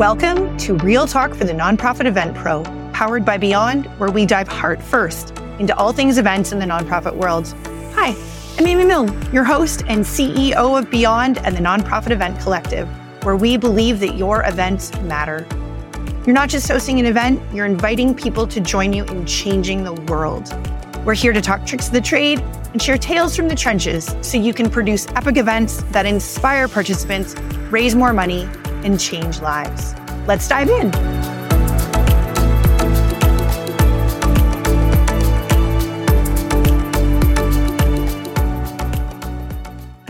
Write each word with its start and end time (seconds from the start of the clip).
Welcome 0.00 0.56
to 0.56 0.76
Real 0.78 1.06
Talk 1.06 1.34
for 1.34 1.44
the 1.44 1.52
Nonprofit 1.52 2.06
Event 2.06 2.34
Pro, 2.34 2.62
powered 2.94 3.22
by 3.22 3.36
Beyond, 3.36 3.84
where 3.98 4.10
we 4.10 4.24
dive 4.24 4.48
heart 4.48 4.82
first 4.82 5.38
into 5.58 5.76
all 5.76 5.92
things 5.92 6.16
events 6.16 6.52
in 6.52 6.58
the 6.58 6.64
nonprofit 6.64 7.14
world. 7.14 7.54
Hi, 7.96 8.16
I'm 8.56 8.66
Amy 8.66 8.86
Milne, 8.86 9.30
your 9.30 9.44
host 9.44 9.82
and 9.88 10.02
CEO 10.02 10.78
of 10.78 10.90
Beyond 10.90 11.36
and 11.40 11.54
the 11.54 11.60
Nonprofit 11.60 12.12
Event 12.12 12.40
Collective, 12.40 12.88
where 13.24 13.36
we 13.36 13.58
believe 13.58 14.00
that 14.00 14.14
your 14.14 14.42
events 14.46 14.90
matter. 15.02 15.46
You're 16.24 16.34
not 16.34 16.48
just 16.48 16.66
hosting 16.66 16.98
an 16.98 17.04
event, 17.04 17.42
you're 17.52 17.66
inviting 17.66 18.14
people 18.14 18.46
to 18.46 18.58
join 18.58 18.94
you 18.94 19.04
in 19.04 19.26
changing 19.26 19.84
the 19.84 19.92
world. 20.10 20.50
We're 21.04 21.12
here 21.12 21.34
to 21.34 21.42
talk 21.42 21.66
tricks 21.66 21.88
of 21.88 21.92
the 21.92 22.00
trade 22.00 22.40
and 22.72 22.80
share 22.80 22.96
tales 22.96 23.36
from 23.36 23.48
the 23.48 23.54
trenches 23.54 24.16
so 24.22 24.38
you 24.38 24.54
can 24.54 24.70
produce 24.70 25.06
epic 25.08 25.36
events 25.36 25.82
that 25.90 26.06
inspire 26.06 26.68
participants, 26.68 27.34
raise 27.70 27.94
more 27.94 28.14
money, 28.14 28.48
and 28.84 29.00
change 29.00 29.40
lives. 29.40 29.94
Let's 30.26 30.46
dive 30.48 30.68
in. 30.68 30.90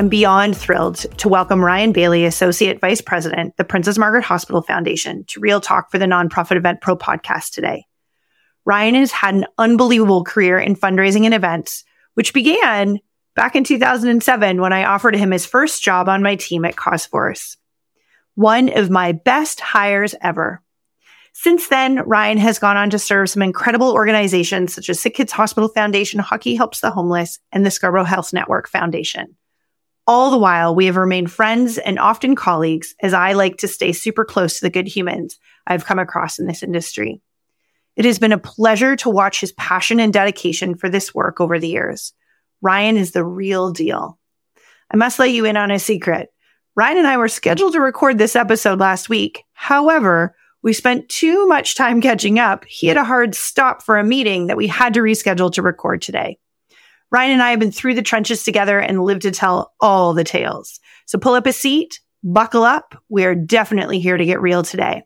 I'm 0.01 0.09
beyond 0.09 0.56
thrilled 0.56 0.96
to 1.19 1.29
welcome 1.29 1.62
Ryan 1.62 1.93
Baillie, 1.93 2.24
Associate 2.24 2.80
Vice 2.80 3.02
President, 3.02 3.55
the 3.59 3.65
Princess 3.65 3.98
Margaret 3.98 4.24
Hospital 4.24 4.62
Foundation, 4.62 5.24
to 5.27 5.41
Real 5.41 5.60
Talk 5.60 5.91
for 5.91 5.98
the 5.98 6.07
Nonprofit 6.07 6.57
Event 6.57 6.80
Pro 6.80 6.96
podcast 6.96 7.51
today. 7.51 7.84
Ryan 8.65 8.95
has 8.95 9.12
had 9.12 9.34
an 9.34 9.46
unbelievable 9.59 10.24
career 10.24 10.59
in 10.59 10.74
fundraising 10.74 11.27
and 11.27 11.34
events, 11.34 11.84
which 12.15 12.32
began 12.32 12.98
back 13.37 13.55
in 13.55 13.62
2007 13.62 14.60
when 14.63 14.73
I 14.73 14.85
offered 14.85 15.15
him 15.15 15.32
his 15.32 15.45
first 15.45 15.82
job 15.82 16.09
on 16.09 16.23
my 16.23 16.35
team 16.35 16.65
at 16.65 16.76
CauseForce. 16.76 17.59
One 18.41 18.74
of 18.74 18.88
my 18.88 19.13
best 19.13 19.60
hires 19.60 20.15
ever. 20.23 20.63
Since 21.35 21.69
then, 21.69 21.96
Ryan 22.07 22.38
has 22.38 22.59
gone 22.59 22.79
on 22.79 22.88
to 22.88 22.99
serve 22.99 23.29
some 23.29 23.43
incredible 23.43 23.93
organizations 23.93 24.73
such 24.73 24.88
as 24.88 24.99
Sick 24.99 25.16
Kids 25.16 25.30
Hospital 25.30 25.69
Foundation, 25.69 26.21
Hockey 26.21 26.55
Helps 26.55 26.80
the 26.80 26.91
Homeless, 26.91 27.38
and 27.52 27.66
the 27.66 27.71
Scarborough 27.71 28.05
Health 28.05 28.32
Network 28.32 28.66
Foundation. 28.66 29.37
All 30.07 30.30
the 30.30 30.38
while, 30.38 30.74
we 30.74 30.87
have 30.87 30.97
remained 30.97 31.30
friends 31.30 31.77
and 31.77 31.99
often 31.99 32.35
colleagues 32.35 32.95
as 33.02 33.13
I 33.13 33.35
like 33.35 33.59
to 33.59 33.69
stay 33.69 33.93
super 33.93 34.24
close 34.24 34.59
to 34.59 34.65
the 34.65 34.71
good 34.71 34.88
humans 34.88 35.38
I've 35.66 35.85
come 35.85 35.99
across 35.99 36.38
in 36.38 36.47
this 36.47 36.63
industry. 36.63 37.21
It 37.95 38.07
has 38.07 38.19
been 38.19 38.32
a 38.32 38.38
pleasure 38.38 38.97
to 38.97 39.10
watch 39.10 39.38
his 39.43 39.52
passion 39.52 40.01
and 40.01 40.15
dedication 40.15 40.77
for 40.77 40.88
this 40.88 41.15
work 41.15 41.43
over 41.43 41.59
the 41.59 41.69
years. 41.69 42.15
Ryan 42.63 42.97
is 42.97 43.10
the 43.10 43.23
real 43.23 43.71
deal. 43.71 44.19
I 44.91 44.97
must 44.97 45.19
let 45.19 45.30
you 45.30 45.45
in 45.45 45.59
on 45.59 45.71
a 45.71 45.79
secret. 45.79 46.30
Ryan 46.76 46.99
and 46.99 47.07
I 47.07 47.16
were 47.16 47.29
scheduled 47.29 47.73
to 47.73 47.80
record 47.80 48.18
this 48.18 48.37
episode 48.37 48.79
last 48.79 49.09
week. 49.09 49.45
However, 49.52 50.35
we 50.63 50.73
spent 50.73 51.09
too 51.09 51.46
much 51.46 51.74
time 51.74 52.01
catching 52.01 52.38
up. 52.38 52.65
He 52.66 52.87
had 52.87 52.96
a 52.96 53.04
hard 53.04 53.35
stop 53.35 53.82
for 53.82 53.99
a 53.99 54.04
meeting 54.04 54.46
that 54.46 54.57
we 54.57 54.66
had 54.66 54.95
to 54.95 55.01
reschedule 55.01 55.52
to 55.52 55.63
record 55.63 56.02
today. 56.02 56.38
Ryan 57.10 57.32
and 57.32 57.43
I 57.43 57.51
have 57.51 57.59
been 57.59 57.73
through 57.73 57.95
the 57.95 58.02
trenches 58.02 58.45
together 58.45 58.79
and 58.79 59.02
lived 59.02 59.23
to 59.23 59.30
tell 59.32 59.73
all 59.80 60.15
the 60.15 60.23
tales. 60.24 60.79
So 61.07 61.18
pull 61.18 61.35
up 61.35 61.46
a 61.46 61.52
seat, 61.52 62.01
buckle 62.23 62.63
up. 62.63 62.95
We 63.09 63.24
are 63.24 63.35
definitely 63.35 63.98
here 63.98 64.16
to 64.16 64.25
get 64.25 64.41
real 64.41 64.62
today. 64.62 65.03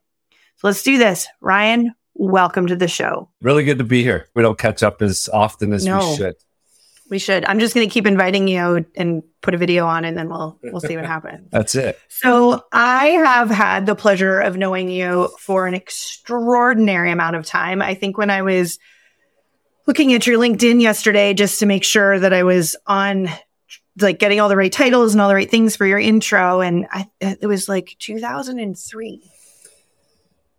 So 0.56 0.66
let's 0.68 0.82
do 0.82 0.98
this. 0.98 1.26
Ryan, 1.40 1.94
welcome 2.14 2.66
to 2.66 2.76
the 2.76 2.88
show. 2.88 3.30
Really 3.40 3.64
good 3.64 3.78
to 3.78 3.84
be 3.84 4.02
here. 4.02 4.28
We 4.34 4.42
don't 4.42 4.58
catch 4.58 4.82
up 4.82 5.00
as 5.00 5.30
often 5.32 5.72
as 5.72 5.86
No. 5.86 6.10
we 6.10 6.16
should. 6.16 6.34
We 7.14 7.20
should. 7.20 7.44
I'm 7.44 7.60
just 7.60 7.76
going 7.76 7.88
to 7.88 7.94
keep 7.94 8.08
inviting 8.08 8.48
you 8.48 8.84
and 8.96 9.22
put 9.40 9.54
a 9.54 9.56
video 9.56 9.86
on 9.86 10.04
and 10.04 10.18
then 10.18 10.28
we'll 10.28 10.58
we'll 10.64 10.80
see 10.80 10.96
what 10.96 11.06
happens. 11.16 11.46
That's 11.52 11.76
it. 11.76 11.96
So, 12.08 12.64
I 12.72 13.06
have 13.06 13.50
had 13.50 13.86
the 13.86 13.94
pleasure 13.94 14.40
of 14.40 14.56
knowing 14.56 14.88
you 14.88 15.28
for 15.38 15.68
an 15.68 15.74
extraordinary 15.74 17.12
amount 17.12 17.36
of 17.36 17.46
time. 17.46 17.80
I 17.82 17.94
think 17.94 18.18
when 18.18 18.30
I 18.30 18.42
was 18.42 18.80
looking 19.86 20.12
at 20.12 20.26
your 20.26 20.40
LinkedIn 20.40 20.80
yesterday 20.80 21.34
just 21.34 21.60
to 21.60 21.66
make 21.66 21.84
sure 21.84 22.18
that 22.18 22.32
I 22.32 22.42
was 22.42 22.74
on 22.84 23.28
like 24.00 24.18
getting 24.18 24.40
all 24.40 24.48
the 24.48 24.56
right 24.56 24.72
titles 24.72 25.14
and 25.14 25.20
all 25.20 25.28
the 25.28 25.36
right 25.36 25.48
things 25.48 25.76
for 25.76 25.86
your 25.86 26.00
intro 26.00 26.62
and 26.62 26.88
I 26.90 27.06
it 27.20 27.46
was 27.46 27.68
like 27.68 27.94
2003. 28.00 29.30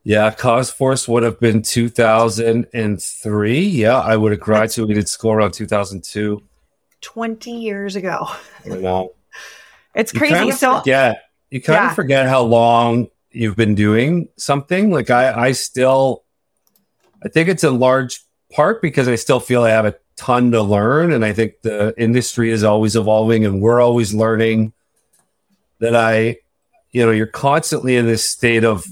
Yeah, 0.08 0.30
CauseForce 0.32 1.08
would 1.08 1.24
have 1.24 1.40
been 1.40 1.64
2003. 1.64 3.60
Yeah, 3.60 4.00
I 4.00 4.16
would 4.16 4.32
have 4.34 4.40
graduated 4.40 5.10
school 5.10 5.32
around 5.32 5.54
2002. 5.54 6.44
20 7.02 7.52
years 7.52 7.96
ago. 7.96 8.28
It's 9.96 10.14
You 10.14 10.20
crazy. 10.20 10.36
kinda 10.36 10.54
So, 10.54 10.78
forget. 10.80 11.24
You 11.50 11.60
kind 11.62 11.78
Yeah. 11.84 11.90
of 11.90 11.96
forget 11.96 12.28
how 12.28 12.42
long 12.44 13.08
you've 13.32 13.56
been 13.56 13.74
doing 13.74 14.28
something. 14.38 14.92
Like 14.92 15.10
I, 15.10 15.48
I 15.48 15.52
still, 15.54 16.24
I 17.24 17.30
think 17.30 17.50
it's 17.50 17.64
a 17.64 17.72
large 17.72 18.22
part 18.52 18.82
because 18.84 19.08
I 19.08 19.16
still 19.16 19.40
feel 19.40 19.64
I 19.64 19.72
have 19.72 19.86
a 19.86 19.96
ton 20.18 20.52
to 20.52 20.62
learn, 20.62 21.12
and 21.14 21.26
I 21.26 21.34
think 21.34 21.62
the 21.64 21.94
industry 21.98 22.52
is 22.52 22.64
always 22.64 22.96
evolving, 22.96 23.44
and 23.44 23.60
we're 23.62 23.82
always 23.82 24.14
learning. 24.14 24.72
That 25.80 25.96
I, 25.96 26.38
you 26.92 27.04
know, 27.06 27.12
you're 27.12 27.26
constantly 27.28 27.96
in 27.98 28.06
this 28.06 28.30
state 28.30 28.64
of 28.64 28.86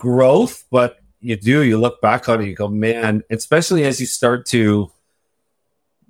growth, 0.00 0.64
but 0.70 0.98
you 1.20 1.36
do 1.36 1.62
you 1.62 1.78
look 1.78 2.00
back 2.00 2.28
on 2.28 2.40
it, 2.42 2.46
you 2.46 2.54
go, 2.54 2.66
man, 2.66 3.22
especially 3.30 3.84
as 3.84 4.00
you 4.00 4.06
start 4.06 4.46
to 4.46 4.90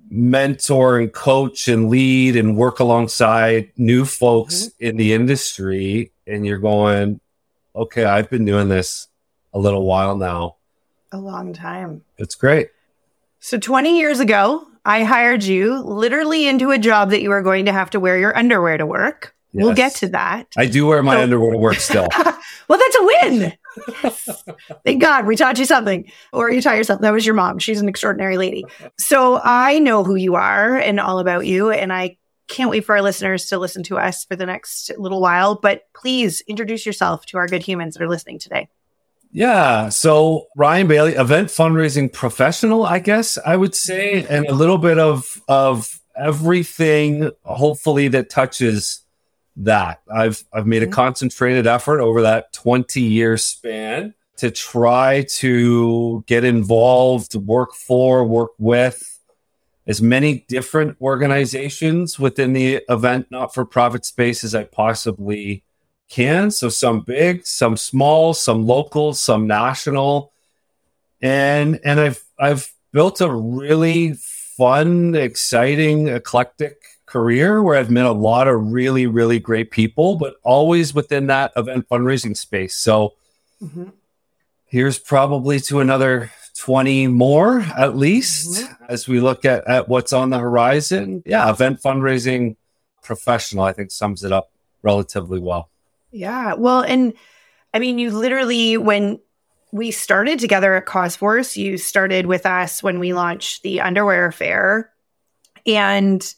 mentor 0.09 0.99
and 0.99 1.13
coach 1.13 1.67
and 1.67 1.89
lead 1.89 2.35
and 2.35 2.57
work 2.57 2.79
alongside 2.79 3.71
new 3.77 4.03
folks 4.03 4.63
mm-hmm. 4.65 4.85
in 4.87 4.97
the 4.97 5.13
industry 5.13 6.11
and 6.27 6.45
you're 6.45 6.57
going 6.59 7.21
okay 7.73 8.03
i've 8.03 8.29
been 8.29 8.43
doing 8.43 8.67
this 8.67 9.07
a 9.53 9.59
little 9.59 9.85
while 9.85 10.17
now 10.17 10.57
a 11.13 11.17
long 11.17 11.53
time. 11.53 12.01
it's 12.17 12.35
great 12.35 12.71
So 13.39 13.57
20 13.57 13.97
years 13.97 14.19
ago, 14.19 14.67
I 14.83 15.03
hired 15.05 15.43
you 15.43 15.79
literally 15.81 16.45
into 16.45 16.71
a 16.71 16.77
job 16.77 17.11
that 17.11 17.21
you 17.21 17.29
were 17.29 17.41
going 17.41 17.65
to 17.65 17.71
have 17.71 17.89
to 17.91 17.99
wear 17.99 18.17
your 18.17 18.37
underwear 18.37 18.77
to 18.77 18.85
work. 18.85 19.33
We'll 19.53 19.73
get 19.73 19.95
to 19.95 20.09
that. 20.09 20.47
i 20.57 20.65
do 20.65 20.87
wear 20.87 21.01
my 21.03 21.15
So- 21.15 21.23
underwear 21.23 21.51
to 21.51 21.57
work 21.57 21.75
still 21.75 22.07
well, 22.71 22.79
that's 22.79 22.95
a 22.95 23.03
win. 23.03 23.53
Yes. 24.01 24.43
Thank 24.85 25.01
God 25.01 25.25
we 25.25 25.35
taught 25.35 25.59
you 25.59 25.65
something. 25.65 26.09
Or 26.31 26.49
you 26.49 26.61
taught 26.61 26.77
yourself. 26.77 27.01
That 27.01 27.11
was 27.11 27.25
your 27.25 27.35
mom. 27.35 27.59
She's 27.59 27.81
an 27.81 27.89
extraordinary 27.89 28.37
lady. 28.37 28.63
So 28.97 29.41
I 29.43 29.79
know 29.79 30.05
who 30.05 30.15
you 30.15 30.35
are 30.35 30.77
and 30.77 30.97
all 30.97 31.19
about 31.19 31.45
you. 31.45 31.69
And 31.69 31.91
I 31.91 32.15
can't 32.47 32.69
wait 32.69 32.85
for 32.85 32.95
our 32.95 33.01
listeners 33.01 33.47
to 33.47 33.57
listen 33.57 33.83
to 33.83 33.97
us 33.97 34.23
for 34.23 34.37
the 34.37 34.45
next 34.45 34.89
little 34.97 35.19
while. 35.19 35.55
But 35.55 35.81
please 35.93 36.39
introduce 36.47 36.85
yourself 36.85 37.25
to 37.25 37.37
our 37.37 37.47
good 37.47 37.61
humans 37.61 37.95
that 37.95 38.03
are 38.03 38.07
listening 38.07 38.39
today. 38.39 38.69
yeah 39.33 39.89
so 39.89 40.47
ryan 40.55 40.87
baillie 40.87 41.17
event 41.19 41.47
fundraising 41.49 42.11
professional 42.11 42.85
i 42.85 42.99
guess 42.99 43.37
i 43.45 43.55
would 43.55 43.73
say 43.75 44.25
and 44.29 44.45
a 44.47 44.53
little 44.53 44.77
bit 44.77 44.97
of 44.97 45.41
of 45.47 46.01
everything 46.17 47.31
hopefully 47.43 48.07
that 48.09 48.29
touches 48.29 49.00
that. 49.57 50.01
I've 50.13 50.43
i've 50.53 50.65
made 50.67 50.83
a 50.83 50.87
Mhm. 50.87 50.91
concentrated 50.93 51.67
effort 51.67 51.99
over 51.99 52.21
that 52.21 52.53
20 52.53 53.01
year 53.01 53.37
span 53.37 54.13
to 54.37 54.49
try 54.49 55.23
to 55.29 56.23
get 56.25 56.43
involved 56.43 57.35
work 57.35 57.73
for 57.75 58.23
work 58.25 58.51
with 58.57 59.19
as 59.87 60.01
many 60.01 60.45
different 60.47 60.95
organizations 61.01 62.17
within 62.19 62.53
the 62.53 62.81
event 62.87 63.27
not 63.29 63.53
for 63.53 63.65
profit 63.65 64.05
space 64.05 64.43
as 64.43 64.55
i 64.55 64.63
possibly 64.63 65.63
can. 66.09 66.51
So 66.51 66.67
some 66.69 67.01
big 67.01 67.45
some 67.45 67.77
small 67.77 68.33
some 68.33 68.65
local 68.65 69.13
some 69.13 69.47
national. 69.47 70.31
And 71.21 71.79
and 71.83 71.99
i've 71.99 72.23
i've 72.39 72.71
built 72.91 73.21
a 73.21 73.31
really 73.31 74.13
fun 74.57 75.15
exciting 75.15 76.07
eclectic 76.07 76.77
career 77.11 77.61
where 77.61 77.77
I've 77.77 77.91
met 77.91 78.05
a 78.05 78.11
lot 78.11 78.47
of 78.47 78.71
really, 78.71 79.05
really 79.05 79.37
great 79.37 79.69
people, 79.69 80.15
but 80.15 80.35
always 80.43 80.93
within 80.93 81.27
that 81.27 81.51
event 81.57 81.89
fundraising 81.89 82.37
space. 82.37 82.75
So 82.75 83.15
mm-hmm. 83.61 83.89
here's 84.65 84.97
probably 84.97 85.59
to 85.61 85.81
another 85.81 86.31
20 86.57 87.07
more 87.07 87.59
at 87.61 87.97
least 87.97 88.63
mm-hmm. 88.63 88.83
as 88.87 89.07
we 89.07 89.19
look 89.19 89.43
at, 89.43 89.67
at 89.67 89.89
what's 89.89 90.13
on 90.13 90.29
the 90.29 90.39
horizon. 90.39 91.21
Yeah, 91.25 91.49
event 91.49 91.81
fundraising 91.81 92.55
professional, 93.03 93.65
I 93.65 93.73
think 93.73 93.91
sums 93.91 94.23
it 94.23 94.31
up 94.31 94.49
relatively 94.81 95.39
well. 95.39 95.69
Yeah. 96.11 96.53
Well, 96.53 96.81
and 96.81 97.13
I 97.73 97.79
mean, 97.79 97.99
you 97.99 98.11
literally, 98.11 98.77
when 98.77 99.19
we 99.73 99.91
started 99.91 100.39
together 100.39 100.75
at 100.75 100.85
CauseForce, 100.85 101.57
you 101.57 101.77
started 101.77 102.25
with 102.25 102.45
us 102.45 102.81
when 102.81 102.99
we 102.99 103.13
launched 103.13 103.63
the 103.63 103.81
Underwear 103.81 104.27
Affair. 104.27 104.91
And 105.65 106.33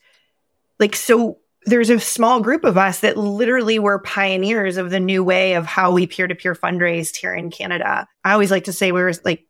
like, 0.80 0.96
so 0.96 1.40
there's 1.66 1.90
a 1.90 2.00
small 2.00 2.42
group 2.42 2.64
of 2.64 2.78
us 2.78 3.00
that 3.02 3.18
literally 3.18 3.80
were 3.80 4.00
pioneers 4.00 4.78
of 4.78 4.90
the 4.90 5.00
new 5.00 5.24
way 5.24 5.54
of 5.54 5.66
how 5.66 5.92
we 5.92 6.08
peer 6.08 6.28
to 6.28 6.36
peer 6.36 6.56
fundraised 6.56 7.16
here 7.16 7.34
in 7.34 7.52
Canada. 7.52 8.08
I 8.24 8.34
always 8.34 8.52
like 8.52 8.66
to 8.66 8.74
say 8.74 8.92
we 8.92 9.02
were 9.02 9.14
like, 9.24 9.46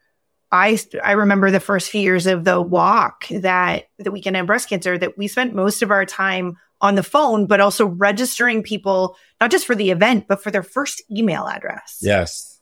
I, 0.52 0.78
I 1.04 1.14
remember 1.14 1.50
the 1.50 1.60
first 1.60 1.90
few 1.90 2.02
years 2.02 2.28
of 2.28 2.44
the 2.44 2.62
walk 2.62 3.28
that 3.30 3.86
the 3.98 4.12
weekend 4.12 4.38
of 4.38 4.46
breast 4.46 4.70
cancer 4.70 4.98
that 4.98 5.18
we 5.18 5.28
spent 5.28 5.56
most 5.56 5.82
of 5.82 5.90
our 5.90 6.06
time 6.06 6.58
on 6.80 6.94
the 6.96 7.02
phone, 7.02 7.48
but 7.48 7.60
also 7.60 7.88
registering 7.88 8.62
people 8.62 9.18
not 9.42 9.50
just 9.50 9.66
for 9.66 9.74
the 9.74 9.90
event, 9.90 10.26
but 10.28 10.44
for 10.44 10.52
their 10.52 10.62
first 10.62 11.02
email 11.10 11.48
address. 11.48 11.98
Yes. 12.02 12.60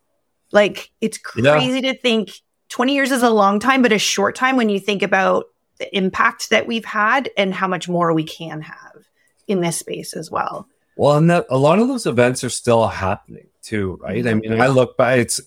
Like 0.54 0.92
it's 1.02 1.18
crazy 1.18 1.82
to 1.82 1.98
think 1.98 2.32
20 2.70 2.94
years 2.94 3.12
is 3.12 3.24
a 3.24 3.30
long 3.30 3.60
time, 3.60 3.82
but 3.82 3.92
a 3.92 4.00
short 4.00 4.36
time 4.36 4.56
when 4.56 4.70
you 4.70 4.80
think 4.80 5.04
about 5.04 5.46
the 5.82 5.98
impact 5.98 6.52
that 6.52 6.68
we've 6.68 6.86
had 6.86 7.28
and 7.36 7.56
how 7.56 7.68
much 7.68 7.90
more 7.90 8.14
we 8.14 8.24
can 8.24 8.62
have 8.62 9.08
in 9.48 9.62
this 9.62 9.78
space 9.78 10.14
as 10.14 10.30
well. 10.30 10.68
Well, 10.96 11.18
and 11.18 11.28
that 11.32 11.48
a 11.50 11.58
lot 11.58 11.80
of 11.80 11.88
those 11.88 12.06
events 12.06 12.44
are 12.44 12.52
still 12.52 12.88
happening 12.88 13.48
too, 13.64 13.98
right? 14.00 14.26
I 14.28 14.36
mean, 14.36 14.62
I 14.62 14.68
look 14.68 14.96
back, 14.96 15.18
it's, 15.18 15.42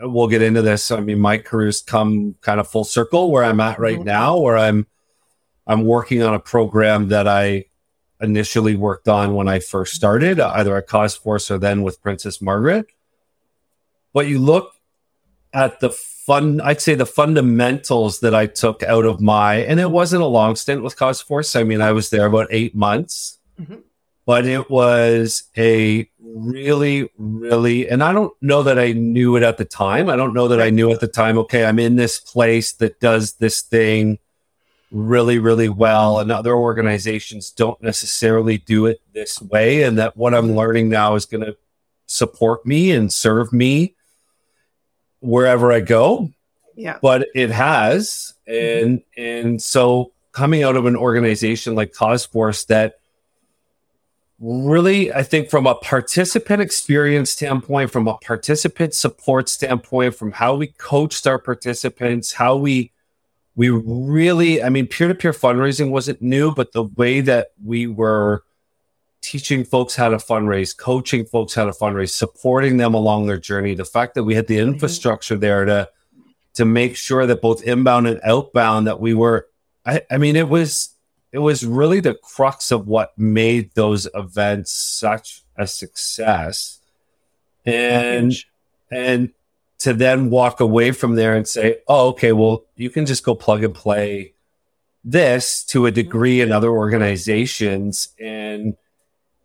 we'll 0.00 0.28
get 0.28 0.42
into 0.42 0.62
this. 0.62 0.92
I 0.92 1.00
mean, 1.00 1.18
my 1.18 1.38
career's 1.38 1.82
come 1.82 2.36
kind 2.40 2.60
of 2.60 2.68
full 2.68 2.84
circle 2.84 3.32
where 3.32 3.42
I'm 3.42 3.58
at 3.58 3.80
right 3.80 3.96
mm-hmm. 3.96 4.04
now, 4.04 4.38
where 4.38 4.56
I'm, 4.56 4.86
I'm 5.66 5.84
working 5.84 6.22
on 6.22 6.34
a 6.34 6.38
program 6.38 7.08
that 7.08 7.26
I 7.26 7.64
initially 8.20 8.76
worked 8.76 9.08
on 9.08 9.34
when 9.34 9.48
I 9.48 9.58
first 9.58 9.94
started, 9.94 10.38
either 10.38 10.76
at 10.76 10.86
CauseForce 10.86 11.50
or 11.50 11.58
then 11.58 11.82
with 11.82 12.00
Princess 12.00 12.40
Margaret. 12.40 12.86
But 14.12 14.28
you 14.28 14.38
look 14.38 14.72
at 15.54 15.80
the 15.80 15.90
fun, 15.90 16.60
I'd 16.60 16.80
say 16.80 16.94
the 16.94 17.06
fundamentals 17.06 18.20
that 18.20 18.34
I 18.34 18.46
took 18.46 18.82
out 18.82 19.04
of 19.04 19.20
my, 19.20 19.56
and 19.56 19.78
it 19.78 19.90
wasn't 19.90 20.22
a 20.22 20.26
long 20.26 20.56
stint 20.56 20.82
with 20.82 20.96
CauseForce. 20.96 21.58
I 21.58 21.62
mean, 21.62 21.80
I 21.80 21.92
was 21.92 22.10
there 22.10 22.26
about 22.26 22.48
eight 22.50 22.74
months, 22.74 23.38
mm-hmm. 23.58 23.76
but 24.26 24.44
it 24.44 24.68
was 24.68 25.44
a 25.56 26.08
really, 26.20 27.08
really, 27.16 27.88
and 27.88 28.02
I 28.02 28.12
don't 28.12 28.32
know 28.42 28.62
that 28.64 28.78
I 28.78 28.92
knew 28.92 29.36
it 29.36 29.42
at 29.42 29.58
the 29.58 29.64
time. 29.64 30.10
I 30.10 30.16
don't 30.16 30.34
know 30.34 30.48
that 30.48 30.60
I 30.60 30.70
knew 30.70 30.90
at 30.90 31.00
the 31.00 31.08
time, 31.08 31.38
okay, 31.38 31.64
I'm 31.64 31.78
in 31.78 31.96
this 31.96 32.18
place 32.18 32.72
that 32.74 33.00
does 33.00 33.34
this 33.34 33.62
thing 33.62 34.18
really, 34.90 35.38
really 35.38 35.68
well, 35.68 36.18
and 36.18 36.32
other 36.32 36.54
organizations 36.54 37.50
don't 37.50 37.80
necessarily 37.82 38.58
do 38.58 38.86
it 38.86 39.00
this 39.12 39.40
way. 39.40 39.82
And 39.82 39.98
that 39.98 40.16
what 40.16 40.34
I'm 40.34 40.56
learning 40.56 40.88
now 40.88 41.14
is 41.14 41.26
going 41.26 41.44
to 41.44 41.56
support 42.06 42.64
me 42.66 42.92
and 42.92 43.12
serve 43.12 43.52
me 43.52 43.94
wherever 45.24 45.72
I 45.72 45.80
go. 45.80 46.30
Yeah. 46.76 46.98
But 47.00 47.28
it 47.34 47.50
has. 47.50 48.34
And 48.46 48.98
mm-hmm. 49.00 49.22
and 49.22 49.62
so 49.62 50.12
coming 50.32 50.62
out 50.62 50.76
of 50.76 50.86
an 50.86 50.96
organization 50.96 51.74
like 51.74 51.92
CauseForce 51.92 52.66
that 52.66 52.96
really, 54.40 55.12
I 55.12 55.22
think 55.22 55.48
from 55.48 55.66
a 55.66 55.74
participant 55.76 56.60
experience 56.60 57.30
standpoint, 57.30 57.90
from 57.90 58.06
a 58.08 58.18
participant 58.18 58.94
support 58.94 59.48
standpoint, 59.48 60.14
from 60.14 60.32
how 60.32 60.56
we 60.56 60.66
coached 60.66 61.26
our 61.26 61.38
participants, 61.38 62.32
how 62.32 62.56
we 62.56 62.90
we 63.56 63.70
really, 63.70 64.62
I 64.62 64.68
mean, 64.68 64.88
peer 64.88 65.08
to 65.08 65.14
peer 65.14 65.32
fundraising 65.32 65.90
wasn't 65.90 66.20
new, 66.20 66.52
but 66.52 66.72
the 66.72 66.82
way 66.82 67.20
that 67.20 67.48
we 67.64 67.86
were 67.86 68.42
teaching 69.24 69.64
folks 69.64 69.96
how 69.96 70.10
to 70.10 70.18
fundraise, 70.18 70.76
coaching 70.76 71.24
folks 71.24 71.54
how 71.54 71.64
to 71.64 71.72
fundraise, 71.72 72.10
supporting 72.10 72.76
them 72.76 72.92
along 72.92 73.26
their 73.26 73.38
journey, 73.38 73.74
the 73.74 73.84
fact 73.84 74.14
that 74.14 74.24
we 74.24 74.34
had 74.34 74.46
the 74.46 74.58
mm-hmm. 74.58 74.74
infrastructure 74.74 75.36
there 75.36 75.64
to 75.64 75.88
to 76.54 76.64
make 76.64 76.94
sure 76.94 77.26
that 77.26 77.40
both 77.40 77.64
inbound 77.64 78.06
and 78.06 78.20
outbound 78.22 78.86
that 78.86 79.00
we 79.00 79.14
were 79.14 79.48
I, 79.86 80.02
I 80.10 80.18
mean 80.18 80.36
it 80.36 80.48
was 80.48 80.94
it 81.32 81.38
was 81.38 81.66
really 81.66 81.98
the 81.98 82.14
crux 82.14 82.70
of 82.70 82.86
what 82.86 83.18
made 83.18 83.74
those 83.74 84.06
events 84.14 84.70
such 84.72 85.42
a 85.56 85.66
success. 85.66 86.80
And 87.64 88.32
and 88.90 89.30
to 89.78 89.94
then 89.94 90.30
walk 90.30 90.60
away 90.60 90.92
from 90.92 91.16
there 91.16 91.34
and 91.34 91.48
say, 91.48 91.78
oh, 91.88 92.08
okay, 92.10 92.32
well, 92.32 92.64
you 92.76 92.88
can 92.88 93.04
just 93.04 93.24
go 93.24 93.34
plug 93.34 93.64
and 93.64 93.74
play 93.74 94.34
this 95.02 95.64
to 95.64 95.86
a 95.86 95.90
degree 95.90 96.40
in 96.40 96.52
other 96.52 96.70
organizations. 96.70 98.08
And 98.20 98.76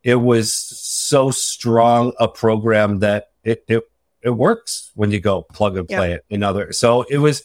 it 0.03 0.15
was 0.15 0.53
so 0.53 1.31
strong 1.31 2.13
a 2.19 2.27
program 2.27 2.99
that 2.99 3.31
it, 3.43 3.63
it, 3.67 3.83
it 4.21 4.29
works 4.31 4.91
when 4.95 5.11
you 5.11 5.19
go 5.19 5.43
plug 5.43 5.77
and 5.77 5.87
play 5.87 6.13
it 6.13 6.25
in 6.29 6.43
other. 6.43 6.71
So 6.73 7.03
it 7.03 7.17
was, 7.17 7.43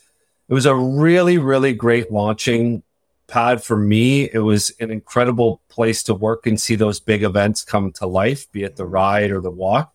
it 0.49 0.55
was 0.55 0.67
a 0.67 0.75
really, 0.75 1.39
really 1.39 1.73
great 1.73 2.11
launching 2.11 2.83
pad 3.27 3.63
for 3.63 3.77
me. 3.77 4.29
It 4.33 4.41
was 4.41 4.71
an 4.81 4.91
incredible 4.91 5.61
place 5.69 6.03
to 6.05 6.15
work 6.15 6.47
and 6.47 6.61
see 6.61 6.75
those 6.75 7.01
big 7.01 7.23
events 7.23 7.63
come 7.63 7.93
to 7.93 8.07
life, 8.07 8.51
be 8.53 8.65
it 8.65 8.77
the 8.77 8.87
ride 8.87 9.31
or 9.31 9.41
the 9.41 9.51
walk 9.51 9.95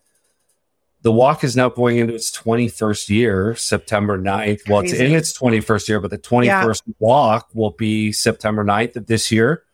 the 1.02 1.12
walk 1.12 1.44
is 1.44 1.56
now 1.56 1.68
going 1.68 1.98
into 1.98 2.14
its 2.14 2.30
21st 2.30 3.08
year, 3.08 3.54
September 3.56 4.18
9th. 4.18 4.68
Well, 4.68 4.80
Crazy. 4.80 4.96
it's 4.96 5.00
in 5.00 5.14
its 5.14 5.38
21st 5.38 5.88
year, 5.88 6.00
but 6.00 6.10
the 6.10 6.18
21st 6.18 6.82
yeah. 6.86 6.94
walk 6.98 7.48
will 7.54 7.70
be 7.70 8.12
September 8.12 8.64
9th 8.64 8.96
of 8.96 9.06
this 9.06 9.32
year. 9.32 9.64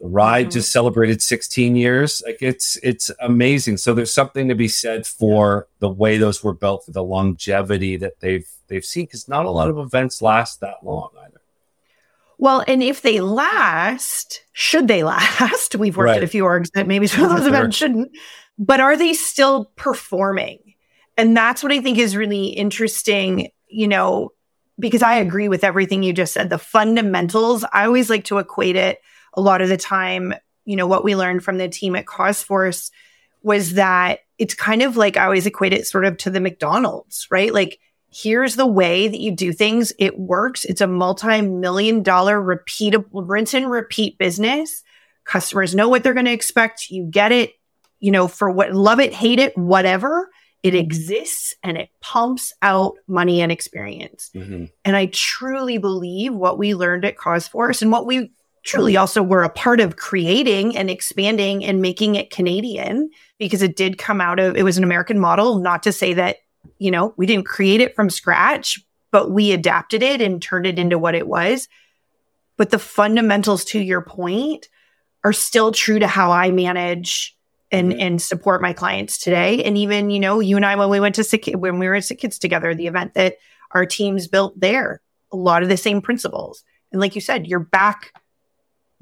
The 0.00 0.08
ride 0.08 0.46
mm-hmm. 0.46 0.50
just 0.50 0.72
celebrated 0.72 1.22
16 1.22 1.76
years. 1.76 2.22
Like 2.26 2.38
it's 2.40 2.76
it's 2.82 3.10
amazing. 3.20 3.76
So 3.78 3.94
there's 3.94 4.12
something 4.12 4.48
to 4.48 4.54
be 4.54 4.68
said 4.68 5.06
for 5.06 5.68
the 5.78 5.88
way 5.88 6.18
those 6.18 6.42
were 6.42 6.54
built, 6.54 6.84
for 6.84 6.92
the 6.92 7.04
longevity 7.04 7.96
that 7.96 8.20
they've 8.20 8.48
they've 8.68 8.84
seen, 8.84 9.06
because 9.06 9.28
not 9.28 9.46
a 9.46 9.50
lot 9.50 9.70
of 9.70 9.78
events 9.78 10.20
last 10.20 10.60
that 10.60 10.76
long 10.82 11.10
either. 11.22 11.40
Well, 12.36 12.64
and 12.66 12.82
if 12.82 13.02
they 13.02 13.20
last, 13.20 14.42
should 14.52 14.88
they 14.88 15.04
last? 15.04 15.76
We've 15.76 15.96
worked 15.96 16.08
right. 16.08 16.18
at 16.18 16.24
a 16.24 16.28
few 16.28 16.44
orgs 16.44 16.70
that 16.72 16.86
maybe 16.86 17.06
some 17.06 17.24
of 17.24 17.30
those 17.30 17.46
events 17.46 17.76
shouldn't 17.76 18.10
but 18.58 18.80
are 18.80 18.96
they 18.96 19.12
still 19.12 19.66
performing? 19.76 20.58
And 21.16 21.36
that's 21.36 21.62
what 21.62 21.72
I 21.72 21.80
think 21.80 21.98
is 21.98 22.16
really 22.16 22.46
interesting, 22.46 23.50
you 23.68 23.88
know, 23.88 24.30
because 24.78 25.02
I 25.02 25.16
agree 25.16 25.48
with 25.48 25.64
everything 25.64 26.02
you 26.02 26.12
just 26.12 26.32
said. 26.32 26.50
The 26.50 26.58
fundamentals, 26.58 27.64
I 27.72 27.86
always 27.86 28.10
like 28.10 28.24
to 28.24 28.38
equate 28.38 28.76
it 28.76 28.98
a 29.34 29.40
lot 29.40 29.60
of 29.60 29.68
the 29.68 29.76
time, 29.76 30.34
you 30.64 30.76
know, 30.76 30.86
what 30.86 31.04
we 31.04 31.16
learned 31.16 31.44
from 31.44 31.58
the 31.58 31.68
team 31.68 31.96
at 31.96 32.06
CauseForce 32.06 32.90
was 33.42 33.74
that 33.74 34.20
it's 34.38 34.54
kind 34.54 34.82
of 34.82 34.96
like 34.96 35.16
I 35.16 35.24
always 35.24 35.46
equate 35.46 35.72
it 35.72 35.86
sort 35.86 36.04
of 36.04 36.16
to 36.18 36.30
the 36.30 36.40
McDonald's, 36.40 37.26
right? 37.30 37.52
Like, 37.52 37.78
here's 38.12 38.56
the 38.56 38.66
way 38.66 39.08
that 39.08 39.20
you 39.20 39.32
do 39.32 39.52
things. 39.52 39.92
It 39.98 40.18
works. 40.18 40.64
It's 40.64 40.80
a 40.80 40.86
multi 40.86 41.40
million 41.42 42.02
dollar 42.02 42.40
repeatable, 42.40 43.28
rinse 43.28 43.54
and 43.54 43.70
repeat 43.70 44.18
business. 44.18 44.82
Customers 45.24 45.74
know 45.74 45.88
what 45.88 46.02
they're 46.02 46.14
going 46.14 46.26
to 46.26 46.32
expect. 46.32 46.90
You 46.90 47.04
get 47.04 47.32
it 47.32 47.54
you 48.04 48.10
know, 48.10 48.28
for 48.28 48.50
what 48.50 48.74
love 48.74 49.00
it, 49.00 49.14
hate 49.14 49.38
it, 49.38 49.56
whatever, 49.56 50.28
it 50.62 50.74
exists 50.74 51.54
and 51.62 51.78
it 51.78 51.88
pumps 52.02 52.52
out 52.60 52.96
money 53.08 53.40
and 53.40 53.50
experience. 53.50 54.30
Mm-hmm. 54.34 54.66
And 54.84 54.94
I 54.94 55.06
truly 55.06 55.78
believe 55.78 56.34
what 56.34 56.58
we 56.58 56.74
learned 56.74 57.06
at 57.06 57.16
CauseForce 57.16 57.80
and 57.80 57.90
what 57.90 58.04
we 58.04 58.30
truly 58.64 58.96
also 58.96 59.22
were 59.22 59.44
a 59.44 59.50
part 59.50 59.78
of 59.78 59.96
creating 59.96 60.76
and 60.76 60.90
expanding 60.90 61.64
and 61.64 61.82
making 61.82 62.14
it 62.16 62.30
Canadian 62.30 63.10
because 63.38 63.62
it 63.62 63.76
did 63.76 63.98
come 63.98 64.20
out 64.20 64.40
of 64.40 64.56
it 64.56 64.62
was 64.62 64.78
an 64.78 64.84
American 64.84 65.20
model, 65.20 65.58
not 65.58 65.82
to 65.82 65.92
say 65.92 66.14
that, 66.14 66.38
you 66.78 66.90
know, 66.90 67.14
we 67.16 67.26
didn't 67.26 67.46
create 67.46 67.80
it 67.80 67.94
from 67.94 68.08
scratch, 68.08 68.80
but 69.10 69.30
we 69.30 69.52
adapted 69.52 70.02
it 70.02 70.20
and 70.20 70.42
turned 70.42 70.66
it 70.66 70.78
into 70.78 70.98
what 70.98 71.14
it 71.14 71.28
was. 71.28 71.68
But 72.56 72.70
the 72.70 72.78
fundamentals 72.78 73.64
to 73.66 73.78
your 73.78 74.00
point 74.00 74.68
are 75.22 75.32
still 75.32 75.70
true 75.70 75.98
to 75.98 76.06
how 76.06 76.30
I 76.32 76.50
manage 76.50 77.36
and 77.70 77.92
mm-hmm. 77.92 78.00
and 78.00 78.22
support 78.22 78.62
my 78.62 78.72
clients 78.72 79.18
today. 79.18 79.62
And 79.62 79.76
even 79.76 80.08
you 80.08 80.20
know, 80.20 80.40
you 80.40 80.56
and 80.56 80.64
I 80.64 80.74
when 80.76 80.88
we 80.88 81.00
went 81.00 81.16
to 81.16 81.24
Sick, 81.24 81.50
when 81.54 81.78
we 81.78 81.86
were 81.86 81.96
at 81.96 82.04
Sick 82.04 82.18
Kids 82.18 82.38
together, 82.38 82.74
the 82.74 82.86
event 82.86 83.14
that 83.14 83.36
our 83.72 83.84
teams 83.84 84.26
built 84.26 84.58
there, 84.58 85.02
a 85.32 85.36
lot 85.36 85.62
of 85.62 85.68
the 85.68 85.76
same 85.76 86.00
principles. 86.00 86.64
And 86.92 87.00
like 87.00 87.14
you 87.14 87.20
said, 87.20 87.46
you're 87.46 87.58
back 87.58 88.12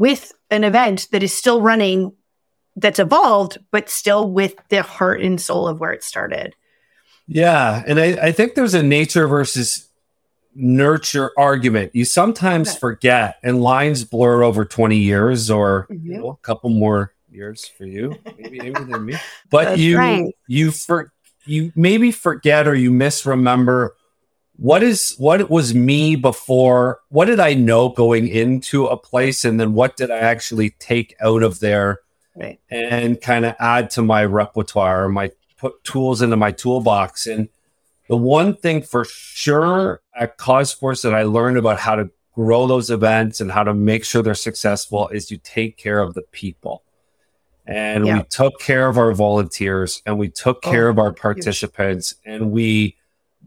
with 0.02 0.32
an 0.50 0.64
event 0.64 1.06
that 1.12 1.22
is 1.22 1.32
still 1.32 1.60
running, 1.60 2.12
that's 2.74 2.98
evolved, 2.98 3.58
but 3.70 3.88
still 3.88 4.28
with 4.28 4.56
the 4.68 4.82
heart 4.82 5.22
and 5.22 5.40
soul 5.40 5.68
of 5.68 5.78
where 5.78 5.92
it 5.92 6.02
started. 6.02 6.56
Yeah, 7.28 7.84
and 7.86 8.00
I, 8.00 8.06
I 8.20 8.32
think 8.32 8.56
there's 8.56 8.74
a 8.74 8.82
nature 8.82 9.28
versus 9.28 9.88
nurture 10.56 11.30
argument. 11.38 11.94
You 11.94 12.04
sometimes 12.04 12.76
forget, 12.76 13.36
and 13.44 13.62
lines 13.62 14.02
blur 14.02 14.42
over 14.42 14.64
20 14.64 14.96
years 14.96 15.52
or 15.52 15.86
mm-hmm. 15.88 16.04
you 16.04 16.18
know, 16.18 16.30
a 16.30 16.36
couple 16.38 16.70
more 16.70 17.14
years 17.30 17.64
for 17.64 17.84
you, 17.84 18.16
maybe 18.36 18.58
maybe 18.58 18.82
than 18.82 19.04
me. 19.04 19.14
But 19.50 19.66
That's 19.66 19.80
you 19.80 19.98
right. 19.98 20.34
you 20.48 20.72
for 20.72 21.12
you 21.46 21.70
maybe 21.76 22.10
forget 22.10 22.66
or 22.66 22.74
you 22.74 22.90
misremember 22.90 23.94
what 24.56 24.82
is 24.82 25.14
what 25.18 25.50
was 25.50 25.74
me 25.74 26.14
before 26.14 27.00
what 27.08 27.24
did 27.24 27.40
i 27.40 27.54
know 27.54 27.88
going 27.88 28.28
into 28.28 28.86
a 28.86 28.96
place 28.96 29.44
and 29.44 29.58
then 29.58 29.72
what 29.72 29.96
did 29.96 30.10
i 30.10 30.18
actually 30.18 30.70
take 30.78 31.14
out 31.20 31.42
of 31.42 31.60
there 31.60 32.00
right. 32.36 32.60
and 32.70 33.20
kind 33.20 33.44
of 33.44 33.54
add 33.58 33.90
to 33.90 34.02
my 34.02 34.24
repertoire 34.24 35.08
my 35.08 35.30
put 35.56 35.82
tools 35.84 36.22
into 36.22 36.36
my 36.36 36.50
toolbox 36.50 37.26
and 37.26 37.48
the 38.08 38.16
one 38.16 38.54
thing 38.54 38.82
for 38.82 39.04
sure 39.04 40.02
at 40.14 40.36
cause 40.36 40.74
CauseForce 40.74 41.02
that 41.02 41.14
i 41.14 41.22
learned 41.22 41.56
about 41.56 41.78
how 41.78 41.94
to 41.94 42.10
grow 42.34 42.66
those 42.66 42.90
events 42.90 43.40
and 43.40 43.52
how 43.52 43.62
to 43.62 43.74
make 43.74 44.04
sure 44.04 44.22
they're 44.22 44.34
successful 44.34 45.08
is 45.08 45.30
you 45.30 45.38
take 45.38 45.76
care 45.76 46.00
of 46.00 46.14
the 46.14 46.22
people 46.32 46.82
and 47.66 48.06
yeah. 48.06 48.18
we 48.18 48.22
took 48.24 48.58
care 48.58 48.88
of 48.88 48.98
our 48.98 49.12
volunteers 49.12 50.02
and 50.04 50.18
we 50.18 50.28
took 50.28 50.58
oh, 50.64 50.70
care 50.70 50.88
oh, 50.88 50.90
of 50.90 50.98
our 50.98 51.12
participants 51.12 52.14
huge. 52.22 52.34
and 52.34 52.50
we 52.50 52.96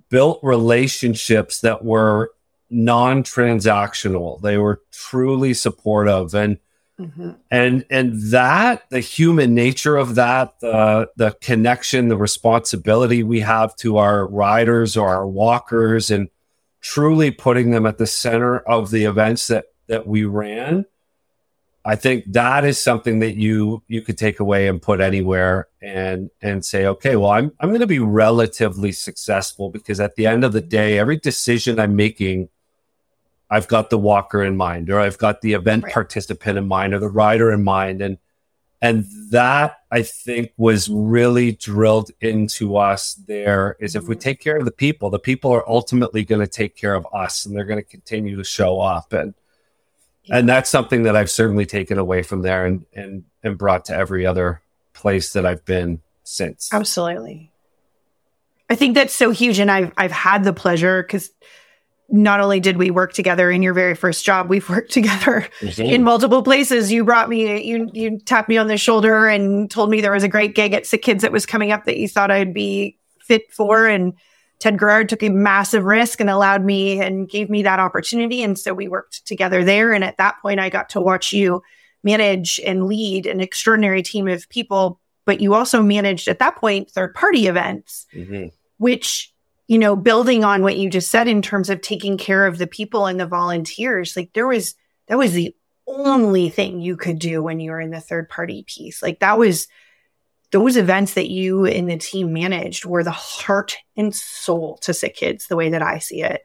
built 0.10 0.40
relationships 0.44 1.62
that 1.62 1.84
were 1.84 2.32
non-transactional 2.70 4.42
they 4.42 4.58
were 4.58 4.82
truly 4.92 5.54
supportive 5.54 6.34
and 6.34 6.58
Mm-hmm. 7.00 7.32
And 7.52 7.86
and 7.90 8.22
that 8.32 8.90
the 8.90 9.02
human 9.02 9.54
nature 9.54 9.98
of 9.98 10.16
that, 10.16 10.60
the 10.62 11.10
the 11.18 11.36
connection, 11.42 12.08
the 12.08 12.16
responsibility 12.16 13.22
we 13.22 13.42
have 13.42 13.76
to 13.78 13.98
our 13.98 14.26
riders 14.28 14.96
or 14.96 15.10
our 15.10 15.28
walkers, 15.28 16.10
and 16.10 16.30
truly 16.80 17.32
putting 17.32 17.72
them 17.72 17.86
at 17.86 17.98
the 17.98 18.08
center 18.08 18.60
of 18.60 18.92
the 18.92 19.04
events 19.04 19.48
that 19.48 19.66
that 19.88 20.08
we 20.08 20.24
ran. 20.24 20.86
I 21.88 21.96
think 21.96 22.26
that 22.34 22.66
is 22.66 22.82
something 22.82 23.20
that 23.20 23.36
you 23.36 23.84
you 23.88 24.02
could 24.02 24.18
take 24.18 24.40
away 24.40 24.68
and 24.68 24.82
put 24.82 25.00
anywhere 25.00 25.68
and 25.82 26.32
and 26.42 26.66
say, 26.66 26.88
okay, 26.88 27.16
well, 27.16 27.30
I'm 27.30 27.52
I'm 27.60 27.70
going 27.70 27.82
to 27.82 27.88
be 27.88 28.00
relatively 28.00 28.92
successful 28.92 29.70
because 29.70 30.00
at 30.00 30.16
the 30.16 30.26
end 30.26 30.44
of 30.44 30.52
the 30.52 30.62
day, 30.62 30.98
every 30.98 31.18
decision 31.18 31.80
I'm 31.80 31.96
making 31.96 32.50
I've 33.50 33.68
got 33.68 33.90
the 33.90 33.98
walker 33.98 34.44
in 34.44 34.58
mind, 34.58 34.90
or 34.90 35.00
I've 35.00 35.18
got 35.18 35.42
the 35.42 35.54
event 35.54 35.84
right. 35.84 35.94
participant 35.94 36.58
in 36.58 36.68
mind, 36.68 36.94
or 36.94 37.00
the 37.00 37.10
rider 37.10 37.52
in 37.52 37.64
mind, 37.64 38.02
and 38.02 38.18
and 38.82 39.06
that 39.30 39.78
I 39.92 40.02
think 40.02 40.52
was 40.58 40.90
really 40.90 41.54
drilled 41.54 42.12
into 42.22 42.78
us. 42.78 43.14
There 43.14 43.78
is 43.80 43.96
if 43.96 44.08
we 44.08 44.16
mm-hmm. 44.16 44.22
take 44.22 44.42
care 44.42 44.58
of 44.58 44.66
the 44.66 44.72
people, 44.72 45.10
the 45.10 45.20
people 45.20 45.52
are 45.52 45.68
ultimately 45.70 46.26
going 46.26 46.42
to 46.42 46.48
take 46.48 46.76
care 46.76 46.96
of 46.96 47.06
us, 47.14 47.46
and 47.46 47.56
they're 47.56 47.66
going 47.66 47.80
to 47.82 47.90
continue 47.90 48.36
to 48.36 48.44
show 48.44 48.82
up, 48.82 49.14
and 49.14 49.36
yeah. 50.26 50.38
and 50.38 50.50
that's 50.50 50.70
something 50.70 51.04
that 51.04 51.16
I've 51.16 51.32
certainly 51.32 51.66
taken 51.66 51.98
away 51.98 52.24
from 52.24 52.42
there, 52.42 52.66
and 52.66 52.86
and 52.94 53.24
and 53.44 53.58
brought 53.58 53.86
to 53.86 53.96
every 53.96 54.26
other 54.26 54.62
place 54.94 55.34
that 55.34 55.46
I've 55.46 55.66
been 55.66 56.02
since. 56.24 56.70
Absolutely, 56.74 57.52
I 58.70 58.76
think 58.76 58.96
that's 58.96 59.14
so 59.14 59.32
huge, 59.32 59.60
and 59.60 59.72
I've 59.72 59.92
I've 59.98 60.12
had 60.12 60.44
the 60.44 60.54
pleasure 60.54 61.04
because 61.04 61.32
not 62.10 62.40
only 62.40 62.60
did 62.60 62.78
we 62.78 62.92
work 62.92 63.14
together 63.14 63.50
in 63.50 63.64
your 63.64 63.74
very 63.74 63.96
first 63.96 64.26
job, 64.26 64.50
we've 64.50 64.70
worked 64.70 64.92
together 64.92 65.48
in 65.78 66.04
multiple 66.04 66.44
places. 66.44 66.92
You 66.92 67.04
brought 67.04 67.30
me, 67.30 67.64
you 67.64 67.90
you 67.94 68.20
tapped 68.20 68.50
me 68.50 68.58
on 68.58 68.68
the 68.68 68.78
shoulder 68.78 69.28
and 69.28 69.70
told 69.70 69.90
me 69.90 70.02
there 70.02 70.12
was 70.12 70.24
a 70.24 70.30
great 70.30 70.56
gig 70.56 70.74
at 70.74 70.86
Sick 70.86 71.02
Kids 71.02 71.22
that 71.22 71.32
was 71.32 71.46
coming 71.46 71.72
up 71.72 71.86
that 71.86 71.98
you 71.98 72.08
thought 72.08 72.32
I'd 72.32 72.54
be 72.54 72.98
fit 73.22 73.52
for. 73.52 73.88
And 73.88 74.14
Ted 74.66 74.80
Garrard 74.80 75.10
took 75.10 75.22
a 75.22 75.30
massive 75.30 75.84
risk 75.84 76.20
and 76.20 76.28
allowed 76.28 76.66
me 76.66 77.00
and 77.00 77.30
gave 77.30 77.52
me 77.52 77.62
that 77.62 77.78
opportunity. 77.78 78.42
And 78.42 78.58
so 78.58 78.74
we 78.74 78.88
worked 78.88 79.24
together 79.28 79.64
there. 79.64 79.94
And 79.94 80.04
at 80.04 80.18
that 80.18 80.42
point, 80.42 80.60
I 80.60 80.72
got 80.72 80.90
to 80.90 81.00
watch 81.00 81.32
you 81.32 81.62
manage 82.04 82.60
and 82.66 82.88
lead 82.88 83.28
an 83.28 83.42
extraordinary 83.42 84.02
team 84.02 84.28
of 84.28 84.50
people. 84.50 85.00
But 85.24 85.40
you 85.40 85.54
also 85.54 85.84
managed 85.84 86.28
at 86.28 86.40
that 86.40 86.56
point 86.56 86.90
third 86.90 87.14
party 87.14 87.46
events, 87.46 88.08
mm-hmm. 88.12 88.48
which 88.80 89.32
you 89.68 89.78
know, 89.78 89.96
building 89.96 90.44
on 90.44 90.64
what 90.64 90.78
you 90.78 90.90
just 90.90 91.12
said 91.12 91.28
in 91.28 91.44
terms 91.44 91.70
of 91.70 91.82
taking 91.82 92.18
care 92.18 92.48
of 92.48 92.58
the 92.58 92.68
people 92.68 93.06
and 93.06 93.20
the 93.20 93.28
volunteers, 93.28 94.16
like 94.16 94.34
there 94.34 94.48
was, 94.48 94.74
that 95.08 95.18
was 95.18 95.34
the 95.34 95.56
only 95.86 96.50
thing 96.50 96.80
you 96.80 96.98
could 96.98 97.20
do 97.20 97.44
when 97.44 97.60
you 97.60 97.70
were 97.70 97.82
in 97.82 97.92
the 97.92 98.02
third 98.02 98.30
party 98.30 98.64
piece. 98.68 99.04
Like 99.04 99.20
that 99.20 99.38
was, 99.38 99.68
those 100.52 100.78
events 100.78 101.14
that 101.16 101.30
you 101.30 101.66
and 101.66 101.90
the 101.90 101.98
team 101.98 102.34
managed 102.34 102.86
were 102.86 103.04
the 103.04 103.12
heart 103.12 103.78
and 103.98 104.16
soul 104.16 104.78
to 104.82 104.94
sick 104.94 105.16
kids, 105.16 105.48
the 105.48 105.56
way 105.56 105.70
that 105.70 105.82
I 105.82 106.00
see 106.00 106.22
it. 106.22 106.42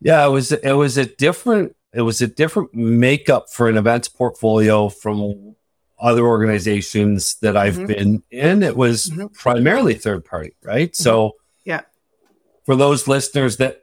Yeah, 0.00 0.24
it 0.26 0.30
was, 0.30 0.52
it 0.52 0.72
was 0.72 0.96
a 0.96 1.06
different, 1.06 1.76
it 1.92 2.02
was 2.02 2.22
a 2.22 2.26
different 2.26 2.74
makeup 2.74 3.50
for 3.50 3.68
an 3.68 3.76
events 3.76 4.08
portfolio 4.08 4.88
from 4.88 5.56
other 6.00 6.24
organizations 6.24 7.34
that 7.42 7.56
I've 7.56 7.74
mm-hmm. 7.74 7.86
been 7.86 8.22
in. 8.30 8.62
It 8.62 8.76
was 8.76 9.10
mm-hmm. 9.10 9.26
primarily 9.28 9.94
third 9.94 10.24
party, 10.24 10.54
right? 10.62 10.90
Mm-hmm. 10.90 11.02
So, 11.02 11.36
for 12.70 12.76
those 12.76 13.08
listeners 13.08 13.56
that 13.56 13.82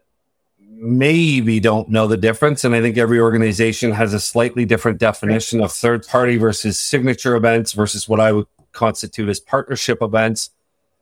maybe 0.60 1.60
don't 1.60 1.90
know 1.90 2.08
the 2.08 2.16
difference, 2.16 2.64
and 2.64 2.74
I 2.74 2.82
think 2.82 2.98
every 2.98 3.20
organization 3.20 3.92
has 3.92 4.14
a 4.14 4.20
slightly 4.20 4.64
different 4.64 4.98
definition 5.00 5.62
of 5.62 5.74
third 5.74 6.08
party 6.08 6.38
versus 6.38 6.80
signature 6.80 7.36
events 7.36 7.74
versus 7.74 8.08
what 8.08 8.22
I 8.22 8.32
would 8.32 8.48
constitute 8.78 9.28
as 9.28 9.40
partnership 9.40 10.02
events. 10.02 10.52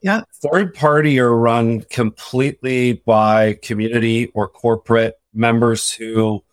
Yeah. 0.02 0.22
Third 0.34 0.74
party 0.74 1.20
are 1.20 1.36
run 1.36 1.82
completely 1.82 2.94
by 3.06 3.60
community 3.62 4.28
or 4.34 4.48
corporate 4.48 5.20
members 5.34 5.92
who, 5.92 6.44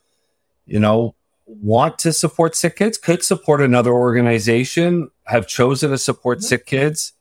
you 0.66 0.80
know, 0.80 1.14
want 1.46 1.98
to 2.00 2.12
support 2.12 2.56
sick 2.56 2.76
kids, 2.76 2.98
could 2.98 3.22
support 3.22 3.60
another 3.60 3.92
organization, 3.92 5.10
have 5.26 5.46
chosen 5.46 5.90
to 5.90 5.98
support 5.98 6.38
mm-hmm. 6.38 6.46
sick 6.46 6.66
kids, 6.66 7.12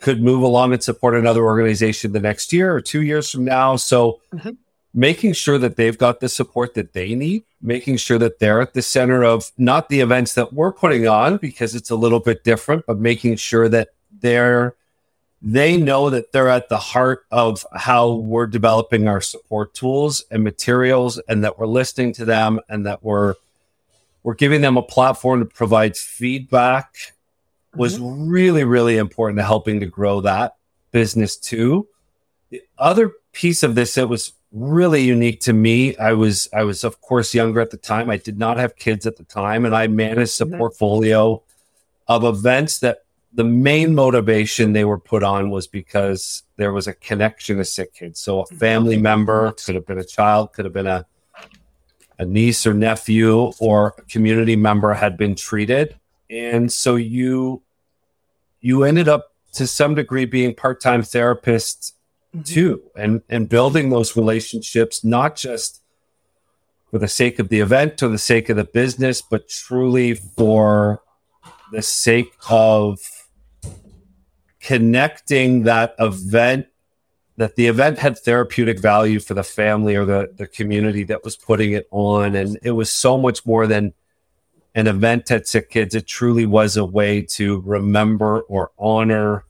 could 0.00 0.20
move 0.20 0.42
along 0.42 0.72
and 0.72 0.82
support 0.82 1.14
another 1.14 1.44
organization 1.44 2.12
the 2.12 2.20
next 2.20 2.52
year 2.52 2.74
or 2.74 2.80
two 2.80 3.02
years 3.02 3.30
from 3.30 3.44
now. 3.44 3.76
So, 3.76 4.20
mm-hmm. 4.34 4.50
Making 4.94 5.32
sure 5.32 5.58
that 5.58 5.76
they've 5.76 5.96
got 5.96 6.20
the 6.20 6.28
support 6.28 6.74
that 6.74 6.92
they 6.92 7.14
need, 7.14 7.44
making 7.60 7.96
sure 7.96 8.18
that 8.18 8.38
they're 8.38 8.60
at 8.60 8.74
the 8.74 8.82
center 8.82 9.24
of 9.24 9.50
not 9.56 9.88
the 9.88 10.00
events 10.00 10.34
that 10.34 10.52
we're 10.52 10.72
putting 10.72 11.08
on 11.08 11.38
because 11.38 11.74
it's 11.74 11.90
a 11.90 11.96
little 11.96 12.20
bit 12.20 12.44
different, 12.44 12.84
but 12.86 12.98
making 12.98 13.36
sure 13.36 13.68
that 13.68 13.88
they're 14.20 14.74
they 15.44 15.76
know 15.76 16.08
that 16.08 16.30
they're 16.30 16.48
at 16.48 16.68
the 16.68 16.78
heart 16.78 17.26
of 17.32 17.66
how 17.74 18.12
we're 18.12 18.46
developing 18.46 19.08
our 19.08 19.20
support 19.20 19.74
tools 19.74 20.24
and 20.30 20.44
materials 20.44 21.18
and 21.26 21.42
that 21.42 21.58
we're 21.58 21.66
listening 21.66 22.12
to 22.12 22.24
them 22.24 22.60
and 22.68 22.86
that 22.86 23.02
we're 23.02 23.34
we're 24.22 24.34
giving 24.34 24.60
them 24.60 24.76
a 24.76 24.82
platform 24.82 25.40
to 25.40 25.46
provide 25.46 25.96
feedback 25.96 26.94
was 27.74 27.98
mm-hmm. 27.98 28.28
really, 28.28 28.62
really 28.62 28.96
important 28.96 29.38
to 29.38 29.44
helping 29.44 29.80
to 29.80 29.86
grow 29.86 30.20
that 30.20 30.54
business 30.92 31.36
too. 31.36 31.88
The 32.50 32.62
other 32.78 33.12
piece 33.32 33.64
of 33.64 33.74
this 33.74 33.94
that 33.94 34.08
was 34.08 34.32
really 34.52 35.02
unique 35.02 35.40
to 35.40 35.52
me, 35.52 35.96
I 35.96 36.12
was, 36.12 36.48
I 36.52 36.64
was 36.64 36.84
of 36.84 37.00
course 37.00 37.34
younger 37.34 37.60
at 37.60 37.70
the 37.70 37.76
time. 37.76 38.10
I 38.10 38.16
did 38.16 38.38
not 38.38 38.58
have 38.58 38.76
kids 38.76 39.06
at 39.06 39.16
the 39.16 39.24
time 39.24 39.64
and 39.64 39.74
I 39.74 39.86
managed 39.86 40.40
a 40.40 40.44
mm-hmm. 40.44 40.58
portfolio 40.58 41.42
of 42.08 42.24
events 42.24 42.78
that 42.80 43.04
the 43.34 43.44
main 43.44 43.94
motivation 43.94 44.72
they 44.74 44.84
were 44.84 44.98
put 44.98 45.22
on 45.22 45.50
was 45.50 45.66
because 45.66 46.42
there 46.56 46.72
was 46.72 46.86
a 46.86 46.92
connection 46.92 47.56
to 47.56 47.64
sick 47.64 47.94
kids. 47.94 48.20
So 48.20 48.40
a 48.40 48.46
family 48.46 48.96
mm-hmm. 48.96 49.02
member 49.02 49.52
could 49.52 49.74
have 49.74 49.86
been 49.86 49.98
a 49.98 50.04
child, 50.04 50.52
could 50.52 50.66
have 50.66 50.74
been 50.74 50.86
a, 50.86 51.06
a 52.18 52.26
niece 52.26 52.66
or 52.66 52.74
nephew 52.74 53.52
or 53.58 53.94
a 53.98 54.02
community 54.02 54.54
member 54.54 54.92
had 54.92 55.16
been 55.16 55.34
treated 55.34 55.98
and 56.32 56.72
so 56.72 56.96
you 56.96 57.62
you 58.60 58.84
ended 58.84 59.08
up 59.08 59.34
to 59.52 59.66
some 59.66 59.94
degree 59.94 60.24
being 60.24 60.54
part-time 60.54 61.02
therapists 61.02 61.92
mm-hmm. 62.34 62.42
too 62.42 62.82
and 62.96 63.22
and 63.28 63.48
building 63.48 63.90
those 63.90 64.16
relationships 64.16 65.04
not 65.04 65.36
just 65.36 65.82
for 66.90 66.98
the 66.98 67.08
sake 67.08 67.38
of 67.38 67.48
the 67.48 67.60
event 67.60 68.02
or 68.02 68.08
the 68.08 68.18
sake 68.18 68.48
of 68.48 68.56
the 68.56 68.64
business 68.64 69.22
but 69.22 69.48
truly 69.48 70.14
for 70.14 71.02
the 71.72 71.82
sake 71.82 72.34
of 72.50 72.98
connecting 74.60 75.62
that 75.62 75.94
event 75.98 76.66
that 77.38 77.56
the 77.56 77.66
event 77.66 77.98
had 77.98 78.18
therapeutic 78.18 78.78
value 78.78 79.18
for 79.18 79.32
the 79.34 79.42
family 79.42 79.96
or 79.96 80.04
the, 80.04 80.30
the 80.36 80.46
community 80.46 81.02
that 81.02 81.24
was 81.24 81.34
putting 81.34 81.72
it 81.72 81.88
on 81.90 82.36
and 82.36 82.58
it 82.62 82.72
was 82.72 82.92
so 82.92 83.16
much 83.16 83.44
more 83.46 83.66
than 83.66 83.92
an 84.74 84.86
event 84.86 85.30
at 85.30 85.46
Sick 85.46 85.70
Kids, 85.70 85.94
it 85.94 86.06
truly 86.06 86.46
was 86.46 86.76
a 86.76 86.84
way 86.84 87.22
to 87.22 87.60
remember 87.60 88.40
or 88.42 88.70
honor 88.78 89.44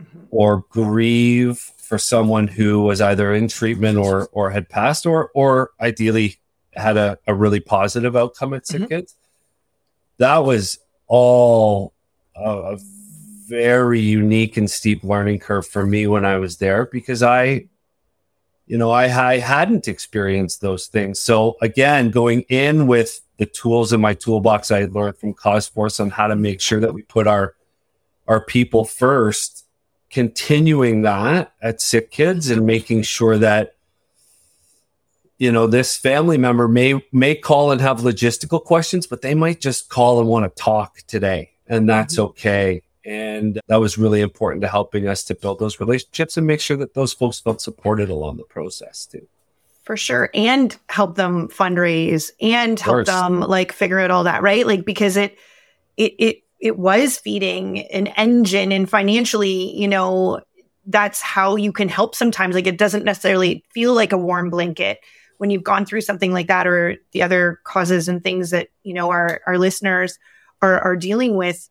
mm-hmm. 0.00 0.20
or 0.30 0.64
grieve 0.70 1.72
for 1.86 1.98
someone 1.98 2.48
who 2.48 2.82
was 2.82 3.00
either 3.00 3.32
in 3.34 3.48
treatment 3.48 3.96
or 3.96 4.28
or 4.32 4.50
had 4.50 4.68
passed 4.68 5.06
or 5.06 5.30
or 5.34 5.70
ideally 5.80 6.36
had 6.74 6.96
a, 6.96 7.18
a 7.26 7.34
really 7.34 7.60
positive 7.60 8.16
outcome 8.16 8.52
at 8.54 8.66
Sick 8.66 8.82
mm-hmm. 8.82 8.88
Kids. 8.88 9.14
That 10.18 10.38
was 10.38 10.78
all 11.06 11.94
a, 12.34 12.50
a 12.50 12.78
very 13.46 14.00
unique 14.00 14.56
and 14.56 14.70
steep 14.70 15.04
learning 15.04 15.38
curve 15.38 15.66
for 15.66 15.86
me 15.86 16.06
when 16.06 16.24
I 16.24 16.36
was 16.38 16.56
there 16.56 16.86
because 16.86 17.22
I 17.22 17.68
you 18.66 18.76
know, 18.76 18.90
I, 18.90 19.04
I 19.04 19.38
hadn't 19.38 19.86
experienced 19.86 20.60
those 20.60 20.88
things. 20.88 21.20
So 21.20 21.56
again, 21.62 22.10
going 22.10 22.42
in 22.48 22.88
with 22.88 23.20
the 23.38 23.46
tools 23.46 23.92
in 23.92 24.00
my 24.00 24.14
toolbox 24.14 24.70
I 24.70 24.80
had 24.80 24.92
learned 24.92 25.18
from 25.18 25.34
CauseForce 25.34 26.00
on 26.00 26.10
how 26.10 26.26
to 26.26 26.36
make 26.36 26.60
sure 26.60 26.80
that 26.80 26.92
we 26.92 27.02
put 27.02 27.26
our 27.26 27.54
our 28.26 28.44
people 28.44 28.84
first, 28.84 29.65
continuing 30.10 31.02
that 31.02 31.52
at 31.60 31.80
Sick 31.80 32.10
Kids 32.10 32.50
and 32.50 32.66
making 32.66 33.02
sure 33.02 33.38
that 33.38 33.74
you 35.38 35.52
know 35.52 35.66
this 35.66 35.96
family 35.96 36.38
member 36.38 36.68
may 36.68 37.00
may 37.12 37.34
call 37.34 37.70
and 37.70 37.80
have 37.80 38.00
logistical 38.00 38.62
questions, 38.62 39.06
but 39.06 39.22
they 39.22 39.34
might 39.34 39.60
just 39.60 39.88
call 39.88 40.18
and 40.18 40.28
want 40.28 40.44
to 40.44 40.62
talk 40.62 40.98
today, 41.06 41.50
and 41.66 41.88
that's 41.88 42.14
mm-hmm. 42.14 42.30
okay. 42.30 42.82
And 43.04 43.60
that 43.68 43.76
was 43.76 43.96
really 43.96 44.20
important 44.20 44.62
to 44.62 44.68
helping 44.68 45.06
us 45.06 45.22
to 45.24 45.34
build 45.36 45.60
those 45.60 45.78
relationships 45.78 46.36
and 46.36 46.44
make 46.44 46.60
sure 46.60 46.76
that 46.78 46.94
those 46.94 47.12
folks 47.12 47.38
felt 47.38 47.60
supported 47.60 48.10
along 48.10 48.38
the 48.38 48.44
process 48.44 49.06
too 49.06 49.28
for 49.86 49.96
sure 49.96 50.28
and 50.34 50.76
help 50.88 51.14
them 51.14 51.46
fundraise 51.46 52.32
and 52.40 52.78
help 52.80 53.06
them 53.06 53.38
like 53.38 53.70
figure 53.70 54.00
out 54.00 54.10
all 54.10 54.24
that 54.24 54.42
right 54.42 54.66
like 54.66 54.84
because 54.84 55.16
it 55.16 55.38
it 55.96 56.12
it 56.18 56.42
it 56.60 56.78
was 56.78 57.18
feeding 57.18 57.80
an 57.88 58.06
engine 58.08 58.72
and 58.72 58.88
financially 58.88 59.76
you 59.76 59.88
know 59.88 60.40
that's 60.86 61.20
how 61.20 61.56
you 61.56 61.72
can 61.72 61.88
help 61.88 62.14
sometimes 62.14 62.54
like 62.54 62.66
it 62.66 62.78
doesn't 62.78 63.04
necessarily 63.04 63.64
feel 63.72 63.92
like 63.94 64.12
a 64.12 64.18
warm 64.18 64.50
blanket 64.50 65.00
when 65.38 65.50
you've 65.50 65.64
gone 65.64 65.84
through 65.84 66.00
something 66.00 66.32
like 66.32 66.48
that 66.48 66.66
or 66.66 66.96
the 67.12 67.22
other 67.22 67.60
causes 67.64 68.08
and 68.08 68.22
things 68.22 68.50
that, 68.50 68.68
you 68.82 68.94
know, 68.94 69.10
our, 69.10 69.40
our 69.46 69.58
listeners 69.58 70.18
are, 70.62 70.80
are 70.80 70.96
dealing 70.96 71.36
with. 71.36 71.68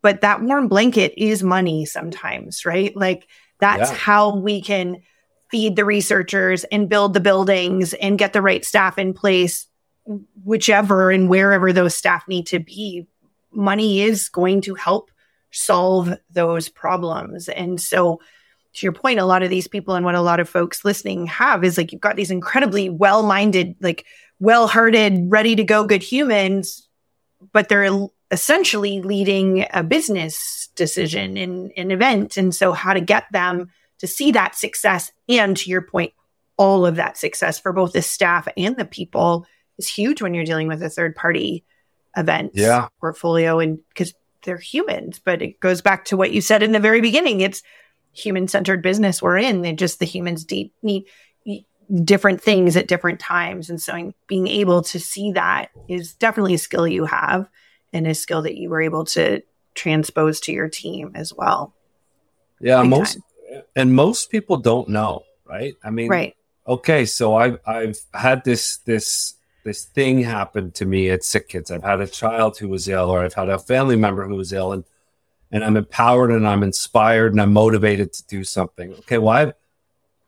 But 0.00 0.22
that 0.22 0.42
warm 0.42 0.68
blanket 0.68 1.14
is 1.16 1.42
money 1.42 1.84
sometimes, 1.84 2.64
right? 2.64 2.96
Like 2.96 3.28
that's 3.60 3.90
yeah. 3.90 3.96
how 3.96 4.36
we 4.36 4.62
can 4.62 5.02
feed 5.50 5.76
the 5.76 5.84
researchers 5.84 6.64
and 6.64 6.88
build 6.88 7.14
the 7.14 7.20
buildings 7.20 7.92
and 7.94 8.18
get 8.18 8.32
the 8.32 8.42
right 8.42 8.64
staff 8.64 8.98
in 8.98 9.12
place, 9.12 9.66
whichever 10.44 11.10
and 11.10 11.28
wherever 11.28 11.72
those 11.72 11.94
staff 11.94 12.26
need 12.26 12.46
to 12.48 12.58
be. 12.58 13.06
Money 13.52 14.02
is 14.02 14.28
going 14.28 14.62
to 14.62 14.74
help 14.74 15.10
solve 15.50 16.14
those 16.30 16.68
problems. 16.68 17.48
And 17.48 17.80
so, 17.80 18.20
to 18.74 18.86
your 18.86 18.92
point, 18.92 19.20
a 19.20 19.26
lot 19.26 19.42
of 19.42 19.50
these 19.50 19.68
people 19.68 19.94
and 19.94 20.04
what 20.04 20.14
a 20.14 20.22
lot 20.22 20.40
of 20.40 20.48
folks 20.48 20.84
listening 20.84 21.26
have 21.26 21.62
is 21.62 21.76
like 21.76 21.92
you've 21.92 22.00
got 22.00 22.16
these 22.16 22.30
incredibly 22.30 22.88
well 22.88 23.22
minded, 23.22 23.76
like 23.80 24.06
well 24.40 24.66
hearted, 24.66 25.30
ready 25.30 25.54
to 25.56 25.64
go 25.64 25.86
good 25.86 26.02
humans, 26.02 26.88
but 27.52 27.68
they're 27.68 28.08
essentially 28.30 29.02
leading 29.02 29.66
a 29.72 29.82
business 29.82 30.70
decision 30.74 31.36
in 31.36 31.70
an 31.76 31.90
event. 31.90 32.38
And 32.38 32.54
so, 32.54 32.72
how 32.72 32.94
to 32.94 33.00
get 33.00 33.24
them 33.30 33.70
to 33.98 34.06
see 34.06 34.32
that 34.32 34.56
success 34.56 35.12
and 35.28 35.56
to 35.58 35.70
your 35.70 35.82
point, 35.82 36.12
all 36.56 36.86
of 36.86 36.96
that 36.96 37.16
success 37.16 37.58
for 37.58 37.72
both 37.72 37.92
the 37.92 38.02
staff 38.02 38.48
and 38.56 38.76
the 38.76 38.84
people 38.84 39.46
is 39.78 39.88
huge 39.88 40.22
when 40.22 40.34
you're 40.34 40.44
dealing 40.44 40.68
with 40.68 40.82
a 40.82 40.90
third 40.90 41.14
party 41.14 41.64
event 42.16 42.52
yeah. 42.54 42.88
portfolio. 43.00 43.58
And 43.58 43.78
because 43.88 44.14
they're 44.44 44.58
humans, 44.58 45.20
but 45.24 45.42
it 45.42 45.60
goes 45.60 45.80
back 45.80 46.04
to 46.06 46.16
what 46.16 46.32
you 46.32 46.40
said 46.40 46.62
in 46.62 46.72
the 46.72 46.80
very 46.80 47.00
beginning. 47.00 47.40
It's 47.40 47.62
human 48.12 48.48
centered 48.48 48.82
business 48.82 49.22
we're 49.22 49.38
in. 49.38 49.62
They 49.62 49.72
just 49.72 49.98
the 49.98 50.06
humans 50.06 50.44
deep, 50.44 50.74
need 50.82 51.06
different 52.04 52.40
things 52.40 52.76
at 52.76 52.88
different 52.88 53.20
times. 53.20 53.68
And 53.68 53.80
so 53.80 54.12
being 54.26 54.48
able 54.48 54.82
to 54.82 54.98
see 54.98 55.32
that 55.32 55.70
is 55.88 56.14
definitely 56.14 56.54
a 56.54 56.58
skill 56.58 56.86
you 56.86 57.04
have 57.04 57.48
and 57.92 58.06
a 58.06 58.14
skill 58.14 58.42
that 58.42 58.56
you 58.56 58.70
were 58.70 58.80
able 58.80 59.04
to 59.04 59.42
transpose 59.74 60.40
to 60.40 60.52
your 60.52 60.68
team 60.68 61.12
as 61.14 61.32
well. 61.32 61.74
Yeah, 62.60 62.82
Big 62.82 62.90
most 62.90 63.14
time. 63.14 63.62
and 63.76 63.94
most 63.94 64.30
people 64.30 64.56
don't 64.56 64.88
know, 64.88 65.24
right? 65.44 65.74
I 65.82 65.90
mean, 65.90 66.08
right. 66.08 66.36
Okay, 66.66 67.04
so 67.06 67.34
I've 67.34 67.58
I've 67.66 67.98
had 68.14 68.44
this 68.44 68.78
this 68.78 69.34
this 69.64 69.84
thing 69.84 70.22
happened 70.22 70.74
to 70.74 70.86
me 70.86 71.10
at 71.10 71.24
Sick 71.24 71.48
Kids. 71.48 71.70
I've 71.70 71.84
had 71.84 72.00
a 72.00 72.06
child 72.06 72.58
who 72.58 72.68
was 72.68 72.88
ill, 72.88 73.10
or 73.10 73.24
I've 73.24 73.34
had 73.34 73.48
a 73.48 73.58
family 73.58 73.96
member 73.96 74.26
who 74.26 74.36
was 74.36 74.52
ill, 74.52 74.72
and 74.72 74.84
and 75.52 75.62
I'm 75.62 75.76
empowered 75.76 76.30
and 76.30 76.48
I'm 76.48 76.62
inspired 76.62 77.32
and 77.32 77.40
I'm 77.40 77.52
motivated 77.52 78.12
to 78.14 78.26
do 78.26 78.42
something. 78.42 78.94
Okay, 78.94 79.18
well, 79.18 79.52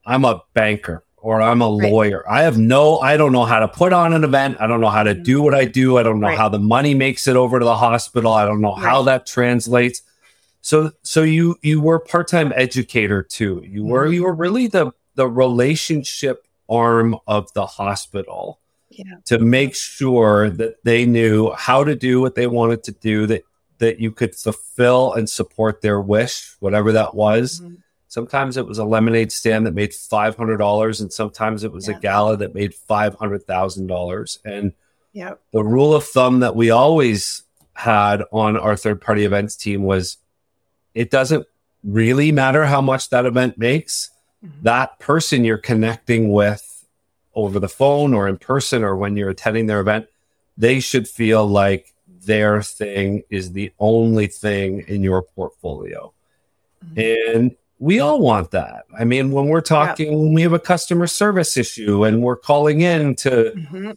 i 0.04 0.14
am 0.14 0.24
a 0.24 0.42
banker 0.52 1.02
or 1.16 1.40
I'm 1.40 1.62
a 1.62 1.70
right. 1.70 1.90
lawyer. 1.90 2.30
I 2.30 2.42
have 2.42 2.58
no, 2.58 2.98
I 2.98 3.16
don't 3.16 3.32
know 3.32 3.46
how 3.46 3.60
to 3.60 3.68
put 3.68 3.94
on 3.94 4.12
an 4.12 4.22
event. 4.22 4.58
I 4.60 4.66
don't 4.66 4.82
know 4.82 4.90
how 4.90 5.02
to 5.02 5.14
do 5.14 5.40
what 5.40 5.54
I 5.54 5.64
do. 5.64 5.96
I 5.96 6.02
don't 6.02 6.20
know 6.20 6.28
right. 6.28 6.36
how 6.36 6.50
the 6.50 6.58
money 6.58 6.92
makes 6.92 7.26
it 7.26 7.36
over 7.36 7.58
to 7.58 7.64
the 7.64 7.76
hospital. 7.76 8.30
I 8.30 8.44
don't 8.44 8.60
know 8.60 8.74
right. 8.74 8.82
how 8.82 9.02
that 9.04 9.24
translates. 9.24 10.02
So, 10.60 10.92
so 11.02 11.22
you 11.22 11.56
you 11.62 11.80
were 11.80 11.98
part 11.98 12.28
time 12.28 12.52
educator 12.54 13.22
too. 13.22 13.62
You 13.66 13.84
were 13.84 14.04
mm-hmm. 14.04 14.14
you 14.14 14.24
were 14.24 14.34
really 14.34 14.66
the 14.66 14.92
the 15.14 15.26
relationship 15.26 16.46
arm 16.68 17.16
of 17.26 17.52
the 17.54 17.66
hospital 17.66 18.60
yeah. 18.94 19.16
to 19.26 19.38
make 19.38 19.74
sure 19.74 20.50
that 20.50 20.82
they 20.84 21.06
knew 21.06 21.52
how 21.52 21.84
to 21.84 21.94
do 21.94 22.20
what 22.20 22.34
they 22.34 22.46
wanted 22.46 22.82
to 22.84 22.92
do. 22.92 23.26
That 23.26 23.44
that 23.78 24.00
you 24.00 24.12
could 24.12 24.34
fulfill 24.34 25.12
and 25.14 25.28
support 25.28 25.82
their 25.82 26.00
wish, 26.00 26.56
whatever 26.60 26.92
that 26.92 27.14
was. 27.14 27.60
Mm-hmm. 27.60 27.74
Sometimes 28.08 28.56
it 28.56 28.66
was 28.66 28.78
a 28.78 28.84
lemonade 28.84 29.32
stand 29.32 29.66
that 29.66 29.74
made 29.74 29.92
five 29.92 30.36
hundred 30.36 30.58
dollars, 30.58 31.00
and 31.00 31.12
sometimes 31.12 31.64
it 31.64 31.72
was 31.72 31.88
yeah. 31.88 31.96
a 31.96 32.00
gala 32.00 32.36
that 32.36 32.54
made 32.54 32.74
five 32.74 33.14
hundred 33.16 33.44
thousand 33.46 33.88
dollars. 33.88 34.38
And 34.44 34.72
yep. 35.12 35.40
the 35.52 35.64
rule 35.64 35.94
of 35.94 36.04
thumb 36.04 36.40
that 36.40 36.54
we 36.54 36.70
always 36.70 37.42
had 37.74 38.22
on 38.32 38.56
our 38.56 38.76
third 38.76 39.00
party 39.00 39.24
events 39.24 39.56
team 39.56 39.82
was 39.82 40.18
it 40.94 41.10
doesn't 41.10 41.46
really 41.82 42.30
matter 42.30 42.64
how 42.64 42.80
much 42.80 43.10
that 43.10 43.26
event 43.26 43.58
makes. 43.58 44.10
Mm-hmm. 44.44 44.62
That 44.62 44.98
person 45.00 45.44
you're 45.44 45.58
connecting 45.58 46.30
with 46.30 46.73
over 47.34 47.58
the 47.58 47.68
phone 47.68 48.14
or 48.14 48.28
in 48.28 48.38
person 48.38 48.82
or 48.82 48.96
when 48.96 49.16
you're 49.16 49.30
attending 49.30 49.66
their 49.66 49.80
event, 49.80 50.06
they 50.56 50.80
should 50.80 51.08
feel 51.08 51.46
like 51.46 51.92
their 52.26 52.62
thing 52.62 53.22
is 53.30 53.52
the 53.52 53.72
only 53.78 54.26
thing 54.26 54.84
in 54.88 55.02
your 55.02 55.22
portfolio. 55.22 56.12
Mm-hmm. 56.84 57.36
And 57.36 57.56
we 57.78 58.00
all 58.00 58.20
want 58.20 58.52
that. 58.52 58.84
I 58.98 59.04
mean, 59.04 59.32
when 59.32 59.46
we're 59.46 59.60
talking, 59.60 60.12
yeah. 60.12 60.18
when 60.18 60.32
we 60.32 60.42
have 60.42 60.52
a 60.52 60.58
customer 60.58 61.06
service 61.06 61.56
issue 61.56 62.04
and 62.04 62.22
we're 62.22 62.36
calling 62.36 62.80
in 62.80 63.14
to 63.16 63.30
mm-hmm. 63.30 63.90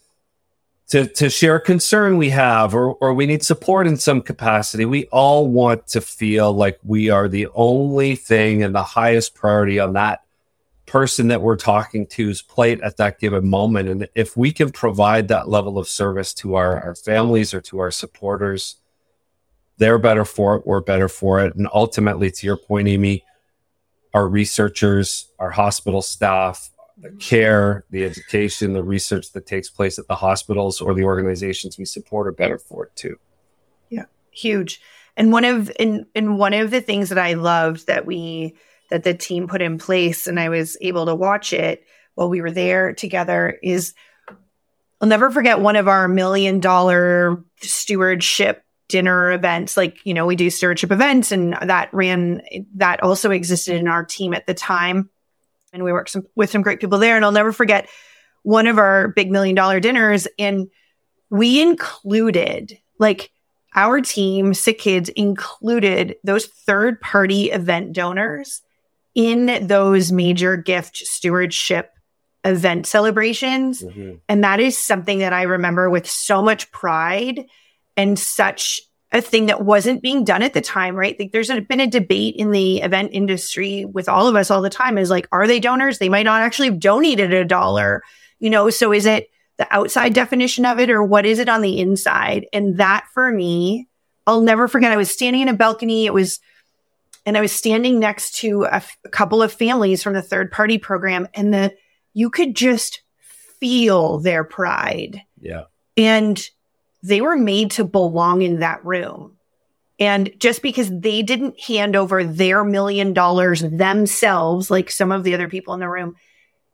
to 0.90 1.08
to 1.08 1.30
share 1.30 1.56
a 1.56 1.62
concern 1.62 2.18
we 2.18 2.30
have, 2.32 2.74
or 2.74 2.96
or 2.96 3.14
we 3.14 3.26
need 3.26 3.44
support 3.44 3.88
in 3.88 3.98
some 3.98 4.22
capacity, 4.22 4.86
we 4.86 5.06
all 5.06 5.48
want 5.48 5.88
to 5.88 6.02
feel 6.02 6.52
like 6.54 6.80
we 6.84 7.10
are 7.10 7.28
the 7.28 7.48
only 7.54 8.16
thing 8.16 8.64
and 8.64 8.74
the 8.74 8.84
highest 8.84 9.36
priority 9.36 9.80
on 9.80 9.94
that 9.94 10.24
person 10.88 11.28
that 11.28 11.42
we're 11.42 11.58
talking 11.58 12.08
to's 12.08 12.42
plate 12.42 12.82
at 12.82 12.98
that 12.98 13.20
given 13.20 13.48
moment. 13.48 13.90
And 13.90 14.08
if 14.16 14.36
we 14.36 14.52
can 14.52 14.72
provide 14.72 15.28
that 15.28 15.50
level 15.50 15.78
of 15.78 15.88
service 15.88 16.34
to 16.36 16.56
our, 16.56 16.82
our 16.82 16.96
families 16.96 17.54
or 17.54 17.62
to 17.62 17.80
our 17.80 17.92
supporters, 17.92 18.78
they're 19.78 20.00
better 20.00 20.26
for 20.26 20.56
it, 20.56 20.66
we're 20.66 20.82
better 20.82 21.10
for 21.10 21.40
it. 21.46 21.56
And 21.56 21.68
ultimately, 21.72 22.32
to 22.32 22.46
your 22.48 22.58
point, 22.58 22.88
Amy, 22.88 23.24
our 24.14 24.28
researchers, 24.28 25.30
our 25.38 25.52
hospital 25.52 26.02
staff, 26.02 26.72
the 26.98 27.12
care, 27.12 27.86
the 27.92 28.04
education, 28.04 28.74
the 28.74 28.84
research 28.84 29.32
that 29.34 29.46
takes 29.46 29.70
place 29.70 30.00
at 30.00 30.08
the 30.08 30.16
hospitals 30.16 30.82
or 30.82 30.96
the 30.96 31.04
organizations 31.04 31.78
we 31.78 31.86
support 31.86 32.28
are 32.28 32.32
better 32.32 32.58
for 32.58 32.86
it 32.86 32.96
too. 32.96 33.20
Yeah, 33.90 34.06
huge. 34.32 34.82
And 35.16 35.32
one 35.32 35.46
of 35.46 35.72
and 35.80 36.06
and 36.16 36.40
one 36.40 36.54
of 36.54 36.72
the 36.72 36.82
things 36.82 37.10
that 37.10 37.20
I 37.20 37.34
loved 37.34 37.86
that 37.88 38.06
we 38.06 38.56
that 38.90 39.04
the 39.04 39.14
team 39.14 39.48
put 39.48 39.62
in 39.62 39.78
place 39.78 40.28
and 40.28 40.40
I 40.40 40.50
was 40.50 40.78
able 40.82 41.06
to 41.08 41.16
watch 41.16 41.54
it 41.54 41.84
while 42.16 42.30
we 42.30 42.42
were 42.42 42.52
there 42.52 42.94
together 42.94 43.58
is 43.62 43.94
I'll 45.00 45.08
never 45.08 45.30
forget 45.30 45.60
one 45.60 45.76
of 45.76 45.88
our 45.88 46.08
million 46.08 46.60
dollar 46.60 47.44
stewardship 47.62 48.64
dinner 48.88 49.32
events. 49.32 49.78
Like 49.78 50.06
you 50.06 50.14
know 50.14 50.26
we 50.26 50.36
do 50.36 50.50
stewardship 50.50 50.92
events 50.92 51.32
and 51.32 51.54
that 51.62 51.94
ran 51.94 52.42
that 52.76 53.04
also 53.04 53.32
existed 53.32 53.76
in 53.76 53.88
our 53.88 54.04
team 54.04 54.34
at 54.34 54.48
the 54.48 54.54
time. 54.54 55.10
And 55.74 55.84
we 55.84 55.92
worked 55.92 56.10
some, 56.10 56.26
with 56.36 56.50
some 56.50 56.62
great 56.62 56.80
people 56.80 56.98
there. 56.98 57.16
And 57.16 57.26
I'll 57.26 57.32
never 57.32 57.52
forget 57.52 57.88
one 58.42 58.68
of 58.68 58.78
our 58.78 59.10
big 59.10 59.30
million 59.30 59.56
dollar 59.56 59.80
dinners. 59.80 60.28
And 60.40 60.70
we 61.30 61.62
included 61.62 62.80
like 62.98 63.30
our 63.76 64.02
team 64.02 64.54
sick 64.54 64.80
kids 64.80 65.10
included 65.10 66.16
those 66.24 66.46
third 66.48 67.00
party 67.00 67.52
event 67.52 67.94
donors 67.94 68.62
in 69.18 69.66
those 69.66 70.12
major 70.12 70.56
gift 70.56 70.96
stewardship 70.96 71.90
event 72.46 72.86
celebrations. 72.86 73.82
Mm-hmm. 73.82 74.18
And 74.30 74.44
that 74.44 74.60
is 74.60 74.78
something 74.78 75.20
that 75.20 75.34
I 75.34 75.42
remember 75.42 75.90
with 75.90 76.08
so 76.08 76.44
much 76.44 76.72
pride 76.72 77.46
and 77.98 78.18
such 78.18 78.80
a 79.12 79.20
thing 79.20 79.48
that 79.48 79.64
wasn't 79.64 80.04
being 80.04 80.24
done 80.24 80.44
at 80.44 80.54
the 80.54 80.62
time, 80.62 80.96
right? 80.96 81.16
Like 81.18 81.32
there's 81.32 81.50
been 81.50 81.80
a 81.80 81.88
debate 81.88 82.36
in 82.36 82.52
the 82.52 82.82
event 82.82 83.10
industry 83.12 83.86
with 83.86 84.08
all 84.08 84.28
of 84.28 84.36
us 84.36 84.52
all 84.52 84.62
the 84.62 84.70
time 84.70 85.00
is 85.00 85.10
like, 85.10 85.28
are 85.32 85.48
they 85.48 85.60
donors? 85.60 85.98
They 85.98 86.10
might 86.10 86.24
not 86.24 86.44
actually 86.44 86.68
have 86.68 86.80
donated 86.80 87.34
a 87.34 87.44
dollar, 87.44 88.04
you 88.38 88.52
know? 88.52 88.70
So 88.70 88.94
is 88.94 89.08
it 89.08 89.32
the 89.58 89.68
outside 89.74 90.14
definition 90.14 90.64
of 90.64 90.80
it 90.80 90.92
or 90.92 91.02
what 91.02 91.26
is 91.26 91.40
it 91.40 91.50
on 91.50 91.62
the 91.62 91.80
inside? 91.80 92.46
And 92.54 92.78
that 92.78 93.08
for 93.16 93.32
me, 93.32 93.88
I'll 94.28 94.42
never 94.42 94.68
forget. 94.68 94.92
I 94.92 94.98
was 94.98 95.10
standing 95.10 95.42
in 95.42 95.48
a 95.48 95.54
balcony. 95.54 96.06
It 96.06 96.14
was 96.14 96.40
and 97.28 97.38
I 97.38 97.42
was 97.42 97.52
standing 97.52 98.00
next 98.00 98.38
to 98.38 98.64
a, 98.64 98.76
f- 98.76 98.98
a 99.04 99.10
couple 99.10 99.44
of 99.44 99.52
families 99.52 100.02
from 100.02 100.14
the 100.14 100.22
third 100.22 100.50
party 100.50 100.78
program, 100.78 101.28
and 101.34 101.54
the 101.54 101.76
you 102.14 102.30
could 102.30 102.56
just 102.56 103.02
feel 103.60 104.20
their 104.20 104.46
pride. 104.46 105.22
Yeah. 105.38 105.66
And 105.98 106.42
they 107.04 107.20
were 107.20 107.36
made 107.36 107.72
to 107.72 107.84
belong 107.84 108.44
in 108.44 108.60
that 108.60 108.84
room. 108.86 109.36
And 110.00 110.32
just 110.40 110.62
because 110.62 110.90
they 110.90 111.22
didn't 111.22 111.60
hand 111.60 111.98
over 111.98 112.24
their 112.24 112.64
million 112.64 113.12
dollars 113.14 113.60
themselves, 113.62 114.72
like 114.72 114.90
some 114.90 115.12
of 115.12 115.26
the 115.26 115.34
other 115.34 115.50
people 115.50 115.74
in 115.74 115.82
the 115.82 115.90
room, 115.90 116.16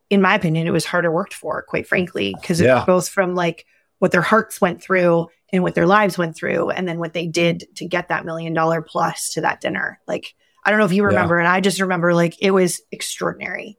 in 0.08 0.22
my 0.22 0.36
opinion, 0.36 0.68
it 0.68 0.72
was 0.72 0.84
harder 0.84 1.10
worked 1.10 1.34
for, 1.34 1.62
quite 1.62 1.88
frankly, 1.88 2.32
because 2.40 2.60
yeah. 2.60 2.78
it's 2.78 2.86
both 2.86 3.08
from 3.08 3.34
like 3.34 3.66
what 3.98 4.12
their 4.12 4.22
hearts 4.22 4.60
went 4.60 4.80
through 4.80 5.26
and 5.52 5.64
what 5.64 5.74
their 5.74 5.86
lives 5.86 6.16
went 6.16 6.36
through, 6.36 6.70
and 6.70 6.86
then 6.86 7.00
what 7.00 7.12
they 7.12 7.26
did 7.26 7.64
to 7.74 7.88
get 7.88 8.08
that 8.08 8.24
million 8.24 8.54
dollar 8.54 8.82
plus 8.82 9.32
to 9.32 9.40
that 9.40 9.60
dinner. 9.60 9.98
Like 10.06 10.34
I 10.64 10.70
don't 10.70 10.78
know 10.78 10.86
if 10.86 10.92
you 10.92 11.04
remember 11.04 11.40
yeah. 11.40 11.52
it. 11.52 11.56
I 11.56 11.60
just 11.60 11.80
remember 11.80 12.14
like 12.14 12.40
it 12.40 12.50
was 12.50 12.80
extraordinary. 12.90 13.78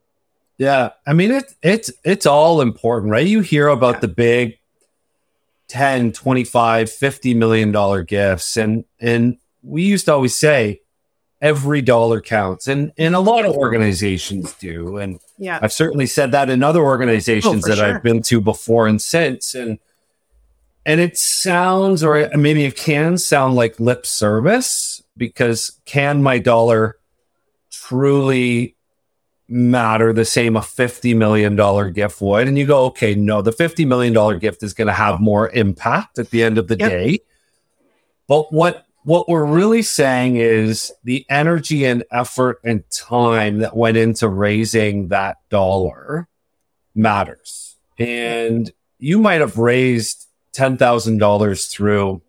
Yeah. 0.58 0.92
I 1.06 1.14
mean, 1.14 1.32
it's 1.32 1.56
it's, 1.62 1.92
it's 2.04 2.26
all 2.26 2.62
important, 2.62 3.12
right? 3.12 3.26
You 3.26 3.42
hear 3.42 3.68
about 3.68 3.96
yeah. 3.96 4.00
the 4.02 4.08
big 4.10 4.60
10, 5.68 6.12
25, 6.12 6.92
50 6.92 7.34
million 7.34 7.72
dollar 7.72 8.04
gifts. 8.04 8.56
And, 8.56 8.86
and 9.00 9.38
we 9.64 9.84
used 9.84 10.06
to 10.06 10.14
always 10.14 10.38
say, 10.38 10.82
every 11.42 11.82
dollar 11.82 12.22
counts. 12.22 12.68
And 12.68 12.92
and 12.98 13.16
a 13.16 13.20
lot 13.20 13.46
of 13.46 13.56
organizations 13.56 14.54
do. 14.54 14.98
And 14.98 15.20
yeah. 15.38 15.60
I've 15.62 15.74
certainly 15.74 16.08
said 16.08 16.32
that 16.32 16.50
in 16.50 16.64
other 16.64 16.82
organizations 16.82 17.66
oh, 17.66 17.70
that 17.70 17.78
sure. 17.78 17.96
I've 17.96 18.04
been 18.04 18.22
to 18.24 18.42
before 18.42 18.88
and 18.88 19.02
since. 19.02 19.54
And 19.54 19.80
and 20.86 21.00
it 21.00 21.18
sounds 21.18 22.04
or 22.04 22.30
maybe 22.36 22.66
it 22.66 22.76
can 22.76 23.18
sound 23.18 23.56
like 23.56 23.80
lip 23.80 24.06
service 24.06 25.04
because 25.18 25.80
can 25.86 26.22
my 26.24 26.40
dollar 26.40 26.98
truly 27.72 28.76
matter 29.48 30.12
the 30.12 30.26
same 30.26 30.56
a 30.56 30.62
$50 30.62 31.16
million 31.16 31.94
gift 31.94 32.22
would? 32.22 32.48
And 32.48 32.58
you 32.58 32.66
go, 32.66 32.86
okay, 32.86 33.16
no, 33.16 33.42
the 33.42 33.52
$50 33.52 33.88
million 33.88 34.40
gift 34.40 34.64
is 34.64 34.74
going 34.74 34.88
to 34.88 34.94
have 34.94 35.20
more 35.20 35.50
impact 35.50 36.20
at 36.20 36.30
the 36.30 36.44
end 36.44 36.58
of 36.58 36.68
the 36.68 36.78
yep. 36.78 36.90
day. 36.90 37.20
But 38.28 38.52
what 38.52 38.86
what 39.04 39.30
we're 39.30 39.46
really 39.46 39.84
saying 39.84 40.38
is 40.38 40.92
the 41.04 41.28
energy 41.30 41.86
and 41.86 42.04
effort 42.12 42.60
and 42.64 42.84
time 42.90 43.60
that 43.60 43.78
went 43.78 43.98
into 43.98 44.28
raising 44.28 45.10
that 45.10 45.38
dollar 45.50 46.28
matters. 46.96 47.76
And 48.00 48.72
you 48.98 49.20
might 49.20 49.42
have 49.42 49.60
raised 49.60 50.26
$10,000 50.54 51.70
through 51.70 52.22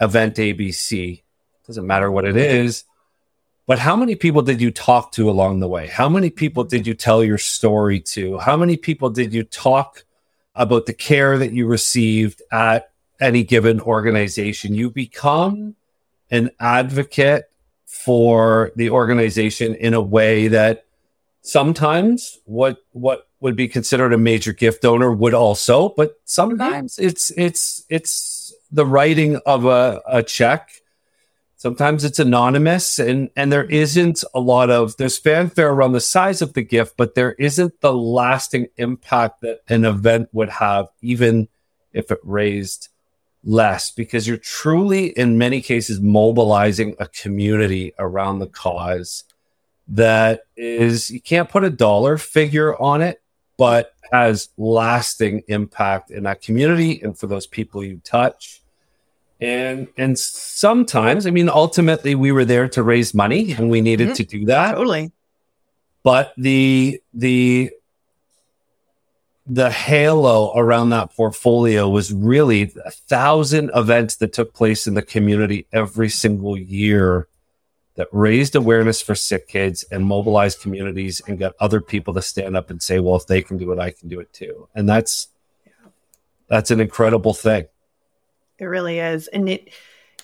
event 0.00 0.36
ABC. 0.36 1.22
Doesn't 1.70 1.86
matter 1.86 2.10
what 2.10 2.24
it 2.24 2.36
is. 2.36 2.82
But 3.64 3.78
how 3.78 3.94
many 3.94 4.16
people 4.16 4.42
did 4.42 4.60
you 4.60 4.72
talk 4.72 5.12
to 5.12 5.30
along 5.30 5.60
the 5.60 5.68
way? 5.68 5.86
How 5.86 6.08
many 6.08 6.28
people 6.28 6.64
did 6.64 6.84
you 6.84 6.94
tell 6.94 7.22
your 7.22 7.38
story 7.38 8.00
to? 8.00 8.38
How 8.38 8.56
many 8.56 8.76
people 8.76 9.08
did 9.08 9.32
you 9.32 9.44
talk 9.44 10.02
about 10.56 10.86
the 10.86 10.92
care 10.92 11.38
that 11.38 11.52
you 11.52 11.68
received 11.68 12.42
at 12.50 12.90
any 13.20 13.44
given 13.44 13.80
organization? 13.80 14.74
You 14.74 14.90
become 14.90 15.76
an 16.28 16.50
advocate 16.58 17.48
for 17.86 18.72
the 18.74 18.90
organization 18.90 19.76
in 19.76 19.94
a 19.94 20.00
way 20.00 20.48
that 20.48 20.86
sometimes 21.42 22.40
what 22.46 22.78
what 22.90 23.28
would 23.38 23.54
be 23.54 23.68
considered 23.68 24.12
a 24.12 24.18
major 24.18 24.52
gift 24.52 24.82
donor 24.82 25.12
would 25.12 25.34
also, 25.34 25.90
but 25.90 26.20
sometimes 26.24 26.96
mm-hmm. 26.96 27.06
it's 27.06 27.30
it's 27.36 27.84
it's 27.88 28.54
the 28.72 28.84
writing 28.84 29.36
of 29.46 29.66
a, 29.66 30.02
a 30.08 30.24
check. 30.24 30.79
Sometimes 31.60 32.04
it's 32.04 32.18
anonymous 32.18 32.98
and 32.98 33.28
and 33.36 33.52
there 33.52 33.64
mm-hmm. 33.64 33.74
isn't 33.74 34.24
a 34.34 34.40
lot 34.40 34.70
of 34.70 34.96
there's 34.96 35.18
fanfare 35.18 35.68
around 35.68 35.92
the 35.92 36.00
size 36.00 36.40
of 36.40 36.54
the 36.54 36.62
gift, 36.62 36.94
but 36.96 37.14
there 37.14 37.32
isn't 37.32 37.82
the 37.82 37.92
lasting 37.92 38.68
impact 38.78 39.42
that 39.42 39.60
an 39.68 39.84
event 39.84 40.30
would 40.32 40.48
have, 40.48 40.86
even 41.02 41.48
if 41.92 42.10
it 42.10 42.18
raised 42.22 42.88
less 43.44 43.90
because 43.90 44.26
you're 44.26 44.38
truly 44.38 45.08
in 45.08 45.36
many 45.36 45.60
cases 45.60 46.00
mobilizing 46.00 46.96
a 46.98 47.06
community 47.08 47.92
around 47.98 48.38
the 48.38 48.46
cause 48.46 49.24
that 49.86 50.44
is 50.56 51.10
you 51.10 51.20
can't 51.20 51.50
put 51.50 51.62
a 51.62 51.68
dollar 51.68 52.16
figure 52.16 52.74
on 52.80 53.02
it 53.02 53.20
but 53.58 53.92
has 54.12 54.48
lasting 54.56 55.42
impact 55.48 56.10
in 56.10 56.22
that 56.22 56.40
community 56.40 57.02
and 57.02 57.18
for 57.18 57.26
those 57.26 57.46
people 57.46 57.84
you 57.84 58.00
touch 58.02 58.59
and 59.40 59.88
and 59.96 60.18
sometimes 60.18 61.26
i 61.26 61.30
mean 61.30 61.48
ultimately 61.48 62.14
we 62.14 62.32
were 62.32 62.44
there 62.44 62.68
to 62.68 62.82
raise 62.82 63.14
money 63.14 63.52
and 63.52 63.70
we 63.70 63.80
needed 63.80 64.08
mm-hmm. 64.08 64.14
to 64.14 64.24
do 64.24 64.44
that 64.44 64.74
totally 64.74 65.10
but 66.02 66.32
the 66.36 67.00
the 67.14 67.70
the 69.46 69.70
halo 69.70 70.52
around 70.56 70.90
that 70.90 71.14
portfolio 71.14 71.88
was 71.88 72.12
really 72.12 72.72
a 72.84 72.90
thousand 72.90 73.70
events 73.74 74.16
that 74.16 74.32
took 74.32 74.54
place 74.54 74.86
in 74.86 74.94
the 74.94 75.02
community 75.02 75.66
every 75.72 76.08
single 76.08 76.56
year 76.56 77.26
that 77.96 78.08
raised 78.12 78.54
awareness 78.54 79.02
for 79.02 79.14
sick 79.14 79.48
kids 79.48 79.84
and 79.90 80.04
mobilized 80.04 80.60
communities 80.60 81.20
and 81.26 81.38
got 81.38 81.52
other 81.60 81.80
people 81.80 82.14
to 82.14 82.22
stand 82.22 82.56
up 82.56 82.70
and 82.70 82.80
say, 82.80 83.00
well, 83.00 83.16
if 83.16 83.26
they 83.26 83.42
can 83.42 83.58
do 83.58 83.72
it, 83.72 83.78
I 83.78 83.90
can 83.90 84.08
do 84.08 84.20
it 84.20 84.32
too. 84.32 84.68
And 84.74 84.88
that's, 84.88 85.28
that's 86.48 86.70
an 86.70 86.80
incredible 86.80 87.34
thing. 87.34 87.66
It 88.60 88.66
really 88.66 88.98
is. 88.98 89.26
And 89.28 89.48
it, 89.48 89.72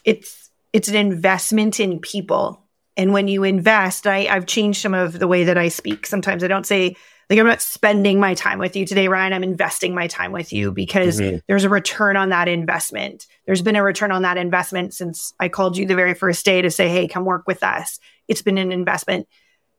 it's, 0.05 0.51
it's 0.72 0.88
an 0.88 0.96
investment 0.96 1.81
in 1.81 1.99
people. 1.99 2.62
And 2.96 3.12
when 3.12 3.29
you 3.29 3.44
invest, 3.44 4.07
I, 4.07 4.27
I've 4.27 4.46
changed 4.46 4.81
some 4.81 4.94
of 4.94 5.18
the 5.18 5.29
way 5.29 5.44
that 5.44 5.59
I 5.59 5.68
speak. 5.68 6.07
Sometimes 6.07 6.44
I 6.44 6.49
don't 6.49 6.66
say, 6.66 6.96
like 7.29 7.38
I'm 7.38 7.46
not 7.46 7.61
spending 7.61 8.20
my 8.20 8.35
time 8.35 8.59
with 8.59 8.77
you 8.77 8.87
today, 8.87 9.09
Ryan. 9.09 9.33
I'm 9.33 9.42
investing 9.42 9.94
my 9.94 10.07
time 10.07 10.33
with 10.33 10.53
you 10.53 10.70
because 10.70 11.20
mm-hmm. 11.20 11.38
there's 11.49 11.64
a 11.64 11.68
return 11.68 12.16
on 12.16 12.29
that 12.29 12.46
investment. 12.46 13.27
There's 13.46 13.62
been 13.62 13.77
a 13.77 13.83
return 13.83 14.12
on 14.12 14.22
that 14.22 14.37
investment 14.37 14.94
since 14.94 15.33
I 15.40 15.49
called 15.49 15.77
you 15.77 15.87
the 15.87 15.96
very 15.96 16.14
first 16.14 16.44
day 16.44 16.62
to 16.62 16.70
say, 16.70 16.88
"Hey, 16.88 17.09
come 17.09 17.25
work 17.25 17.46
with 17.49 17.64
us." 17.64 17.99
It's 18.29 18.42
been 18.42 18.59
an 18.59 18.70
investment. 18.70 19.27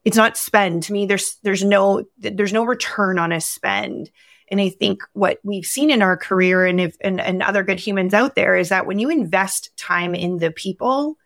It's 0.04 0.17
not 0.17 0.36
spend. 0.36 0.84
To 0.84 0.93
me, 0.93 1.06
there's 1.06 1.38
there's 1.43 1.63
no 1.63 2.04
there's 2.17 2.54
no 2.54 2.65
return 2.65 3.17
on 3.17 3.32
a 3.32 3.39
spend. 3.39 4.10
And 4.50 4.62
I 4.62 4.70
think 4.70 5.02
what 5.14 5.40
we've 5.44 5.66
seen 5.66 5.90
in 5.90 6.02
our 6.02 6.16
career 6.16 6.66
and 6.66 6.80
if 6.80 6.96
and, 7.02 7.20
and 7.20 7.44
other 7.44 7.64
good 7.64 7.80
humans 7.80 8.14
out 8.14 8.36
there 8.36 8.56
is 8.56 8.70
that 8.70 8.86
when 8.86 9.00
you 9.00 9.10
invest 9.10 9.76
time 9.78 10.16
in 10.16 10.38
the 10.38 10.52
people, 10.52 11.18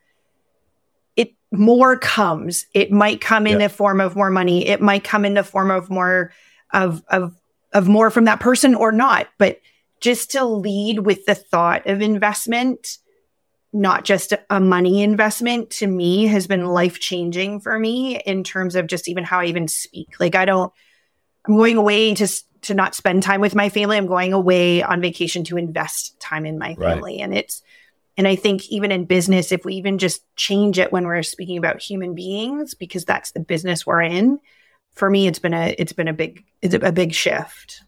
it 1.15 1.33
more 1.51 1.97
comes. 1.97 2.65
It 2.73 2.91
might 2.91 3.21
come 3.21 3.45
in 3.45 3.59
yeah. 3.59 3.67
the 3.67 3.73
form 3.73 4.01
of 4.01 4.15
more 4.15 4.31
money. 4.31 4.67
It 4.67 4.81
might 4.81 5.03
come 5.03 5.23
in 5.25 5.35
the 5.35 5.43
form 5.43 5.69
of 5.69 5.89
more 5.89 6.31
of 6.73 7.03
of 7.09 7.35
of 7.73 7.87
more 7.87 8.09
from 8.09 8.25
that 8.25 8.39
person 8.39 8.73
or 8.73 8.91
not. 8.91 9.27
But 9.37 9.59
just 10.01 10.31
to 10.31 10.43
lead 10.43 10.99
with 10.99 11.25
the 11.25 11.35
thought 11.35 11.85
of 11.85 12.01
investment, 12.01 12.97
not 13.71 14.03
just 14.03 14.33
a 14.49 14.59
money 14.59 15.03
investment, 15.03 15.69
to 15.69 15.87
me 15.87 16.25
has 16.25 16.47
been 16.47 16.65
life 16.65 16.99
changing 16.99 17.59
for 17.59 17.77
me 17.77 18.19
in 18.19 18.43
terms 18.43 18.75
of 18.75 18.87
just 18.87 19.07
even 19.07 19.23
how 19.23 19.39
I 19.41 19.45
even 19.45 19.67
speak. 19.67 20.19
Like 20.19 20.33
I 20.33 20.45
don't. 20.45 20.73
I'm 21.45 21.57
going 21.57 21.77
away 21.77 22.13
to 22.15 22.27
to 22.63 22.73
not 22.73 22.93
spend 22.93 23.23
time 23.23 23.41
with 23.41 23.55
my 23.55 23.69
family. 23.69 23.97
I'm 23.97 24.07
going 24.07 24.33
away 24.33 24.83
on 24.83 25.01
vacation 25.01 25.43
to 25.45 25.57
invest 25.57 26.19
time 26.19 26.45
in 26.45 26.59
my 26.59 26.75
family, 26.75 27.17
right. 27.17 27.23
and 27.23 27.35
it's 27.35 27.61
and 28.17 28.27
I 28.27 28.35
think 28.35 28.69
even 28.69 28.91
in 28.91 29.05
business, 29.05 29.51
if 29.51 29.65
we 29.65 29.75
even 29.75 29.97
just 29.97 30.23
change 30.35 30.77
it 30.77 30.91
when 30.91 31.05
we're 31.05 31.23
speaking 31.23 31.57
about 31.57 31.81
human 31.81 32.13
beings, 32.13 32.73
because 32.73 33.05
that's 33.05 33.31
the 33.31 33.39
business 33.39 33.85
we're 33.85 34.01
in, 34.01 34.39
for 34.93 35.09
me, 35.09 35.27
it's 35.27 35.39
been 35.39 35.53
a 35.53 35.75
it's 35.77 35.93
been 35.93 36.07
a 36.07 36.13
big 36.13 36.43
it's 36.61 36.75
a 36.75 36.91
big 36.91 37.13
shift. 37.13 37.83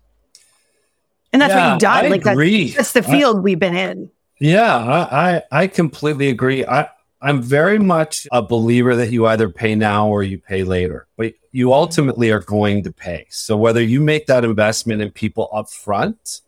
And 1.31 1.41
that's 1.41 1.53
yeah, 1.53 1.65
what 1.65 1.71
you've 1.73 1.81
done. 1.81 2.05
I 2.05 2.07
like 2.09 2.25
agree. 2.25 2.71
That's, 2.71 2.93
that's 2.93 3.07
the 3.07 3.11
field 3.11 3.37
I, 3.37 3.39
we've 3.41 3.59
been 3.59 3.75
in. 3.75 4.11
Yeah, 4.39 4.75
I, 4.75 5.35
I 5.35 5.43
I 5.51 5.67
completely 5.67 6.29
agree. 6.29 6.65
I 6.65 6.89
I'm 7.23 7.41
very 7.41 7.79
much 7.79 8.27
a 8.31 8.41
believer 8.41 8.95
that 8.97 9.11
you 9.11 9.25
either 9.25 9.49
pay 9.49 9.75
now 9.75 10.09
or 10.09 10.23
you 10.23 10.37
pay 10.37 10.63
later, 10.63 11.07
but 11.17 11.33
you 11.51 11.73
ultimately 11.73 12.31
are 12.31 12.41
going 12.41 12.83
to 12.83 12.91
pay. 12.91 13.25
So 13.29 13.55
whether 13.55 13.81
you 13.81 14.01
make 14.01 14.27
that 14.27 14.43
investment 14.43 15.01
in 15.01 15.11
people 15.11 15.49
up 15.53 15.69
front, 15.69 16.41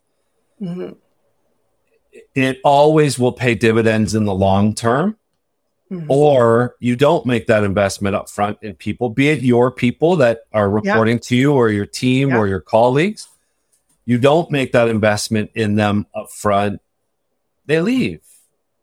mm-hmm 0.60 0.92
it 2.34 2.60
always 2.64 3.18
will 3.18 3.32
pay 3.32 3.54
dividends 3.54 4.14
in 4.14 4.24
the 4.24 4.34
long 4.34 4.74
term. 4.74 5.16
Mm-hmm. 5.90 6.10
Or 6.10 6.74
you 6.80 6.96
don't 6.96 7.24
make 7.26 7.46
that 7.46 7.62
investment 7.62 8.16
up 8.16 8.28
front 8.28 8.58
in 8.60 8.74
people, 8.74 9.08
be 9.08 9.28
it 9.28 9.42
your 9.42 9.70
people 9.70 10.16
that 10.16 10.40
are 10.52 10.68
reporting 10.68 11.20
to 11.20 11.36
you 11.36 11.52
or 11.52 11.70
your 11.70 11.86
team 11.86 12.34
or 12.34 12.48
your 12.48 12.60
colleagues. 12.60 13.28
You 14.04 14.18
don't 14.18 14.50
make 14.50 14.72
that 14.72 14.88
investment 14.88 15.52
in 15.54 15.76
them 15.76 16.06
up 16.12 16.30
front. 16.30 16.80
They 17.66 17.80
leave, 17.80 18.20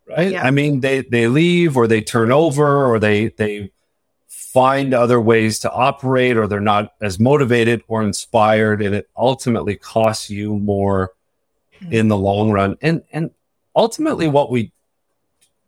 right? 0.07 0.31
Yeah. 0.31 0.43
I 0.43 0.51
mean, 0.51 0.81
they, 0.81 1.01
they 1.01 1.27
leave 1.27 1.77
or 1.77 1.87
they 1.87 2.01
turn 2.01 2.31
over 2.31 2.85
or 2.85 2.99
they, 2.99 3.29
they 3.29 3.71
find 4.27 4.93
other 4.93 5.19
ways 5.19 5.59
to 5.59 5.71
operate 5.71 6.37
or 6.37 6.47
they're 6.47 6.59
not 6.59 6.93
as 7.01 7.19
motivated 7.19 7.83
or 7.87 8.03
inspired. 8.03 8.81
And 8.81 8.93
it 8.93 9.09
ultimately 9.17 9.75
costs 9.75 10.29
you 10.29 10.59
more 10.59 11.11
mm-hmm. 11.81 11.91
in 11.91 12.07
the 12.07 12.17
long 12.17 12.51
run. 12.51 12.77
And 12.81 13.03
and 13.11 13.31
ultimately 13.75 14.27
what 14.27 14.51
we 14.51 14.71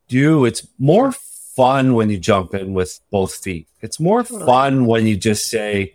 do, 0.08 0.46
it's 0.46 0.68
more 0.78 1.12
fun 1.12 1.96
when 1.96 2.10
you 2.10 2.20
jump 2.20 2.54
in 2.54 2.74
with 2.74 3.00
both 3.10 3.34
feet. 3.34 3.68
It's 3.82 4.00
more 4.00 4.24
fun 4.24 4.86
when 4.86 5.08
you 5.08 5.18
just 5.18 5.48
say, 5.48 5.95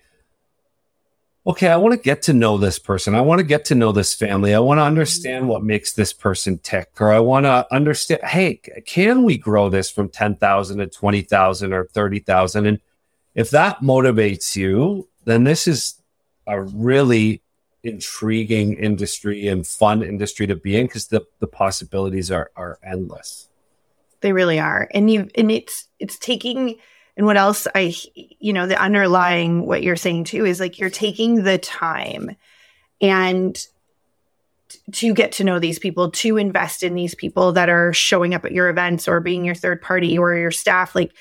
okay, 1.47 1.69
I 1.69 1.77
want 1.77 1.95
to 1.95 2.01
get 2.01 2.23
to 2.23 2.33
know 2.33 2.59
this 2.59 2.79
person. 2.79 3.15
I 3.15 3.21
want 3.21 3.39
to 3.39 3.45
get 3.45 3.65
to 3.67 3.75
know 3.75 3.93
this 3.93 4.15
family. 4.15 4.55
I 4.55 4.59
want 4.59 4.79
to 4.79 4.85
understand 4.85 5.49
what 5.49 5.63
makes 5.63 5.93
this 5.93 6.13
person 6.13 6.59
tick, 6.59 7.01
or 7.01 7.13
I 7.13 7.21
want 7.21 7.47
to 7.47 7.67
understand, 7.73 8.23
hey, 8.25 8.61
can 8.87 9.23
we 9.23 9.39
grow 9.39 9.69
this 9.69 9.91
from 9.91 10.09
10,000 10.09 10.79
to 10.79 10.87
20,000 10.87 11.73
or 11.73 11.87
30,000? 11.87 12.67
And 12.67 12.81
if 13.35 13.51
that 13.51 13.81
motivates 13.81 14.55
you, 14.57 15.09
then 15.25 15.45
this 15.45 15.67
is 15.67 16.01
a 16.47 16.63
really 16.63 17.43
intriguing 17.83 18.75
industry 18.75 19.49
and 19.49 19.67
fun 19.67 20.03
industry 20.03 20.47
to 20.47 20.57
be 20.57 20.77
in 20.77 20.87
because 20.87 21.09
the, 21.09 21.25
the 21.39 21.47
possibilities 21.47 22.31
are 22.31 22.51
are 22.57 22.79
endless. 22.85 23.49
They 24.21 24.33
really 24.33 24.59
are. 24.59 24.89
And 24.93 25.11
you 25.11 25.29
and 25.35 25.51
it's 25.51 25.89
it's 25.99 26.19
taking 26.19 26.77
and 27.21 27.27
what 27.27 27.37
else 27.37 27.67
I 27.75 27.95
you 28.15 28.55
know, 28.55 28.67
the 28.67 28.81
underlying 28.81 29.67
what 29.67 29.83
you're 29.83 29.95
saying 29.95 30.25
too 30.25 30.47
is 30.47 30.59
like 30.59 30.79
you're 30.79 30.89
taking 30.89 31.45
the 31.45 31.59
time 31.59 32.35
and 32.99 33.59
to 34.93 35.13
get 35.13 35.33
to 35.33 35.45
know 35.45 35.59
these 35.59 35.79
people, 35.79 36.13
to 36.13 36.39
invest 36.39 36.83
in 36.83 36.95
these 36.95 37.15
people 37.15 37.53
that 37.53 37.69
are 37.69 37.93
showing 37.93 38.33
up 38.33 38.47
at 38.47 38.53
your 38.53 38.71
events 38.71 39.07
or 39.07 39.21
being 39.21 39.45
your 39.45 39.55
third 39.55 39.83
party 39.83 40.17
or 40.17 40.35
your 40.35 40.51
staff 40.51 40.95
like 40.95 41.13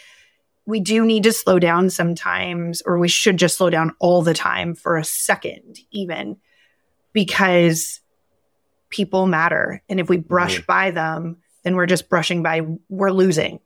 we 0.65 0.79
do 0.79 1.05
need 1.05 1.23
to 1.23 1.33
slow 1.33 1.59
down 1.59 1.89
sometimes, 1.89 2.81
or 2.85 2.97
we 2.97 3.09
should 3.09 3.35
just 3.35 3.57
slow 3.57 3.69
down 3.69 3.93
all 3.99 4.21
the 4.21 4.33
time 4.33 4.75
for 4.75 4.95
a 4.95 5.03
second, 5.03 5.79
even 5.91 6.37
because 7.11 7.99
people 8.89 9.27
matter. 9.27 9.83
And 9.89 9.99
if 9.99 10.07
we 10.07 10.15
brush 10.15 10.65
by 10.65 10.91
them, 10.91 11.39
then 11.63 11.75
we're 11.75 11.87
just 11.87 12.07
brushing 12.07 12.41
by, 12.41 12.61
we're 12.87 13.11
losing. 13.11 13.59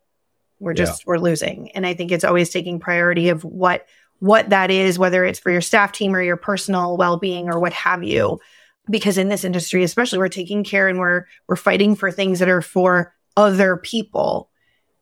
We're 0.59 0.73
just, 0.73 1.01
yeah. 1.01 1.03
we're 1.07 1.19
losing. 1.19 1.71
And 1.71 1.85
I 1.85 1.93
think 1.93 2.11
it's 2.11 2.23
always 2.23 2.49
taking 2.49 2.79
priority 2.79 3.29
of 3.29 3.43
what, 3.43 3.85
what 4.19 4.49
that 4.49 4.71
is, 4.71 4.97
whether 4.97 5.25
it's 5.25 5.39
for 5.39 5.51
your 5.51 5.61
staff 5.61 5.91
team 5.91 6.15
or 6.15 6.21
your 6.21 6.37
personal 6.37 6.95
well 6.97 7.17
being 7.17 7.49
or 7.49 7.59
what 7.59 7.73
have 7.73 8.03
you. 8.03 8.39
Because 8.89 9.17
in 9.17 9.29
this 9.29 9.45
industry, 9.45 9.83
especially, 9.83 10.19
we're 10.19 10.27
taking 10.27 10.63
care 10.63 10.87
and 10.87 10.99
we're, 10.99 11.25
we're 11.47 11.55
fighting 11.55 11.95
for 11.95 12.11
things 12.11 12.39
that 12.39 12.49
are 12.49 12.61
for 12.61 13.13
other 13.37 13.77
people 13.77 14.49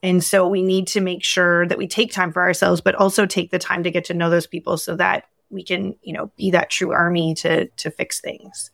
and 0.04 0.24
so 0.24 0.48
we 0.48 0.62
need 0.62 0.88
to 0.88 1.02
make 1.02 1.24
sure 1.24 1.68
that 1.68 1.78
we 1.78 1.88
take 1.88 2.12
time 2.12 2.34
for 2.34 2.42
ourselves, 2.42 2.82
but 2.82 2.96
also 2.96 3.26
take 3.26 3.52
the 3.52 3.60
time 3.60 3.84
to 3.84 3.92
get 3.92 4.06
to 4.06 4.14
know 4.14 4.30
those 4.30 4.48
people 4.48 4.78
so 4.78 4.96
that 4.96 5.26
we 5.50 5.64
can, 5.64 5.96
you 6.02 6.14
know, 6.14 6.32
be 6.38 6.52
that 6.52 6.70
true 6.70 6.92
army 6.92 7.36
to 7.36 7.68
to 7.68 7.92
fix 7.92 8.20
things. 8.20 8.72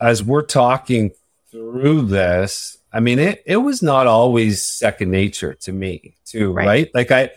As 0.00 0.22
we're 0.22 0.42
talking 0.42 1.12
through 1.50 2.02
this, 2.02 2.78
I 2.94 3.00
mean 3.00 3.18
it 3.18 3.42
it 3.44 3.56
was 3.56 3.82
not 3.82 4.06
always 4.06 4.64
second 4.66 5.10
nature 5.10 5.54
to 5.54 5.72
me, 5.72 6.16
too, 6.24 6.52
right? 6.52 6.66
right? 6.66 6.90
Like 6.94 7.10
I 7.10 7.30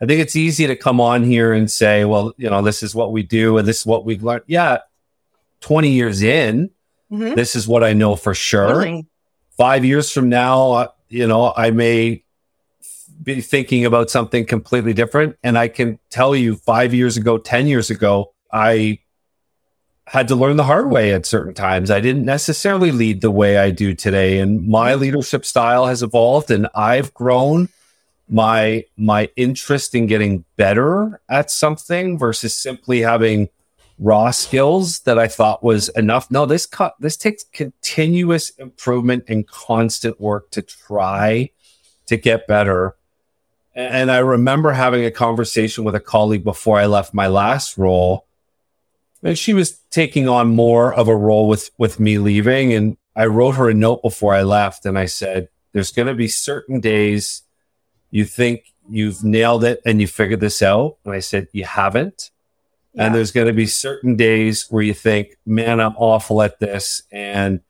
I 0.00 0.06
think 0.06 0.20
it's 0.20 0.36
easy 0.36 0.66
to 0.66 0.76
come 0.76 1.00
on 1.00 1.22
here 1.22 1.52
and 1.52 1.70
say, 1.70 2.04
well, 2.04 2.34
you 2.36 2.50
know, 2.50 2.62
this 2.62 2.82
is 2.82 2.94
what 2.94 3.12
we 3.12 3.22
do 3.22 3.56
and 3.58 3.66
this 3.66 3.80
is 3.80 3.86
what 3.86 4.04
we've 4.04 4.22
learned. 4.22 4.42
Yeah, 4.46 4.78
20 5.60 5.90
years 5.90 6.22
in, 6.22 6.70
mm-hmm. 7.10 7.34
this 7.34 7.56
is 7.56 7.66
what 7.68 7.84
I 7.84 7.92
know 7.92 8.16
for 8.16 8.34
sure. 8.34 9.02
Five 9.56 9.84
years 9.84 10.10
from 10.10 10.28
now, 10.28 10.72
uh, 10.72 10.88
you 11.08 11.26
know, 11.28 11.54
I 11.56 11.70
may 11.70 12.24
be 13.22 13.40
thinking 13.40 13.84
about 13.84 14.10
something 14.10 14.44
completely 14.44 14.92
different. 14.92 15.36
And 15.42 15.56
I 15.56 15.68
can 15.68 15.98
tell 16.10 16.34
you 16.34 16.56
five 16.56 16.92
years 16.92 17.16
ago, 17.16 17.38
10 17.38 17.68
years 17.68 17.88
ago, 17.88 18.34
I 18.52 18.98
had 20.06 20.28
to 20.28 20.34
learn 20.34 20.56
the 20.56 20.64
hard 20.64 20.90
way 20.90 21.12
at 21.12 21.26
certain 21.26 21.54
times. 21.54 21.90
I 21.90 22.00
didn't 22.00 22.24
necessarily 22.24 22.92
lead 22.92 23.20
the 23.20 23.30
way 23.30 23.56
I 23.56 23.70
do 23.70 23.94
today. 23.94 24.38
And 24.38 24.68
my 24.68 24.92
mm-hmm. 24.92 25.00
leadership 25.00 25.44
style 25.44 25.86
has 25.86 26.02
evolved 26.02 26.50
and 26.50 26.68
I've 26.74 27.14
grown 27.14 27.68
my 28.28 28.84
my 28.96 29.28
interest 29.36 29.94
in 29.94 30.06
getting 30.06 30.44
better 30.56 31.20
at 31.28 31.50
something 31.50 32.18
versus 32.18 32.56
simply 32.56 33.00
having 33.00 33.48
raw 33.98 34.30
skills 34.30 35.00
that 35.00 35.18
I 35.18 35.28
thought 35.28 35.62
was 35.62 35.88
enough. 35.90 36.30
No, 36.30 36.46
this 36.46 36.66
cut 36.66 36.94
this 36.98 37.16
takes 37.16 37.44
continuous 37.44 38.50
improvement 38.50 39.24
and 39.28 39.46
constant 39.46 40.20
work 40.20 40.50
to 40.52 40.62
try 40.62 41.50
to 42.06 42.16
get 42.16 42.46
better. 42.46 42.96
And 43.74 44.10
I 44.10 44.18
remember 44.18 44.72
having 44.72 45.04
a 45.04 45.10
conversation 45.10 45.84
with 45.84 45.94
a 45.94 46.00
colleague 46.00 46.44
before 46.44 46.78
I 46.78 46.86
left 46.86 47.12
my 47.12 47.26
last 47.26 47.76
role. 47.76 48.23
And 49.24 49.38
she 49.38 49.54
was 49.54 49.78
taking 49.90 50.28
on 50.28 50.48
more 50.48 50.94
of 50.94 51.08
a 51.08 51.16
role 51.16 51.48
with, 51.48 51.70
with 51.78 51.98
me 51.98 52.18
leaving. 52.18 52.74
And 52.74 52.96
I 53.16 53.26
wrote 53.26 53.56
her 53.56 53.70
a 53.70 53.74
note 53.74 54.02
before 54.02 54.34
I 54.34 54.42
left 54.42 54.84
and 54.84 54.98
I 54.98 55.06
said, 55.06 55.48
there's 55.72 55.90
going 55.90 56.08
to 56.08 56.14
be 56.14 56.28
certain 56.28 56.78
days 56.78 57.42
you 58.10 58.24
think 58.24 58.72
you've 58.88 59.24
nailed 59.24 59.64
it 59.64 59.80
and 59.84 60.00
you 60.00 60.06
figured 60.06 60.40
this 60.40 60.62
out. 60.62 60.98
And 61.04 61.14
I 61.14 61.20
said, 61.20 61.48
you 61.52 61.64
haven't. 61.64 62.30
Yeah. 62.92 63.06
And 63.06 63.14
there's 63.14 63.32
going 63.32 63.48
to 63.48 63.52
be 63.52 63.66
certain 63.66 64.14
days 64.14 64.66
where 64.70 64.82
you 64.82 64.94
think, 64.94 65.36
man, 65.46 65.80
I'm 65.80 65.96
awful 65.96 66.42
at 66.42 66.60
this. 66.60 67.02
And, 67.10 67.60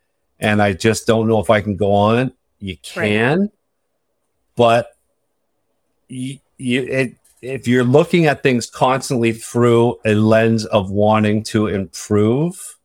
and 0.41 0.61
I 0.61 0.73
just 0.73 1.07
don't 1.07 1.29
know 1.29 1.39
if 1.39 1.51
I 1.51 1.61
can 1.61 1.77
go 1.77 1.93
on. 1.93 2.33
You 2.59 2.77
can, 2.79 3.41
right. 3.41 3.51
but 4.57 4.89
you, 6.09 6.39
you 6.59 6.83
it, 6.83 7.15
if 7.45 7.69
you're 7.69 7.85
looking 7.85 8.27
at 8.27 8.43
things 8.43 8.67
constantly 8.67 9.33
through 9.33 9.99
a 10.05 10.15
lens 10.15 10.65
of 10.67 10.91
wanting 10.91 11.43
to 11.45 11.67
improve 11.67 12.79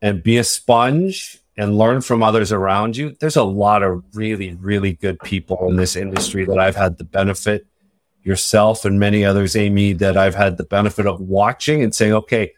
and 0.00 0.22
be 0.22 0.38
a 0.38 0.44
sponge 0.44 1.38
and 1.56 1.76
learn 1.76 2.00
from 2.00 2.22
others 2.22 2.50
around 2.50 2.96
you, 2.96 3.14
there's 3.20 3.36
a 3.36 3.44
lot 3.44 3.82
of 3.82 4.02
really, 4.14 4.54
really 4.54 4.94
good 4.94 5.20
people 5.20 5.68
in 5.68 5.76
this 5.76 5.96
industry 5.96 6.46
that 6.46 6.58
I've 6.58 6.76
had 6.76 6.96
the 6.96 7.04
benefit, 7.04 7.66
yourself 8.22 8.84
and 8.84 8.98
many 8.98 9.24
others, 9.24 9.54
Amy, 9.54 9.92
that 9.94 10.16
I've 10.16 10.34
had 10.34 10.56
the 10.56 10.64
benefit 10.64 11.06
of 11.06 11.20
watching 11.20 11.82
and 11.82 11.94
saying, 11.94 12.14
okay, 12.14 12.52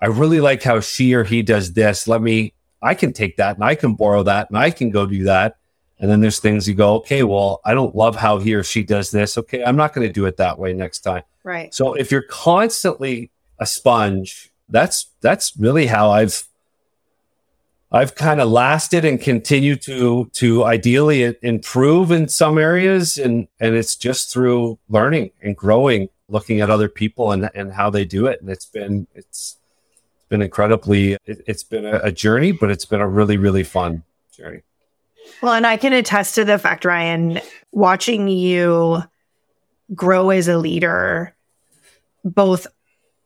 I 0.00 0.06
really 0.06 0.40
like 0.40 0.62
how 0.62 0.80
she 0.80 1.14
or 1.14 1.24
he 1.24 1.42
does 1.42 1.72
this. 1.72 2.06
Let 2.06 2.22
me, 2.22 2.54
I 2.80 2.94
can 2.94 3.12
take 3.12 3.36
that 3.38 3.56
and 3.56 3.64
I 3.64 3.74
can 3.74 3.94
borrow 3.94 4.22
that 4.22 4.50
and 4.50 4.58
I 4.58 4.70
can 4.70 4.90
go 4.90 5.04
do 5.04 5.24
that. 5.24 5.56
And 6.00 6.10
then 6.10 6.20
there's 6.20 6.38
things 6.38 6.68
you 6.68 6.74
go, 6.74 6.94
okay, 6.96 7.24
well, 7.24 7.60
I 7.64 7.74
don't 7.74 7.94
love 7.94 8.14
how 8.14 8.38
he 8.38 8.54
or 8.54 8.62
she 8.62 8.84
does 8.84 9.10
this. 9.10 9.36
Okay, 9.36 9.64
I'm 9.64 9.76
not 9.76 9.94
going 9.94 10.06
to 10.06 10.12
do 10.12 10.26
it 10.26 10.36
that 10.36 10.58
way 10.58 10.72
next 10.72 11.00
time. 11.00 11.22
Right. 11.42 11.74
So 11.74 11.94
if 11.94 12.12
you're 12.12 12.22
constantly 12.22 13.30
a 13.58 13.66
sponge, 13.66 14.52
that's 14.68 15.06
that's 15.20 15.56
really 15.56 15.86
how 15.86 16.10
I've 16.10 16.46
I've 17.90 18.14
kind 18.14 18.40
of 18.40 18.50
lasted 18.50 19.04
and 19.04 19.20
continue 19.20 19.74
to 19.76 20.30
to 20.34 20.64
ideally 20.64 21.34
improve 21.42 22.10
in 22.10 22.28
some 22.28 22.58
areas, 22.58 23.16
and 23.16 23.48
and 23.60 23.74
it's 23.74 23.96
just 23.96 24.32
through 24.32 24.78
learning 24.88 25.30
and 25.42 25.56
growing, 25.56 26.10
looking 26.28 26.60
at 26.60 26.70
other 26.70 26.88
people 26.88 27.32
and 27.32 27.50
and 27.54 27.72
how 27.72 27.88
they 27.88 28.04
do 28.04 28.26
it, 28.26 28.40
and 28.40 28.50
it's 28.50 28.66
been 28.66 29.06
it's 29.14 29.56
been 30.28 30.42
incredibly 30.42 31.16
it, 31.24 31.42
has 31.46 31.64
been 31.64 31.86
a, 31.86 32.00
a 32.04 32.12
journey, 32.12 32.52
but 32.52 32.70
it's 32.70 32.84
been 32.84 33.00
a 33.00 33.08
really 33.08 33.38
really 33.38 33.64
fun 33.64 34.04
journey. 34.36 34.60
Well, 35.42 35.52
and 35.52 35.66
I 35.66 35.76
can 35.76 35.92
attest 35.92 36.34
to 36.34 36.44
the 36.44 36.58
fact, 36.58 36.84
Ryan, 36.84 37.40
watching 37.70 38.28
you 38.28 39.02
grow 39.94 40.30
as 40.30 40.48
a 40.48 40.58
leader, 40.58 41.34
both, 42.24 42.66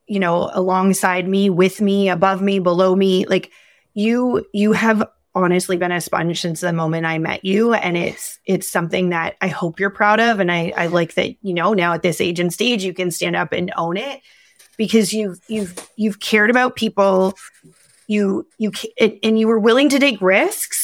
you 0.07 0.19
know, 0.19 0.49
alongside 0.53 1.27
me, 1.27 1.49
with 1.49 1.81
me, 1.81 2.09
above 2.09 2.41
me, 2.41 2.59
below 2.59 2.95
me, 2.95 3.25
like 3.25 3.51
you, 3.93 4.45
you 4.53 4.73
have 4.73 5.07
honestly 5.35 5.77
been 5.77 5.91
a 5.91 5.99
sponge 5.99 6.41
since 6.41 6.61
the 6.61 6.71
moment 6.71 7.05
I 7.05 7.17
met 7.17 7.43
you. 7.43 7.73
And 7.73 7.97
it's, 7.97 8.39
it's 8.45 8.69
something 8.69 9.09
that 9.09 9.35
I 9.41 9.47
hope 9.47 9.79
you're 9.79 9.89
proud 9.89 10.19
of. 10.19 10.39
And 10.39 10.51
I, 10.51 10.71
I 10.77 10.87
like 10.87 11.15
that, 11.15 11.35
you 11.41 11.53
know, 11.53 11.73
now 11.73 11.93
at 11.93 12.03
this 12.03 12.21
age 12.21 12.39
and 12.39 12.53
stage, 12.53 12.83
you 12.83 12.93
can 12.93 13.09
stand 13.09 13.35
up 13.35 13.51
and 13.51 13.73
own 13.75 13.97
it 13.97 14.21
because 14.77 15.13
you've, 15.13 15.39
you've, 15.47 15.89
you've 15.95 16.19
cared 16.19 16.51
about 16.51 16.75
people. 16.75 17.33
You, 18.05 18.45
you, 18.57 18.71
and 19.23 19.39
you 19.39 19.47
were 19.47 19.59
willing 19.59 19.89
to 19.89 19.99
take 19.99 20.21
risks 20.21 20.82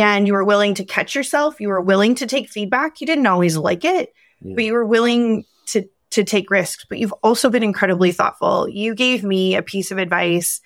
and 0.00 0.26
you 0.26 0.32
were 0.32 0.44
willing 0.44 0.74
to 0.74 0.84
catch 0.84 1.14
yourself. 1.14 1.60
You 1.60 1.68
were 1.68 1.80
willing 1.80 2.14
to 2.16 2.26
take 2.26 2.48
feedback. 2.48 3.00
You 3.00 3.06
didn't 3.06 3.26
always 3.26 3.56
like 3.56 3.84
it, 3.84 4.12
yeah. 4.40 4.54
but 4.56 4.64
you 4.64 4.72
were 4.72 4.84
willing 4.84 5.44
to 5.66 5.88
to 6.10 6.24
take 6.24 6.50
risks. 6.50 6.84
But 6.88 6.98
you've 6.98 7.14
also 7.22 7.48
been 7.50 7.62
incredibly 7.62 8.12
thoughtful. 8.12 8.68
You 8.68 8.94
gave 8.94 9.22
me 9.22 9.54
a 9.54 9.62
piece 9.62 9.90
of 9.90 9.98
advice 9.98 10.60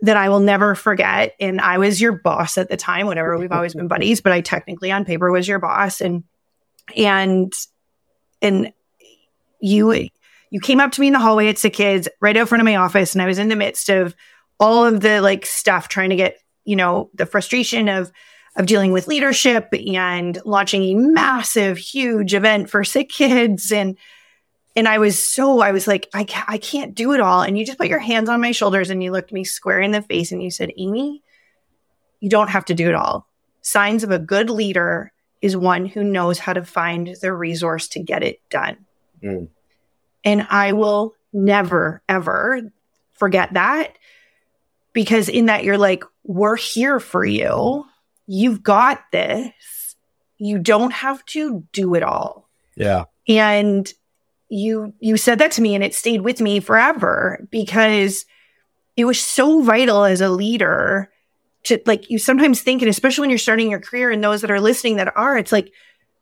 that 0.00 0.16
I 0.16 0.28
will 0.28 0.40
never 0.40 0.74
forget. 0.74 1.34
And 1.40 1.60
I 1.60 1.78
was 1.78 2.00
your 2.00 2.12
boss 2.12 2.56
at 2.56 2.70
the 2.70 2.76
time, 2.76 3.06
whatever. 3.06 3.36
We've 3.36 3.52
always 3.52 3.74
been 3.74 3.88
buddies, 3.88 4.20
but 4.20 4.32
I 4.32 4.40
technically 4.40 4.92
on 4.92 5.04
paper 5.04 5.30
was 5.30 5.46
your 5.46 5.58
boss. 5.58 6.00
And 6.00 6.24
and 6.96 7.52
and 8.40 8.72
you 9.60 10.08
you 10.50 10.60
came 10.60 10.80
up 10.80 10.92
to 10.92 11.00
me 11.00 11.08
in 11.08 11.12
the 11.12 11.18
hallway 11.18 11.48
at 11.48 11.58
Sick 11.58 11.74
Kids 11.74 12.08
right 12.20 12.36
out 12.36 12.48
front 12.48 12.62
of 12.62 12.66
my 12.66 12.76
office, 12.76 13.14
and 13.14 13.20
I 13.20 13.26
was 13.26 13.38
in 13.38 13.48
the 13.48 13.56
midst 13.56 13.90
of 13.90 14.14
all 14.58 14.86
of 14.86 15.00
the 15.00 15.20
like 15.20 15.44
stuff 15.44 15.88
trying 15.88 16.10
to 16.10 16.16
get 16.16 16.38
you 16.68 16.76
know, 16.76 17.08
the 17.14 17.24
frustration 17.24 17.88
of 17.88 18.12
of 18.58 18.66
dealing 18.66 18.92
with 18.92 19.08
leadership 19.08 19.68
and 19.72 20.38
launching 20.44 20.82
a 20.82 20.94
massive, 20.94 21.78
huge 21.78 22.34
event 22.34 22.68
for 22.68 22.84
sick 22.84 23.08
kids 23.08 23.72
and 23.72 23.96
and 24.76 24.86
I 24.86 24.98
was 24.98 25.20
so 25.20 25.60
I 25.60 25.72
was 25.72 25.86
like 25.88 26.08
I 26.12 26.24
can't, 26.24 26.48
I 26.48 26.58
can't 26.58 26.94
do 26.94 27.12
it 27.12 27.20
all 27.20 27.40
and 27.40 27.56
you 27.56 27.64
just 27.64 27.78
put 27.78 27.88
your 27.88 27.98
hands 27.98 28.28
on 28.28 28.40
my 28.40 28.52
shoulders 28.52 28.90
and 28.90 29.02
you 29.02 29.12
looked 29.12 29.32
me 29.32 29.44
square 29.44 29.80
in 29.80 29.92
the 29.92 30.02
face 30.02 30.32
and 30.32 30.42
you 30.42 30.50
said 30.50 30.72
Amy 30.76 31.22
you 32.20 32.28
don't 32.28 32.50
have 32.50 32.64
to 32.66 32.74
do 32.74 32.88
it 32.88 32.94
all 32.94 33.26
signs 33.62 34.04
of 34.04 34.10
a 34.10 34.18
good 34.18 34.50
leader 34.50 35.12
is 35.40 35.56
one 35.56 35.86
who 35.86 36.04
knows 36.04 36.38
how 36.38 36.52
to 36.52 36.64
find 36.64 37.16
the 37.22 37.32
resource 37.32 37.88
to 37.88 38.02
get 38.02 38.22
it 38.22 38.40
done 38.50 38.76
mm. 39.22 39.48
and 40.24 40.46
I 40.50 40.72
will 40.72 41.14
never 41.32 42.02
ever 42.08 42.60
forget 43.14 43.54
that 43.54 43.96
because 44.92 45.28
in 45.28 45.46
that 45.46 45.64
you're 45.64 45.78
like 45.78 46.04
we're 46.28 46.56
here 46.56 47.00
for 47.00 47.24
you. 47.24 47.84
You've 48.28 48.62
got 48.62 49.02
this. 49.10 49.96
You 50.36 50.58
don't 50.58 50.92
have 50.92 51.24
to 51.26 51.64
do 51.72 51.94
it 51.94 52.02
all. 52.04 52.48
Yeah. 52.76 53.04
And 53.26 53.92
you 54.48 54.94
you 55.00 55.16
said 55.16 55.40
that 55.40 55.50
to 55.52 55.62
me 55.62 55.74
and 55.74 55.82
it 55.82 55.94
stayed 55.94 56.20
with 56.20 56.40
me 56.40 56.60
forever 56.60 57.46
because 57.50 58.24
it 58.96 59.04
was 59.04 59.20
so 59.20 59.62
vital 59.62 60.04
as 60.04 60.20
a 60.20 60.30
leader 60.30 61.10
to 61.64 61.80
like 61.84 62.08
you 62.08 62.18
sometimes 62.18 62.62
think 62.62 62.80
and 62.80 62.88
especially 62.88 63.22
when 63.22 63.30
you're 63.30 63.38
starting 63.38 63.70
your 63.70 63.80
career 63.80 64.10
and 64.10 64.24
those 64.24 64.40
that 64.40 64.50
are 64.50 64.60
listening 64.60 64.96
that 64.96 65.14
are 65.16 65.36
it's 65.36 65.52
like 65.52 65.70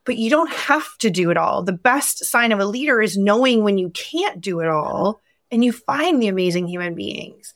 but 0.06 0.16
you 0.16 0.30
don't 0.30 0.52
have 0.52 0.96
to 0.98 1.10
do 1.10 1.30
it 1.30 1.36
all. 1.36 1.62
The 1.62 1.72
best 1.72 2.24
sign 2.24 2.52
of 2.52 2.60
a 2.60 2.64
leader 2.64 3.02
is 3.02 3.18
knowing 3.18 3.62
when 3.62 3.76
you 3.76 3.90
can't 3.90 4.40
do 4.40 4.60
it 4.60 4.68
all 4.68 5.20
and 5.50 5.64
you 5.64 5.72
find 5.72 6.22
the 6.22 6.28
amazing 6.28 6.68
human 6.68 6.94
beings 6.94 7.52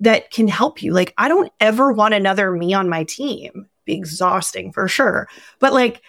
that 0.00 0.30
can 0.30 0.48
help 0.48 0.80
you. 0.80 0.92
Like, 0.92 1.12
I 1.18 1.28
don't 1.28 1.52
ever 1.60 1.92
want 1.92 2.14
another 2.14 2.52
me 2.52 2.72
on 2.72 2.88
my 2.88 3.04
team. 3.04 3.67
Be 3.88 3.94
exhausting 3.94 4.70
for 4.70 4.86
sure. 4.86 5.28
But 5.60 5.72
like, 5.72 6.02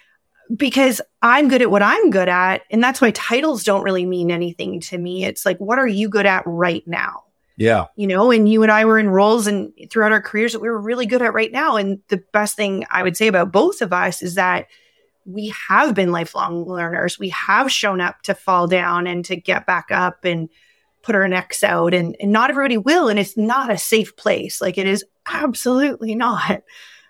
because 0.54 1.00
I'm 1.22 1.48
good 1.48 1.62
at 1.62 1.72
what 1.72 1.82
I'm 1.82 2.10
good 2.10 2.28
at. 2.28 2.64
And 2.70 2.84
that's 2.84 3.00
why 3.00 3.12
titles 3.12 3.64
don't 3.64 3.84
really 3.84 4.06
mean 4.06 4.32
anything 4.32 4.82
to 4.82 4.98
me. 4.98 5.24
It's 5.24 5.46
like, 5.46 5.58
what 5.60 5.80
are 5.80 5.88
you 5.88 6.10
good 6.10 6.26
at 6.26 6.44
right 6.46 6.86
now? 6.86 7.24
Yeah. 7.56 7.86
You 7.96 8.08
know, 8.08 8.32
and 8.32 8.50
you 8.50 8.64
and 8.64 8.72
I 8.72 8.84
were 8.84 9.00
in 9.00 9.10
roles 9.10 9.48
and 9.48 9.72
throughout 9.90 10.12
our 10.12 10.22
careers 10.22 10.52
that 10.52 10.60
we 10.60 10.70
were 10.70 10.82
really 10.82 11.06
good 11.06 11.22
at 11.22 11.34
right 11.34 11.54
now. 11.54 11.78
And 11.78 12.00
the 12.10 12.22
best 12.34 12.58
thing 12.58 12.86
I 12.90 13.02
would 13.02 13.16
say 13.16 13.28
about 13.28 13.54
both 13.54 13.82
of 13.82 13.94
us 13.94 14.22
is 14.22 14.36
that 14.36 14.68
we 15.26 15.54
have 15.70 15.94
been 15.94 16.12
lifelong 16.12 16.66
learners. 16.66 17.18
We 17.18 17.30
have 17.30 17.72
shown 17.72 18.02
up 18.02 18.22
to 18.24 18.34
fall 18.34 18.68
down 18.68 19.08
and 19.08 19.24
to 19.26 19.38
get 19.38 19.66
back 19.66 19.88
up 19.90 20.26
and 20.26 20.50
put 21.02 21.16
our 21.16 21.28
necks 21.28 21.64
out. 21.64 21.94
And, 21.94 22.18
and 22.20 22.34
not 22.34 22.50
everybody 22.50 22.78
will. 22.78 23.08
And 23.08 23.20
it's 23.20 23.38
not 23.38 23.72
a 23.72 23.78
safe 23.78 24.18
place. 24.18 24.60
Like 24.60 24.78
it 24.78 24.88
is 24.88 25.06
absolutely 25.28 26.16
not. 26.16 26.64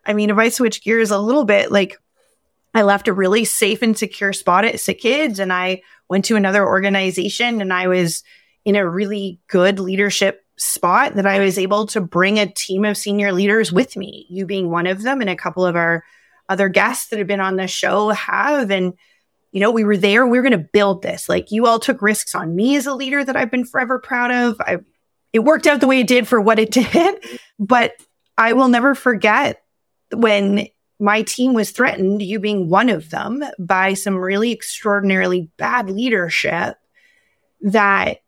I 0.09 0.13
mean, 0.13 0.31
if 0.31 0.37
I 0.37 0.49
switch 0.49 0.83
gears 0.83 1.11
a 1.11 1.19
little 1.19 1.45
bit, 1.45 1.71
like 1.71 1.95
I 2.73 2.81
left 2.81 3.07
a 3.07 3.13
really 3.13 3.45
safe 3.45 3.83
and 3.83 3.95
secure 3.95 4.33
spot 4.33 4.65
at 4.65 4.75
SickKids 4.75 5.37
and 5.37 5.53
I 5.53 5.83
went 6.09 6.25
to 6.25 6.35
another 6.35 6.65
organization 6.65 7.61
and 7.61 7.71
I 7.71 7.87
was 7.87 8.23
in 8.65 8.75
a 8.75 8.89
really 8.89 9.39
good 9.47 9.79
leadership 9.79 10.43
spot 10.57 11.13
that 11.13 11.27
I 11.27 11.39
was 11.39 11.59
able 11.59 11.85
to 11.87 12.01
bring 12.01 12.39
a 12.39 12.51
team 12.51 12.85
of 12.85 12.97
senior 12.97 13.31
leaders 13.31 13.71
with 13.71 13.95
me, 13.95 14.25
you 14.29 14.47
being 14.47 14.71
one 14.71 14.87
of 14.87 15.03
them 15.03 15.21
and 15.21 15.29
a 15.29 15.35
couple 15.35 15.63
of 15.63 15.75
our 15.75 16.03
other 16.49 16.69
guests 16.69 17.09
that 17.09 17.19
have 17.19 17.27
been 17.27 17.39
on 17.39 17.55
the 17.55 17.67
show 17.67 18.09
have. 18.09 18.71
And, 18.71 18.95
you 19.51 19.59
know, 19.59 19.69
we 19.69 19.83
were 19.83 19.95
there, 19.95 20.25
we 20.25 20.39
were 20.39 20.43
going 20.43 20.59
to 20.59 20.69
build 20.73 21.03
this. 21.03 21.29
Like 21.29 21.51
you 21.51 21.67
all 21.67 21.79
took 21.79 22.01
risks 22.01 22.33
on 22.33 22.55
me 22.55 22.75
as 22.75 22.87
a 22.87 22.95
leader 22.95 23.23
that 23.23 23.35
I've 23.35 23.51
been 23.51 23.63
forever 23.63 23.99
proud 23.99 24.31
of. 24.31 24.59
I, 24.59 24.77
it 25.33 25.39
worked 25.39 25.67
out 25.67 25.81
the 25.81 25.87
way 25.87 25.99
it 25.99 26.07
did 26.07 26.27
for 26.27 26.41
what 26.41 26.57
it 26.57 26.71
did, 26.93 27.23
but 27.59 27.93
I 28.39 28.53
will 28.53 28.69
never 28.69 28.95
forget 28.95 29.61
when 30.13 30.67
my 30.99 31.21
team 31.21 31.53
was 31.53 31.71
threatened, 31.71 32.21
you 32.21 32.39
being 32.39 32.69
one 32.69 32.89
of 32.89 33.09
them, 33.09 33.43
by 33.57 33.93
some 33.93 34.17
really 34.17 34.51
extraordinarily 34.51 35.49
bad 35.57 35.89
leadership 35.89 36.77
that, 37.61 38.21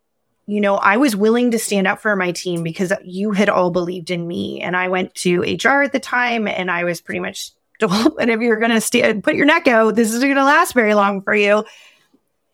you 0.46 0.62
know, 0.62 0.76
I 0.76 0.98
was 0.98 1.16
willing 1.16 1.52
to 1.52 1.60
stand 1.60 1.88
up 1.88 2.00
for 2.00 2.16
my 2.16 2.32
team 2.32 2.64
because 2.64 2.94
you 3.04 3.32
had 3.32 3.50
all 3.50 3.72
believed 3.72 4.10
in 4.10 4.26
me. 4.26 4.62
And 4.62 4.76
I 4.76 4.88
went 4.88 5.14
to 5.16 5.42
HR 5.42 5.82
at 5.82 5.92
the 5.92 6.00
time 6.00 6.48
and 6.48 6.72
I 6.72 6.86
was 6.86 7.02
pretty 7.02 7.20
much 7.20 7.52
told 7.80 8.18
that 8.18 8.30
if 8.30 8.40
you're 8.40 8.60
going 8.60 8.72
to 8.72 8.82
stand, 8.82 9.24
put 9.24 9.36
your 9.36 9.46
neck 9.46 9.68
out, 9.68 9.96
this 9.96 10.10
isn't 10.14 10.22
going 10.22 10.36
to 10.36 10.44
last 10.44 10.74
very 10.74 10.94
long 10.94 11.22
for 11.22 11.36
you. 11.36 11.66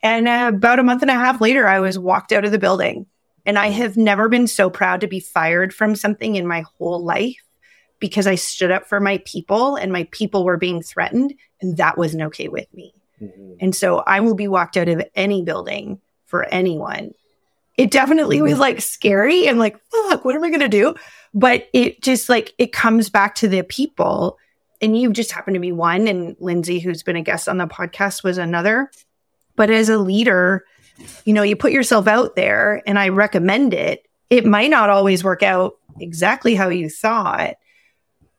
And 0.02 0.28
uh, 0.28 0.52
about 0.54 0.80
a 0.80 0.84
month 0.84 1.02
and 1.02 1.12
a 1.12 1.16
half 1.16 1.42
later, 1.42 1.68
I 1.68 1.80
was 1.80 2.00
walked 2.00 2.32
out 2.32 2.46
of 2.46 2.52
the 2.52 2.60
building. 2.60 3.06
And 3.46 3.58
I 3.58 3.68
have 3.70 3.96
never 3.96 4.28
been 4.28 4.48
so 4.48 4.70
proud 4.70 5.02
to 5.02 5.08
be 5.08 5.22
fired 5.22 5.74
from 5.74 5.96
something 5.96 6.36
in 6.36 6.48
my 6.48 6.66
whole 6.78 7.04
life 7.04 7.46
because 7.99 8.27
I 8.27 8.36
stood 8.36 8.71
up 8.71 8.88
for 8.88 8.99
my 8.99 9.19
people 9.25 9.75
and 9.75 9.91
my 9.91 10.07
people 10.12 10.43
were 10.43 10.57
being 10.57 10.81
threatened 10.81 11.33
and 11.62 11.77
that 11.77 11.97
wasn't 11.97 12.23
okay 12.23 12.47
with 12.47 12.71
me. 12.73 12.93
Mm-hmm. 13.21 13.53
And 13.60 13.75
so 13.75 13.97
I 13.99 14.19
will 14.19 14.36
be 14.36 14.47
walked 14.47 14.77
out 14.77 14.89
of 14.89 15.03
any 15.15 15.41
building 15.41 15.99
for 16.25 16.43
anyone. 16.45 17.13
It 17.77 17.91
definitely 17.91 18.41
was 18.41 18.57
like 18.57 18.81
scary 18.81 19.47
and 19.47 19.60
like, 19.60 19.79
fuck, 19.91 20.25
what 20.25 20.36
am 20.36 20.43
I 20.43 20.49
going 20.49 20.62
to 20.62 20.67
do? 20.67 20.95
But 21.33 21.67
it 21.73 22.01
just 22.01 22.27
like, 22.27 22.53
it 22.57 22.73
comes 22.73 23.10
back 23.10 23.36
to 23.36 23.47
the 23.47 23.63
people. 23.63 24.38
And 24.81 24.99
you 24.99 25.12
just 25.12 25.31
happen 25.31 25.53
to 25.53 25.60
be 25.60 25.71
one. 25.71 26.07
And 26.07 26.36
Lindsay, 26.39 26.79
who's 26.79 27.03
been 27.03 27.15
a 27.15 27.21
guest 27.21 27.47
on 27.47 27.57
the 27.57 27.67
podcast, 27.67 28.23
was 28.23 28.38
another. 28.38 28.91
But 29.55 29.69
as 29.69 29.89
a 29.89 29.97
leader, 29.97 30.65
you 31.25 31.33
know, 31.33 31.43
you 31.43 31.55
put 31.55 31.71
yourself 31.71 32.07
out 32.07 32.36
there 32.36 32.81
and 32.86 32.97
I 32.97 33.10
recommend 33.10 33.73
it. 33.73 34.07
It 34.29 34.45
might 34.45 34.69
not 34.69 34.89
always 34.89 35.23
work 35.23 35.43
out 35.43 35.77
exactly 35.99 36.55
how 36.55 36.69
you 36.69 36.89
thought, 36.89 37.55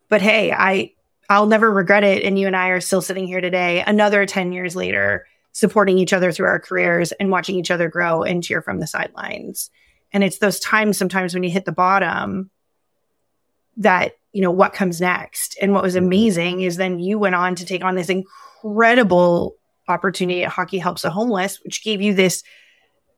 but 0.08 0.22
hey, 0.22 0.52
I 0.52 0.92
I'll 1.28 1.46
never 1.46 1.70
regret 1.70 2.04
it. 2.04 2.22
And 2.24 2.38
you 2.38 2.46
and 2.46 2.56
I 2.56 2.68
are 2.68 2.80
still 2.80 3.02
sitting 3.02 3.26
here 3.26 3.40
today, 3.40 3.82
another 3.86 4.24
10 4.24 4.52
years 4.52 4.74
later, 4.74 5.26
supporting 5.52 5.98
each 5.98 6.12
other 6.12 6.32
through 6.32 6.46
our 6.46 6.60
careers 6.60 7.12
and 7.12 7.30
watching 7.30 7.56
each 7.56 7.70
other 7.70 7.88
grow 7.88 8.22
and 8.22 8.42
cheer 8.42 8.62
from 8.62 8.80
the 8.80 8.86
sidelines. 8.86 9.70
And 10.12 10.24
it's 10.24 10.38
those 10.38 10.58
times 10.60 10.96
sometimes 10.96 11.34
when 11.34 11.42
you 11.42 11.50
hit 11.50 11.66
the 11.66 11.72
bottom 11.72 12.50
that, 13.76 14.12
you 14.32 14.40
know, 14.40 14.50
what 14.50 14.72
comes 14.72 15.00
next. 15.00 15.58
And 15.60 15.72
what 15.72 15.82
was 15.82 15.94
mm-hmm. 15.94 16.06
amazing 16.06 16.60
is 16.62 16.76
then 16.76 16.98
you 16.98 17.18
went 17.18 17.34
on 17.34 17.54
to 17.56 17.66
take 17.66 17.84
on 17.84 17.94
this 17.94 18.08
incredible 18.08 19.56
opportunity 19.86 20.44
at 20.44 20.50
Hockey 20.50 20.78
Helps 20.78 21.02
the 21.02 21.10
Homeless, 21.10 21.62
which 21.62 21.84
gave 21.84 22.00
you 22.00 22.14
this 22.14 22.42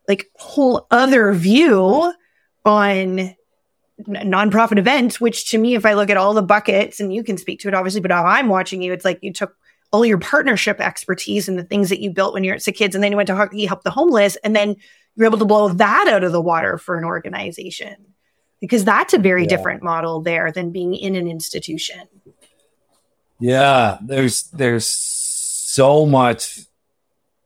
like 0.09 0.29
whole 0.35 0.87
other 0.91 1.33
view 1.33 2.13
on 2.65 3.37
nonprofit 4.07 4.79
events, 4.79 5.21
which 5.21 5.51
to 5.51 5.59
me, 5.59 5.75
if 5.75 5.87
I 5.87 5.95
look 5.95 6.11
at 6.11 6.17
all 6.17 6.35
the 6.35 6.43
buckets, 6.43 7.01
and 7.01 7.13
you 7.13 7.23
can 7.23 7.39
speak 7.39 7.61
to 7.61 7.69
it 7.69 7.75
obviously, 7.75 8.01
but 8.01 8.11
how 8.11 8.25
I'm 8.25 8.49
watching 8.49 8.83
you, 8.83 8.93
it's 8.93 9.05
like 9.05 9.19
you 9.23 9.33
took 9.33 9.57
all 9.93 10.05
your 10.05 10.19
partnership 10.19 10.81
expertise 10.81 11.49
and 11.49 11.59
the 11.59 11.65
things 11.65 11.89
that 11.89 12.01
you 12.01 12.11
built 12.11 12.35
when 12.35 12.45
you're 12.45 12.55
at 12.55 12.63
the 12.63 12.73
SickKids, 12.73 12.95
and 12.95 13.03
then 13.03 13.11
you 13.11 13.17
went 13.17 13.27
to 13.27 13.35
Hockey 13.35 13.67
Help 13.67 13.83
the 13.83 13.91
Homeless, 13.91 14.37
and 14.37 14.55
then 14.55 14.77
you're 15.17 15.27
able 15.27 15.39
to 15.39 15.45
blow 15.45 15.69
that 15.69 16.09
out 16.09 16.25
of 16.25 16.33
the 16.33 16.41
water 16.41 16.79
for 16.79 16.97
an 16.97 17.05
organization 17.05 17.97
because 18.61 18.85
that's 18.85 19.15
a 19.15 19.19
very 19.19 19.43
yeah. 19.43 19.49
different 19.49 19.83
model 19.83 20.21
there 20.21 20.53
than 20.53 20.71
being 20.71 20.95
in 20.95 21.17
an 21.17 21.27
institution. 21.27 22.01
Yeah, 23.39 23.99
there's 24.03 24.45
there's 24.51 24.87
so 24.87 26.05
much 26.05 26.61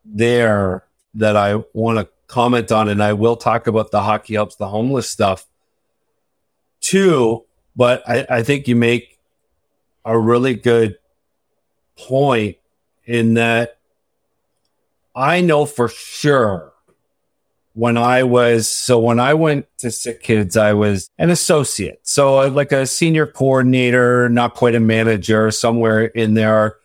there 0.05 0.85
that 1.14 1.37
I 1.37 1.62
want 1.73 1.99
to 1.99 2.09
comment 2.27 2.73
on, 2.73 2.88
and 2.88 3.03
I 3.03 3.12
will 3.12 3.37
talk 3.37 3.67
about 3.67 3.90
the 3.90 4.03
Hockey 4.03 4.35
Helps 4.35 4.57
the 4.57 4.69
Homeless 4.69 5.09
stuff 5.09 5.47
too, 6.85 7.44
but 7.75 8.09
I, 8.09 8.27
I 8.29 8.42
think 8.42 8.68
you 8.68 8.77
make 8.77 9.18
a 10.05 10.18
really 10.18 10.55
good 10.55 10.99
point 11.97 12.57
in 13.05 13.35
that 13.35 13.79
I 15.14 15.40
know 15.40 15.64
for 15.64 15.88
sure 15.88 16.73
when 17.73 17.97
I 17.97 18.23
was 18.23 18.70
so 18.70 18.99
when 18.99 19.18
I 19.18 19.35
went 19.35 19.66
to 19.79 19.90
Sick 19.90 20.23
Kids, 20.23 20.57
I 20.57 20.75
was 20.75 21.11
an 21.18 21.31
associate, 21.31 22.01
so 22.03 22.40
uh, 22.40 22.49
like 22.49 22.70
a 22.70 22.87
senior 22.87 23.27
coordinator, 23.27 24.29
not 24.29 24.55
quite 24.55 24.75
a 24.75 24.81
manager, 24.81 25.51
somewhere 25.51 26.05
in 26.05 26.35
there. 26.35 26.77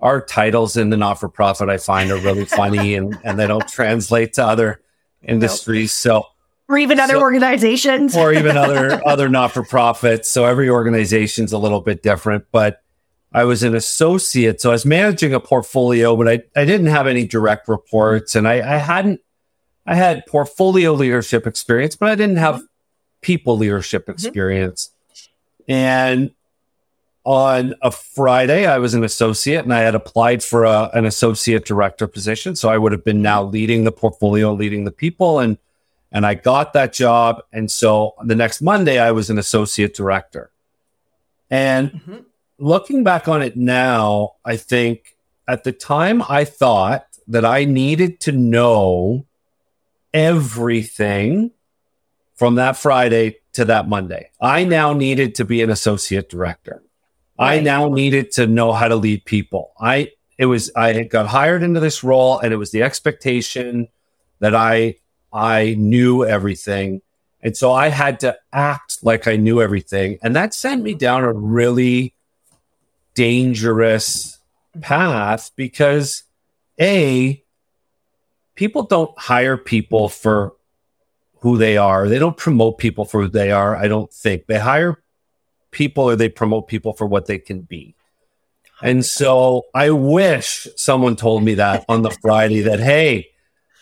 Our 0.00 0.20
titles 0.20 0.76
in 0.76 0.90
the 0.90 0.98
not 0.98 1.14
for 1.14 1.30
profit 1.30 1.70
I 1.70 1.78
find 1.78 2.10
are 2.10 2.18
really 2.18 2.44
funny 2.44 2.94
and, 2.96 3.18
and 3.24 3.38
they 3.38 3.46
don't 3.46 3.66
translate 3.66 4.34
to 4.34 4.44
other 4.44 4.82
industries. 5.22 5.92
So 5.92 6.26
or 6.74 6.78
even 6.78 6.98
other 6.98 7.14
so, 7.14 7.20
organizations 7.20 8.16
or 8.16 8.32
even 8.32 8.56
other 8.56 9.00
other 9.06 9.28
not-for-profits 9.28 10.28
so 10.28 10.44
every 10.44 10.68
organization's 10.68 11.52
a 11.52 11.58
little 11.58 11.80
bit 11.80 12.02
different 12.02 12.44
but 12.50 12.82
i 13.32 13.44
was 13.44 13.62
an 13.62 13.74
associate 13.74 14.60
so 14.60 14.70
i 14.70 14.72
was 14.72 14.84
managing 14.84 15.32
a 15.32 15.40
portfolio 15.40 16.16
but 16.16 16.28
i, 16.28 16.42
I 16.56 16.64
didn't 16.64 16.88
have 16.88 17.06
any 17.06 17.26
direct 17.26 17.68
reports 17.68 18.34
and 18.34 18.48
I, 18.48 18.54
I 18.54 18.78
hadn't 18.78 19.20
i 19.86 19.94
had 19.94 20.26
portfolio 20.26 20.92
leadership 20.92 21.46
experience 21.46 21.94
but 21.94 22.10
i 22.10 22.14
didn't 22.14 22.38
have 22.38 22.60
people 23.22 23.56
leadership 23.56 24.02
mm-hmm. 24.02 24.12
experience 24.12 24.90
mm-hmm. 25.12 25.72
and 25.72 26.30
on 27.24 27.74
a 27.82 27.90
friday 27.90 28.66
i 28.66 28.78
was 28.78 28.94
an 28.94 29.04
associate 29.04 29.64
and 29.64 29.72
i 29.72 29.80
had 29.80 29.94
applied 29.94 30.42
for 30.42 30.64
a, 30.64 30.90
an 30.92 31.06
associate 31.06 31.64
director 31.64 32.06
position 32.06 32.56
so 32.56 32.68
i 32.68 32.76
would 32.76 32.92
have 32.92 33.04
been 33.04 33.22
now 33.22 33.42
leading 33.42 33.84
the 33.84 33.92
portfolio 33.92 34.52
leading 34.52 34.84
the 34.84 34.90
people 34.90 35.38
and 35.38 35.56
and 36.14 36.24
I 36.24 36.34
got 36.34 36.72
that 36.74 36.92
job. 36.92 37.42
And 37.52 37.68
so 37.68 38.14
the 38.24 38.36
next 38.36 38.62
Monday, 38.62 39.00
I 39.00 39.10
was 39.10 39.28
an 39.30 39.38
associate 39.38 39.94
director. 39.94 40.52
And 41.50 41.90
mm-hmm. 41.90 42.16
looking 42.58 43.02
back 43.02 43.26
on 43.26 43.42
it 43.42 43.56
now, 43.56 44.36
I 44.44 44.56
think 44.56 45.16
at 45.48 45.64
the 45.64 45.72
time 45.72 46.22
I 46.28 46.44
thought 46.44 47.04
that 47.26 47.44
I 47.44 47.64
needed 47.64 48.20
to 48.20 48.32
know 48.32 49.26
everything 50.14 51.50
from 52.36 52.54
that 52.54 52.76
Friday 52.76 53.38
to 53.54 53.64
that 53.64 53.88
Monday. 53.88 54.30
I 54.40 54.64
now 54.64 54.92
needed 54.92 55.34
to 55.36 55.44
be 55.44 55.62
an 55.62 55.70
associate 55.70 56.28
director. 56.28 56.82
Right. 57.38 57.58
I 57.58 57.60
now 57.60 57.88
needed 57.88 58.30
to 58.32 58.46
know 58.46 58.72
how 58.72 58.86
to 58.86 58.96
lead 58.96 59.24
people. 59.24 59.72
I 59.80 60.12
it 60.38 60.46
was 60.46 60.70
I 60.76 61.04
got 61.04 61.26
hired 61.26 61.62
into 61.62 61.80
this 61.80 62.04
role 62.04 62.38
and 62.38 62.52
it 62.52 62.56
was 62.56 62.70
the 62.70 62.82
expectation 62.82 63.88
that 64.38 64.54
I 64.54 64.96
I 65.34 65.74
knew 65.76 66.24
everything. 66.24 67.02
And 67.42 67.56
so 67.56 67.72
I 67.72 67.88
had 67.88 68.20
to 68.20 68.38
act 68.52 68.98
like 69.02 69.26
I 69.26 69.36
knew 69.36 69.60
everything. 69.60 70.18
And 70.22 70.36
that 70.36 70.54
sent 70.54 70.82
me 70.82 70.94
down 70.94 71.24
a 71.24 71.32
really 71.32 72.14
dangerous 73.14 74.38
path 74.80 75.50
because 75.56 76.22
A, 76.80 77.42
people 78.54 78.84
don't 78.84 79.18
hire 79.18 79.56
people 79.56 80.08
for 80.08 80.54
who 81.40 81.58
they 81.58 81.76
are. 81.76 82.08
They 82.08 82.20
don't 82.20 82.36
promote 82.36 82.78
people 82.78 83.04
for 83.04 83.22
who 83.22 83.28
they 83.28 83.50
are, 83.50 83.76
I 83.76 83.88
don't 83.88 84.12
think. 84.12 84.46
They 84.46 84.58
hire 84.58 85.02
people 85.72 86.04
or 86.04 86.16
they 86.16 86.28
promote 86.28 86.68
people 86.68 86.94
for 86.94 87.06
what 87.06 87.26
they 87.26 87.38
can 87.38 87.60
be. 87.60 87.96
And 88.82 89.04
so 89.04 89.66
I 89.74 89.90
wish 89.90 90.68
someone 90.76 91.16
told 91.16 91.42
me 91.42 91.54
that 91.54 91.84
on 91.88 92.02
the 92.02 92.10
Friday 92.10 92.62
that, 92.62 92.80
hey, 92.80 93.28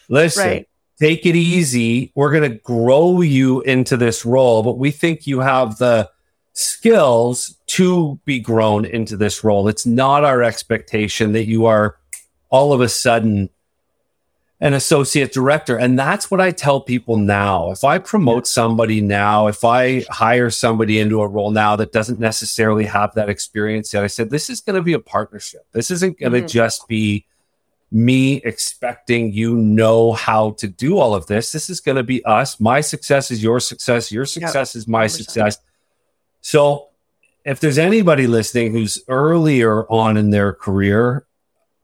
listen, 0.09 0.45
right 0.45 0.69
take 0.99 1.27
it 1.27 1.37
easy. 1.37 2.13
We're 2.15 2.31
going 2.31 2.51
to 2.51 2.59
grow 2.59 3.21
you 3.21 3.61
into 3.63 3.97
this 3.97 4.25
role, 4.25 4.63
but 4.63 4.79
we 4.79 4.91
think 4.91 5.27
you 5.27 5.41
have 5.41 5.79
the 5.79 6.11
skills 6.53 7.57
to 7.67 8.21
be 8.25 8.39
grown 8.39 8.85
into 8.85 9.17
this 9.17 9.43
role. 9.43 9.69
It's 9.69 9.87
not 9.87 10.25
our 10.25 10.43
expectation 10.43 11.33
that 11.33 11.47
you 11.47 11.67
are 11.67 11.97
all 12.51 12.73
of 12.73 12.81
a 12.81 12.89
sudden 12.89 13.49
an 14.63 14.75
associate 14.75 15.33
director. 15.33 15.77
And 15.77 15.99
that's 15.99 16.31
what 16.31 16.41
I 16.41 16.53
tell 16.53 16.81
people 16.81 17.17
now. 17.17 17.73
If 17.73 17.83
I 17.83 17.99
promote 17.99 18.47
somebody 18.47 19.01
now, 19.01 19.49
if 19.49 19.65
I 19.65 20.03
hire 20.09 20.51
somebody 20.51 21.01
into 21.01 21.21
a 21.21 21.27
role 21.27 21.51
now 21.51 21.75
that 21.75 21.91
doesn't 21.91 22.21
necessarily 22.21 22.85
have 22.85 23.13
that 23.15 23.29
experience 23.29 23.93
yet, 23.93 24.05
I 24.05 24.07
said, 24.07 24.31
this 24.31 24.49
is 24.49 24.61
going 24.61 24.77
to 24.77 24.83
be 24.83 24.93
a 24.93 25.01
partnership. 25.01 25.67
This 25.73 25.91
isn't 25.91 26.21
going 26.21 26.33
to 26.33 26.39
mm-hmm. 26.39 26.47
just 26.47 26.87
be 26.87 27.27
me 27.93 28.37
expecting 28.37 29.33
you 29.33 29.55
know 29.57 30.13
how 30.13 30.53
to 30.53 30.67
do 30.67 30.99
all 30.99 31.15
of 31.15 31.27
this. 31.27 31.53
This 31.53 31.69
is 31.69 31.81
going 31.81 31.97
to 31.97 32.03
be 32.03 32.25
us. 32.25 32.59
My 32.59 32.81
success 32.81 33.31
is 33.31 33.43
your 33.43 33.61
success. 33.61 34.11
Your 34.11 34.25
success 34.25 34.75
yep. 34.75 34.81
is 34.81 34.89
my 34.89 35.07
100%. 35.07 35.11
success. 35.11 35.59
So 36.41 36.89
if 37.45 37.61
there's 37.61 37.79
anybody 37.79 38.27
listening 38.27 38.73
who's 38.73 39.03
earlier 39.09 39.85
on 39.91 40.17
in 40.17 40.31
their 40.31 40.53
career 40.53 41.27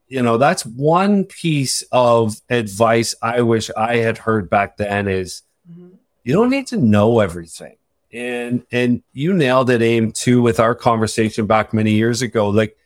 you 0.09 0.22
know, 0.22 0.38
that's 0.38 0.64
one 0.64 1.24
piece 1.24 1.82
of 1.92 2.40
advice 2.48 3.14
I 3.22 3.42
wish 3.42 3.70
I 3.76 3.96
had 3.96 4.18
heard 4.18 4.48
back 4.48 4.78
then 4.78 5.06
is 5.06 5.42
mm-hmm. 5.70 5.88
you 6.24 6.34
don't 6.34 6.50
need 6.50 6.66
to 6.68 6.76
know 6.76 7.20
everything. 7.20 7.76
And 8.11 8.64
and 8.72 9.02
you 9.12 9.34
nailed 9.34 9.68
it, 9.68 9.82
aim 9.82 10.12
too, 10.12 10.40
with 10.40 10.61
our 10.61 10.74
conversation 10.74 11.46
back 11.46 11.74
many 11.74 11.92
years 11.92 12.22
ago. 12.22 12.48
Like 12.48 12.78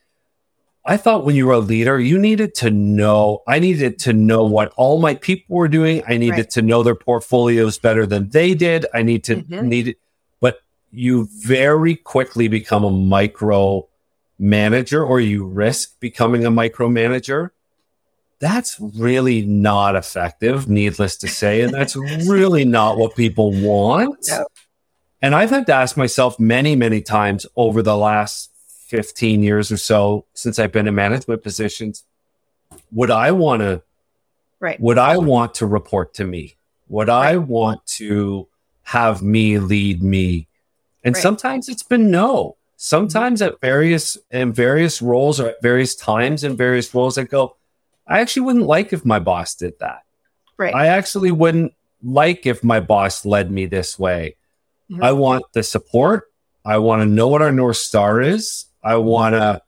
I 0.85 0.97
thought 0.97 1.25
when 1.25 1.37
you 1.37 1.47
were 1.47 1.53
a 1.53 1.59
leader, 1.61 2.01
you 2.01 2.19
needed 2.19 2.55
to 2.57 2.71
know, 2.71 3.43
I 3.47 3.61
needed 3.61 4.01
to 4.01 4.13
know 4.13 4.45
what 4.45 4.73
all 4.77 5.01
my 5.01 5.15
people 5.15 5.57
were 5.57 5.69
doing. 5.69 6.03
I 6.09 6.17
needed 6.17 6.37
right. 6.37 6.51
to 6.51 6.63
know 6.63 6.83
their 6.83 6.97
portfolios 6.97 7.79
better 7.79 8.05
than 8.05 8.31
they 8.31 8.55
did. 8.55 8.87
I 8.93 9.03
need 9.03 9.23
to 9.25 9.37
mm-hmm. 9.37 9.69
need 9.69 9.89
it. 9.89 9.99
But 10.41 10.61
you 10.91 11.29
very 11.39 11.95
quickly 11.95 12.49
become 12.49 12.83
a 12.83 12.91
micro 12.91 13.87
manager 14.41 15.05
or 15.05 15.21
you 15.21 15.47
risk 15.47 16.01
becoming 16.01 16.45
a 16.45 16.51
micromanager, 16.51 17.51
that's 18.41 18.77
really 18.81 19.47
not 19.47 19.95
effective, 19.95 20.69
needless 20.69 21.17
to 21.19 21.29
say. 21.29 21.61
And 21.61 21.73
that's 21.73 21.95
really 22.27 22.65
not 22.65 22.99
what 22.99 23.15
people 23.15 23.53
want. 23.53 24.27
Yep. 24.29 24.47
And 25.23 25.37
I've 25.37 25.51
had 25.51 25.67
to 25.67 25.75
ask 25.75 25.97
myself 25.97 26.41
many, 26.41 26.75
many 26.75 27.01
times 27.01 27.47
over 27.55 27.83
the 27.83 27.97
last 27.97 28.52
15 28.93 29.43
years 29.43 29.73
or 29.73 29.79
so 29.79 30.27
since 30.35 30.59
I've 30.59 30.71
been 30.71 30.87
in 30.87 30.95
management 30.95 31.43
positions, 31.43 32.05
would 32.93 33.11
I 33.11 33.33
want 33.33 33.61
to 33.63 33.83
right. 34.61 34.79
would 34.79 34.99
I 34.99 35.17
want 35.17 35.55
to 35.55 35.67
report 35.67 36.13
to 36.15 36.25
me? 36.25 36.57
Would 36.89 37.09
right. 37.09 37.33
I 37.33 37.37
want 37.39 37.87
to 37.99 38.49
have 38.83 39.23
me 39.23 39.59
lead 39.59 40.03
me? 40.03 40.47
And 41.03 41.15
right. 41.15 41.23
sometimes 41.23 41.71
it's 41.71 41.83
been 41.83 42.11
no 42.11 42.57
sometimes 42.83 43.41
at 43.41 43.61
various 43.61 44.19
in 44.33 44.53
various 44.53 45.01
roles 45.01 45.39
or 45.39 45.51
at 45.51 45.63
various 45.63 45.95
times 45.95 46.43
in 46.43 46.57
various 46.57 46.93
roles, 46.93 47.17
I 47.17 47.23
go, 47.23 47.57
I 48.09 48.21
actually 48.21 48.43
wouldn't 48.43 48.67
like 48.67 48.93
if 48.93 49.05
my 49.05 49.21
boss 49.21 49.55
did 49.55 49.79
that. 49.79 50.03
Right. 50.59 50.75
I 50.75 50.89
actually 50.89 51.31
wouldn't 51.31 51.73
like 52.03 52.45
if 52.45 52.65
my 52.65 52.81
boss 52.81 53.25
led 53.25 53.53
me 53.53 53.67
this 53.67 53.99
way. 53.99 54.37
Mm-hmm. 54.91 55.03
I 55.03 55.13
want 55.13 55.45
the 55.55 55.63
support. 55.63 56.25
I 56.65 56.79
want 56.79 57.03
to 57.03 57.07
know 57.07 57.29
what 57.29 57.41
our 57.41 57.53
North 57.53 57.77
Star 57.77 58.21
is. 58.21 58.67
I 58.83 58.97
want 58.97 59.35
to 59.35 59.63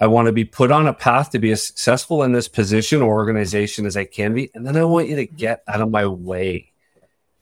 I 0.00 0.06
want 0.08 0.26
to 0.26 0.32
be 0.32 0.44
put 0.44 0.70
on 0.70 0.86
a 0.86 0.92
path 0.92 1.30
to 1.30 1.38
be 1.38 1.52
as 1.52 1.66
successful 1.66 2.22
in 2.24 2.32
this 2.32 2.48
position 2.48 3.00
or 3.00 3.14
organization 3.14 3.86
as 3.86 3.96
I 3.96 4.04
can 4.04 4.34
be. 4.34 4.50
And 4.54 4.66
then 4.66 4.76
I 4.76 4.84
want 4.84 5.08
you 5.08 5.16
to 5.16 5.26
get 5.26 5.62
out 5.68 5.80
of 5.80 5.90
my 5.90 6.06
way. 6.06 6.72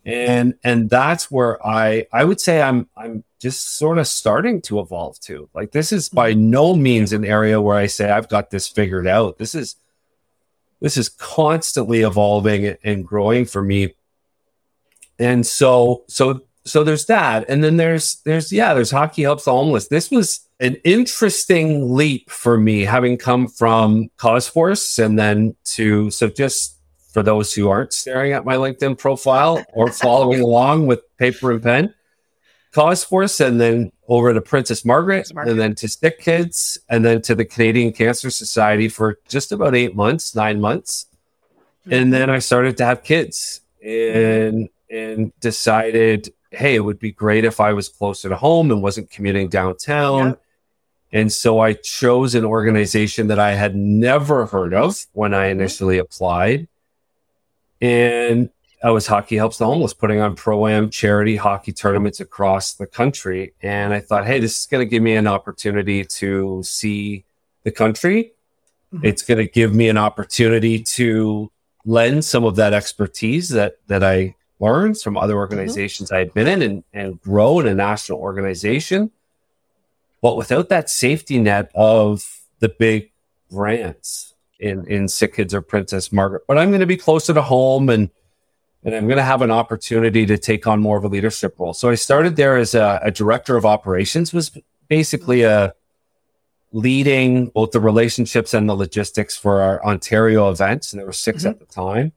And 0.05 0.55
and 0.63 0.91
that's 0.91 1.31
where 1.31 1.65
I 1.67 2.07
I 2.13 2.25
would 2.25 2.41
say 2.41 2.61
I'm 2.61 2.89
I'm 2.97 3.25
just 3.39 3.77
sort 3.79 3.99
of 3.99 4.07
starting 4.07 4.61
to 4.63 4.81
evolve 4.81 5.19
to. 5.21 5.49
Like 5.55 5.73
this 5.73 5.93
is 5.93 6.09
by 6.09 6.33
mm-hmm. 6.33 6.51
no 6.51 6.77
means 6.77 7.13
an 7.13 7.25
area 7.25 7.61
where 7.61 7.77
I 7.77 7.87
say 7.87 8.11
I've 8.11 8.29
got 8.29 8.51
this 8.51 8.69
figured 8.69 9.07
out. 9.07 9.39
This 9.39 9.55
is 9.55 9.77
this 10.81 10.97
is 10.97 11.09
constantly 11.09 12.03
evolving 12.03 12.77
and 12.83 13.07
growing 13.07 13.45
for 13.45 13.63
me. 13.63 13.95
And 15.19 15.47
so 15.47 16.05
so 16.09 16.43
so 16.65 16.85
there's 16.85 17.07
that. 17.07 17.45
And 17.49 17.63
then 17.63 17.77
there's 17.77 18.17
there's 18.25 18.53
yeah, 18.53 18.75
there's 18.75 18.91
hockey 18.91 19.23
helps 19.23 19.45
the 19.45 19.53
homeless. 19.53 19.89
This 19.89 20.11
was 20.11 20.47
an 20.61 20.77
interesting 20.85 21.95
leap 21.95 22.31
for 22.31 22.57
me 22.57 22.83
having 22.83 23.17
come 23.19 23.49
from 23.49 24.11
CauseForce 24.19 25.05
and 25.05 25.19
then 25.19 25.57
to 25.65 26.11
so 26.11 26.29
just 26.29 26.77
for 27.13 27.23
those 27.23 27.53
who 27.53 27.69
aren't 27.69 27.93
staring 27.93 28.33
at 28.33 28.45
my 28.45 28.55
LinkedIn 28.55 28.97
profile 28.97 29.65
or 29.73 29.89
following 29.93 30.41
along 30.41 30.87
with 30.87 31.01
paper 31.19 31.51
and 31.51 31.63
pen 31.63 31.95
CauseForce 32.73 33.45
and 33.45 33.61
then 33.61 33.93
over 34.09 34.33
to 34.33 34.41
Princess 34.41 34.85
Margaret, 34.85 35.33
Margaret, 35.35 35.51
and 35.51 35.61
then 35.61 35.75
to 35.77 35.87
SickKids 35.87 36.79
and 36.89 37.05
then 37.05 37.21
to 37.23 37.35
the 37.35 37.45
Canadian 37.45 37.93
Cancer 37.93 38.31
Society 38.31 38.89
for 38.89 39.19
just 39.29 39.53
about 39.53 39.75
eight 39.75 39.95
months, 39.95 40.35
nine 40.35 40.61
months. 40.61 41.07
Mm-hmm. 41.83 41.93
And 41.93 42.13
then 42.13 42.31
I 42.31 42.39
started 42.39 42.77
to 42.79 42.85
have 42.85 43.05
kids 43.05 43.61
and 43.85 44.69
and 44.91 45.33
decided, 45.41 46.33
hey, 46.53 46.75
it 46.75 46.81
would 46.81 46.99
be 46.99 47.13
great 47.13 47.45
if 47.45 47.61
I 47.61 47.73
was 47.73 47.89
closer 47.89 48.29
to 48.29 48.37
home 48.37 48.71
and 48.71 48.83
wasn't 48.83 49.11
commuting 49.11 49.49
downtown. 49.49 50.29
Yep. 50.29 50.43
And 51.15 51.33
so 51.33 51.61
I 51.61 51.75
chose 51.75 52.35
an 52.35 52.45
organization 52.45 53.27
that 53.29 53.39
I 53.39 53.53
had 53.53 53.77
never 53.77 54.47
heard 54.47 54.73
of 54.73 55.07
when 55.13 55.35
I 55.35 55.49
mm-hmm. 55.49 55.61
initially 55.61 55.99
applied. 55.99 56.69
And 57.81 58.51
I 58.83 58.91
was 58.91 59.07
Hockey 59.07 59.37
Helps 59.37 59.59
the 59.59 59.67
Homeless, 59.67 59.95
putting 59.95 60.21
on 60.21 60.35
pro 60.35 60.67
am 60.67 60.91
charity 60.91 61.37
hockey 61.37 61.73
tournaments 61.73 62.21
across 62.21 62.75
the 62.75 62.87
country. 62.87 63.55
And 63.63 63.93
I 63.93 64.01
thought, 64.01 64.27
hey, 64.27 64.41
this 64.41 64.59
is 64.59 64.67
going 64.67 64.85
to 64.85 64.91
give 64.91 65.03
me 65.03 65.15
an 65.15 65.27
opportunity 65.27 66.05
to 66.05 66.63
see 66.65 67.25
the 67.63 67.71
country. 67.71 68.33
Mm-hmm. 68.93 69.07
It's 69.07 69.23
going 69.23 69.39
to 69.39 69.51
give 69.51 69.75
me 69.75 69.89
an 69.89 69.99
opportunity 69.99 70.81
to 70.81 71.51
lend 71.85 72.25
some 72.25 72.45
of 72.45 72.57
that 72.57 72.73
expertise 72.73 73.49
that 73.51 73.77
that 73.89 74.03
I 74.05 74.35
learned 74.63 74.99
from 75.01 75.17
other 75.17 75.35
mm-hmm. 75.35 75.41
organizations 75.41 76.09
mm-hmm. 76.09 76.17
I 76.17 76.19
had 76.21 76.35
been 76.35 76.49
in 76.49 76.63
and, 76.63 76.85
and 76.93 77.21
grow 77.21 77.61
in 77.61 77.67
a 77.67 77.75
national 77.75 78.19
organization. 78.19 79.11
But 80.23 80.37
without 80.37 80.69
that 80.69 80.89
safety 80.89 81.39
net 81.39 81.71
of 81.75 82.41
the 82.61 82.69
big 82.69 83.11
brands 83.51 84.35
in, 84.59 84.87
in 84.87 85.09
Sick 85.09 85.35
Kids 85.35 85.53
or 85.53 85.61
Princess 85.61 86.13
Margaret. 86.13 86.43
But 86.47 86.59
I'm 86.59 86.71
going 86.71 86.81
to 86.81 86.87
be 86.87 86.97
closer 86.97 87.35
to 87.35 87.43
home 87.43 87.89
and 87.89 88.11
and 88.85 88.97
I'm 88.97 89.07
going 89.07 89.19
to 89.19 89.23
have 89.23 89.43
an 89.43 89.53
opportunity 89.53 90.27
to 90.27 90.37
take 90.37 90.67
on 90.67 90.81
more 90.81 90.97
of 90.99 91.05
a 91.05 91.09
leadership 91.09 91.55
role. 91.57 91.73
So 91.73 91.89
I 91.89 91.95
started 91.95 92.35
there 92.35 92.57
as 92.57 92.75
a, 92.75 92.99
a 93.05 93.13
director 93.13 93.57
of 93.57 93.65
operations, 93.65 94.33
was 94.33 94.51
basically 94.89 95.43
a 95.43 95.73
leading 96.73 97.47
both 97.47 97.71
the 97.71 97.81
relationships 97.81 98.55
and 98.55 98.69
the 98.69 98.75
logistics 98.75 99.37
for 99.37 99.61
our 99.61 99.85
Ontario 99.85 100.51
events. 100.51 100.93
And 100.93 100.99
there 100.99 101.07
were 101.07 101.13
6 101.13 101.39
mm-hmm. 101.39 101.49
at 101.49 101.61
the 101.61 101.67
time. 101.67 102.11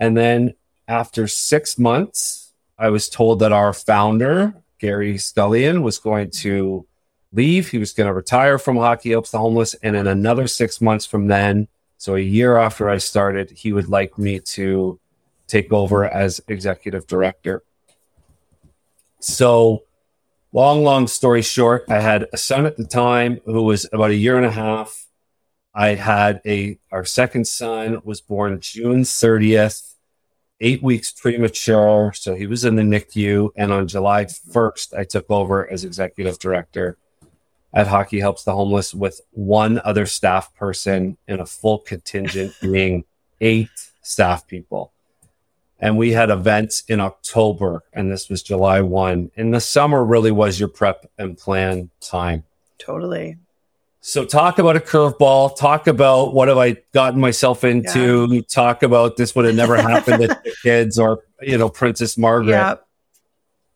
And 0.00 0.16
then 0.16 0.54
after 0.88 1.26
six 1.26 1.78
months, 1.78 2.52
I 2.78 2.90
was 2.90 3.08
told 3.08 3.38
that 3.38 3.52
our 3.52 3.72
founder, 3.72 4.54
Gary 4.78 5.16
Scullion, 5.16 5.82
was 5.82 5.98
going 5.98 6.30
to 6.42 6.86
leave. 7.32 7.68
He 7.68 7.78
was 7.78 7.92
going 7.92 8.06
to 8.06 8.14
retire 8.14 8.58
from 8.58 8.76
Hockey 8.76 9.10
Helps 9.10 9.30
the 9.30 9.38
Homeless. 9.38 9.74
And 9.74 9.96
in 9.96 10.06
another 10.06 10.46
six 10.46 10.80
months 10.80 11.06
from 11.06 11.26
then, 11.26 11.68
so 11.96 12.16
a 12.16 12.20
year 12.20 12.56
after 12.56 12.90
I 12.90 12.98
started, 12.98 13.50
he 13.50 13.72
would 13.72 13.88
like 13.88 14.18
me 14.18 14.40
to 14.40 15.00
take 15.46 15.72
over 15.72 16.04
as 16.04 16.40
executive 16.48 17.06
director. 17.06 17.62
So, 19.20 19.84
long, 20.52 20.84
long 20.84 21.06
story 21.06 21.42
short, 21.42 21.84
I 21.88 22.00
had 22.00 22.26
a 22.32 22.36
son 22.36 22.66
at 22.66 22.76
the 22.76 22.84
time 22.84 23.40
who 23.46 23.62
was 23.62 23.86
about 23.90 24.10
a 24.10 24.16
year 24.16 24.36
and 24.36 24.44
a 24.44 24.50
half. 24.50 25.06
I 25.74 25.94
had 25.94 26.40
a, 26.46 26.78
our 26.92 27.04
second 27.04 27.46
son 27.46 28.00
was 28.04 28.20
born 28.20 28.60
June 28.60 29.02
30th, 29.02 29.93
eight 30.60 30.82
weeks 30.82 31.12
premature. 31.12 32.12
So 32.14 32.34
he 32.34 32.46
was 32.46 32.64
in 32.64 32.76
the 32.76 32.82
NICU. 32.82 33.50
And 33.56 33.72
on 33.72 33.88
July 33.88 34.24
1st, 34.24 34.96
I 34.96 35.04
took 35.04 35.30
over 35.30 35.70
as 35.70 35.84
executive 35.84 36.38
director 36.38 36.96
at 37.72 37.88
Hockey 37.88 38.20
Helps 38.20 38.44
the 38.44 38.52
Homeless 38.52 38.94
with 38.94 39.20
one 39.32 39.80
other 39.84 40.06
staff 40.06 40.54
person 40.54 41.16
and 41.26 41.40
a 41.40 41.46
full 41.46 41.78
contingent 41.78 42.54
being 42.62 43.04
eight 43.40 43.70
staff 44.02 44.46
people 44.46 44.92
and 45.84 45.98
we 45.98 46.12
had 46.12 46.30
events 46.30 46.82
in 46.88 46.98
October, 46.98 47.82
and 47.92 48.10
this 48.10 48.30
was 48.30 48.42
July 48.42 48.80
1. 48.80 49.32
And 49.36 49.52
the 49.52 49.60
summer 49.60 50.02
really 50.02 50.30
was 50.30 50.58
your 50.58 50.70
prep 50.70 51.10
and 51.18 51.36
plan 51.36 51.90
time. 52.00 52.44
Totally. 52.78 53.36
So, 54.06 54.26
talk 54.26 54.58
about 54.58 54.76
a 54.76 54.80
curveball, 54.80 55.56
talk 55.56 55.86
about 55.86 56.34
what 56.34 56.48
have 56.48 56.58
I 56.58 56.76
gotten 56.92 57.18
myself 57.18 57.64
into, 57.64 58.28
yeah. 58.30 58.42
talk 58.42 58.82
about 58.82 59.16
this 59.16 59.34
would 59.34 59.46
have 59.46 59.54
never 59.54 59.78
happened 59.78 60.20
to 60.20 60.28
the 60.28 60.54
kids 60.62 60.98
or, 60.98 61.24
you 61.40 61.56
know, 61.56 61.70
Princess 61.70 62.18
Margaret. 62.18 62.50
Yeah. 62.50 62.74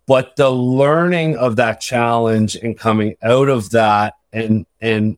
But 0.06 0.36
the 0.36 0.50
learning 0.50 1.38
of 1.38 1.56
that 1.56 1.80
challenge 1.80 2.56
and 2.56 2.76
coming 2.76 3.16
out 3.22 3.48
of 3.48 3.70
that 3.70 4.16
and, 4.30 4.66
and, 4.82 5.16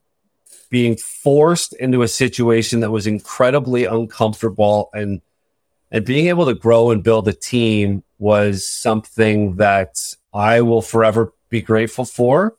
being 0.71 0.97
forced 0.97 1.73
into 1.73 2.03
a 2.03 2.09
situation 2.09 2.79
that 2.79 2.93
was 2.93 3.09
incredibly 3.09 3.87
uncomfortable 3.87 4.89
and 4.95 5.21
and 5.91 6.05
being 6.05 6.29
able 6.29 6.47
to 6.47 6.55
grow 6.55 6.93
and 6.93 7.03
build 7.03 7.27
a 7.27 7.33
team 7.33 8.05
was 8.21 8.69
something 8.69 9.57
that 9.57 9.97
I 10.33 10.61
will 10.61 10.81
forever 10.81 11.33
be 11.49 11.61
grateful 11.61 12.05
for 12.05 12.55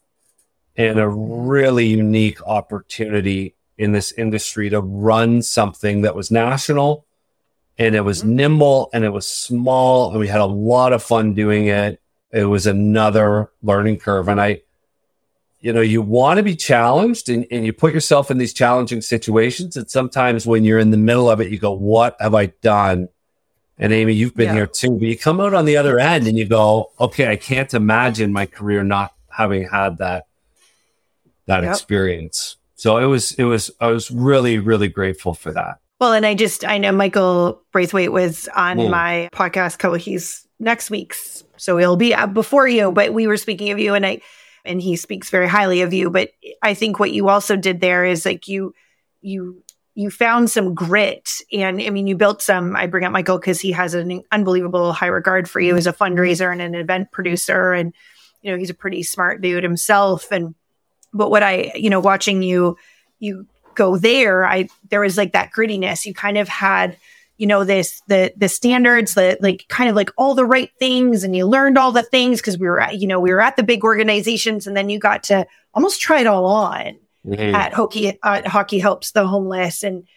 and 0.75 0.99
a 0.99 1.07
really 1.07 1.85
unique 1.85 2.41
opportunity 2.43 3.55
in 3.77 3.91
this 3.91 4.11
industry 4.13 4.69
to 4.69 4.79
run 4.79 5.41
something 5.41 6.01
that 6.01 6.15
was 6.15 6.31
national 6.31 7.05
and 7.77 7.95
it 7.95 8.01
was 8.01 8.19
mm-hmm. 8.19 8.35
nimble 8.35 8.89
and 8.93 9.03
it 9.03 9.09
was 9.09 9.27
small 9.27 10.11
and 10.11 10.19
we 10.19 10.27
had 10.27 10.41
a 10.41 10.45
lot 10.45 10.93
of 10.93 11.01
fun 11.01 11.33
doing 11.33 11.67
it. 11.67 11.99
It 12.31 12.45
was 12.45 12.67
another 12.67 13.51
learning 13.61 13.97
curve. 13.97 14.27
And 14.27 14.39
I, 14.39 14.61
you 15.59 15.73
know, 15.73 15.81
you 15.81 16.01
want 16.01 16.37
to 16.37 16.43
be 16.43 16.55
challenged 16.55 17.27
and, 17.29 17.45
and 17.51 17.65
you 17.65 17.73
put 17.73 17.93
yourself 17.93 18.31
in 18.31 18.37
these 18.37 18.53
challenging 18.53 19.01
situations. 19.01 19.75
And 19.75 19.89
sometimes 19.89 20.45
when 20.45 20.63
you're 20.63 20.79
in 20.79 20.91
the 20.91 20.97
middle 20.97 21.29
of 21.29 21.41
it, 21.41 21.51
you 21.51 21.59
go, 21.59 21.71
what 21.71 22.15
have 22.19 22.35
I 22.35 22.47
done? 22.47 23.09
And 23.77 23.91
Amy, 23.91 24.13
you've 24.13 24.35
been 24.35 24.49
yeah. 24.49 24.53
here 24.53 24.67
too, 24.67 24.91
but 24.91 25.07
you 25.07 25.17
come 25.17 25.41
out 25.41 25.55
on 25.55 25.65
the 25.65 25.77
other 25.77 25.99
end 25.99 26.27
and 26.27 26.37
you 26.37 26.45
go, 26.45 26.91
okay, 26.99 27.31
I 27.31 27.35
can't 27.35 27.73
imagine 27.73 28.31
my 28.31 28.45
career 28.45 28.83
not 28.83 29.15
having 29.27 29.67
had 29.67 29.97
that, 29.97 30.27
that 31.47 31.63
yep. 31.63 31.71
experience. 31.71 32.57
So 32.75 32.97
it 32.97 33.05
was, 33.05 33.33
it 33.33 33.43
was, 33.43 33.69
I 33.79 33.87
was 33.87 34.09
really, 34.09 34.57
really 34.57 34.87
grateful 34.87 35.33
for 35.33 35.51
that. 35.51 35.77
Well, 35.99 36.13
and 36.13 36.25
I 36.25 36.33
just, 36.33 36.65
I 36.65 36.79
know 36.79 36.91
Michael 36.91 37.61
Braithwaite 37.71 38.11
was 38.11 38.47
on 38.55 38.77
mm. 38.77 38.89
my 38.89 39.29
podcast 39.33 39.77
co. 39.77 39.93
He's 39.93 40.47
next 40.59 40.89
week's, 40.89 41.43
so 41.57 41.77
he'll 41.77 41.95
be 41.95 42.15
before 42.33 42.67
you, 42.67 42.91
but 42.91 43.13
we 43.13 43.27
were 43.27 43.37
speaking 43.37 43.69
of 43.69 43.77
you 43.77 43.93
and 43.93 44.03
I, 44.03 44.21
and 44.65 44.81
he 44.81 44.95
speaks 44.95 45.29
very 45.29 45.47
highly 45.47 45.81
of 45.81 45.93
you. 45.93 46.09
But 46.09 46.31
I 46.63 46.73
think 46.73 46.99
what 46.99 47.11
you 47.11 47.29
also 47.29 47.55
did 47.55 47.81
there 47.81 48.03
is 48.03 48.25
like 48.25 48.47
you, 48.47 48.73
you, 49.21 49.61
you 49.93 50.09
found 50.09 50.49
some 50.49 50.73
grit 50.73 51.29
and 51.53 51.79
I 51.79 51.91
mean, 51.91 52.07
you 52.07 52.15
built 52.15 52.41
some, 52.41 52.75
I 52.75 52.87
bring 52.87 53.03
up 53.03 53.11
Michael 53.11 53.37
because 53.37 53.59
he 53.61 53.73
has 53.73 53.93
an 53.93 54.23
unbelievable 54.31 54.93
high 54.93 55.05
regard 55.05 55.47
for 55.47 55.59
you 55.59 55.75
as 55.75 55.85
a 55.85 55.93
fundraiser 55.93 56.51
and 56.51 56.61
an 56.61 56.73
event 56.73 57.11
producer. 57.11 57.73
And, 57.73 57.93
you 58.41 58.51
know, 58.51 58.57
he's 58.57 58.71
a 58.71 58.73
pretty 58.73 59.03
smart 59.03 59.41
dude 59.41 59.61
himself. 59.61 60.31
And, 60.31 60.55
but 61.13 61.29
what 61.29 61.43
I, 61.43 61.71
you 61.75 61.89
know, 61.89 61.99
watching 61.99 62.41
you, 62.41 62.77
you 63.19 63.47
go 63.75 63.97
there, 63.97 64.45
I 64.45 64.69
there 64.89 65.01
was 65.01 65.17
like 65.17 65.33
that 65.33 65.51
grittiness. 65.51 66.05
You 66.05 66.13
kind 66.13 66.37
of 66.37 66.47
had, 66.47 66.97
you 67.37 67.47
know, 67.47 67.63
this 67.63 68.01
the 68.07 68.33
the 68.37 68.49
standards, 68.49 69.15
that 69.15 69.41
like 69.41 69.65
kind 69.67 69.89
of 69.89 69.95
like 69.95 70.11
all 70.17 70.35
the 70.35 70.45
right 70.45 70.71
things, 70.79 71.23
and 71.23 71.35
you 71.35 71.45
learned 71.45 71.77
all 71.77 71.91
the 71.91 72.03
things 72.03 72.39
because 72.39 72.57
we 72.57 72.67
were 72.67 72.81
at, 72.81 72.99
you 72.99 73.07
know, 73.07 73.19
we 73.19 73.31
were 73.31 73.41
at 73.41 73.55
the 73.55 73.63
big 73.63 73.83
organizations, 73.83 74.67
and 74.67 74.75
then 74.75 74.89
you 74.89 74.99
got 74.99 75.23
to 75.23 75.45
almost 75.73 76.01
try 76.01 76.21
it 76.21 76.27
all 76.27 76.45
on 76.45 76.97
mm-hmm. 77.25 77.55
at 77.55 77.73
hockey 77.73 78.19
at 78.23 78.47
hockey 78.47 78.79
helps 78.79 79.11
the 79.11 79.25
homeless 79.25 79.83
and 79.83 80.07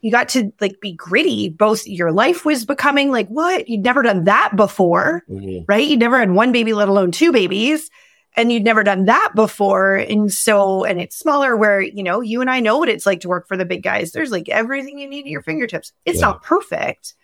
you 0.00 0.10
got 0.10 0.28
to 0.30 0.52
like 0.60 0.80
be 0.82 0.92
gritty. 0.92 1.48
Both 1.48 1.86
your 1.86 2.12
life 2.12 2.44
was 2.44 2.66
becoming 2.66 3.10
like 3.10 3.28
what 3.28 3.68
you'd 3.68 3.82
never 3.82 4.02
done 4.02 4.24
that 4.24 4.54
before, 4.54 5.24
mm-hmm. 5.30 5.64
right? 5.66 5.88
You 5.88 5.96
never 5.96 6.18
had 6.18 6.30
one 6.30 6.52
baby, 6.52 6.74
let 6.74 6.88
alone 6.88 7.10
two 7.10 7.32
babies 7.32 7.90
and 8.36 8.50
you'd 8.50 8.64
never 8.64 8.82
done 8.82 9.04
that 9.04 9.32
before. 9.34 9.96
And 9.96 10.32
so, 10.32 10.84
and 10.84 11.00
it's 11.00 11.16
smaller 11.16 11.56
where, 11.56 11.80
you 11.80 12.02
know, 12.02 12.20
you 12.20 12.40
and 12.40 12.50
I 12.50 12.60
know 12.60 12.78
what 12.78 12.88
it's 12.88 13.06
like 13.06 13.20
to 13.20 13.28
work 13.28 13.46
for 13.46 13.56
the 13.56 13.64
big 13.64 13.82
guys. 13.82 14.12
There's 14.12 14.32
like 14.32 14.48
everything 14.48 14.98
you 14.98 15.08
need 15.08 15.26
at 15.26 15.30
your 15.30 15.42
fingertips. 15.42 15.92
It's 16.04 16.20
yeah. 16.20 16.26
not 16.26 16.42
perfect, 16.42 17.14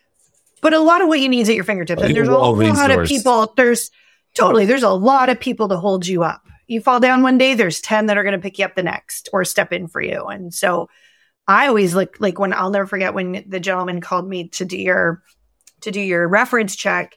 but 0.61 0.73
a 0.73 0.79
lot 0.79 1.03
of 1.03 1.09
what 1.09 1.21
you 1.21 1.29
need 1.29 1.41
is 1.41 1.49
at 1.49 1.57
your 1.57 1.65
fingertips. 1.65 2.03
And 2.03 2.15
there's 2.15 2.29
a 2.29 2.33
lot 2.33 2.91
of 2.91 3.07
people, 3.07 3.53
there's 3.57 3.91
totally, 4.35 4.67
there's 4.67 4.85
a 4.85 4.91
lot 4.91 5.29
of 5.29 5.41
people 5.41 5.69
to 5.69 5.77
hold 5.77 6.07
you 6.07 6.23
up. 6.23 6.43
You 6.69 6.81
fall 6.81 7.01
down 7.01 7.23
one 7.23 7.39
day, 7.39 7.55
there's 7.55 7.81
10 7.81 8.07
that 8.07 8.17
are 8.17 8.23
going 8.23 8.35
to 8.35 8.39
pick 8.39 8.59
you 8.59 8.65
up 8.65 8.77
the 8.77 8.83
next 8.85 9.29
or 9.33 9.45
step 9.45 9.73
in 9.73 9.89
for 9.89 10.01
you. 10.01 10.25
And 10.27 10.55
so 10.55 10.89
I 11.49 11.67
always 11.67 11.97
look 11.97 12.19
like 12.21 12.39
when 12.39 12.53
I'll 12.53 12.71
never 12.71 12.87
forget 12.87 13.15
when 13.15 13.45
the 13.49 13.59
gentleman 13.59 14.01
called 14.01 14.29
me 14.29 14.49
to 14.51 14.65
do 14.65 14.79
your, 14.79 15.23
to 15.81 15.91
do 15.91 16.01
your 16.01 16.29
reference 16.29 16.77
check 16.77 17.17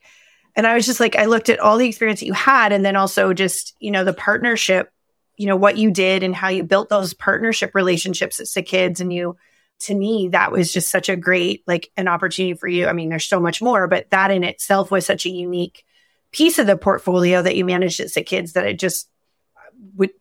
and 0.55 0.67
I 0.67 0.75
was 0.75 0.85
just 0.85 0.99
like, 0.99 1.15
I 1.15 1.25
looked 1.25 1.49
at 1.49 1.59
all 1.59 1.77
the 1.77 1.87
experience 1.87 2.19
that 2.19 2.27
you 2.27 2.33
had 2.33 2.71
and 2.71 2.85
then 2.85 2.95
also 2.95 3.33
just, 3.33 3.75
you 3.79 3.91
know, 3.91 4.03
the 4.03 4.13
partnership, 4.13 4.91
you 5.35 5.47
know, 5.47 5.55
what 5.55 5.77
you 5.77 5.89
did 5.91 6.21
and 6.21 6.35
how 6.35 6.49
you 6.49 6.63
built 6.63 6.89
those 6.89 7.13
partnership 7.13 7.73
relationships 7.73 8.39
at 8.39 8.47
Sick 8.47 8.67
Kids. 8.67 9.01
And 9.01 9.11
you, 9.11 9.35
to 9.79 9.95
me, 9.95 10.29
that 10.29 10.51
was 10.51 10.71
just 10.71 10.89
such 10.89 11.09
a 11.09 11.15
great, 11.15 11.63
like, 11.65 11.91
an 11.97 12.07
opportunity 12.07 12.53
for 12.53 12.67
you. 12.67 12.87
I 12.87 12.93
mean, 12.93 13.09
there's 13.09 13.25
so 13.25 13.39
much 13.39 13.61
more, 13.61 13.87
but 13.87 14.09
that 14.11 14.29
in 14.29 14.43
itself 14.43 14.91
was 14.91 15.05
such 15.05 15.25
a 15.25 15.29
unique 15.29 15.85
piece 16.31 16.59
of 16.59 16.67
the 16.67 16.77
portfolio 16.77 17.41
that 17.41 17.55
you 17.55 17.65
managed 17.65 17.99
at 17.99 18.11
Sick 18.11 18.27
Kids 18.27 18.53
that 18.53 18.67
it 18.67 18.77
just, 18.77 19.09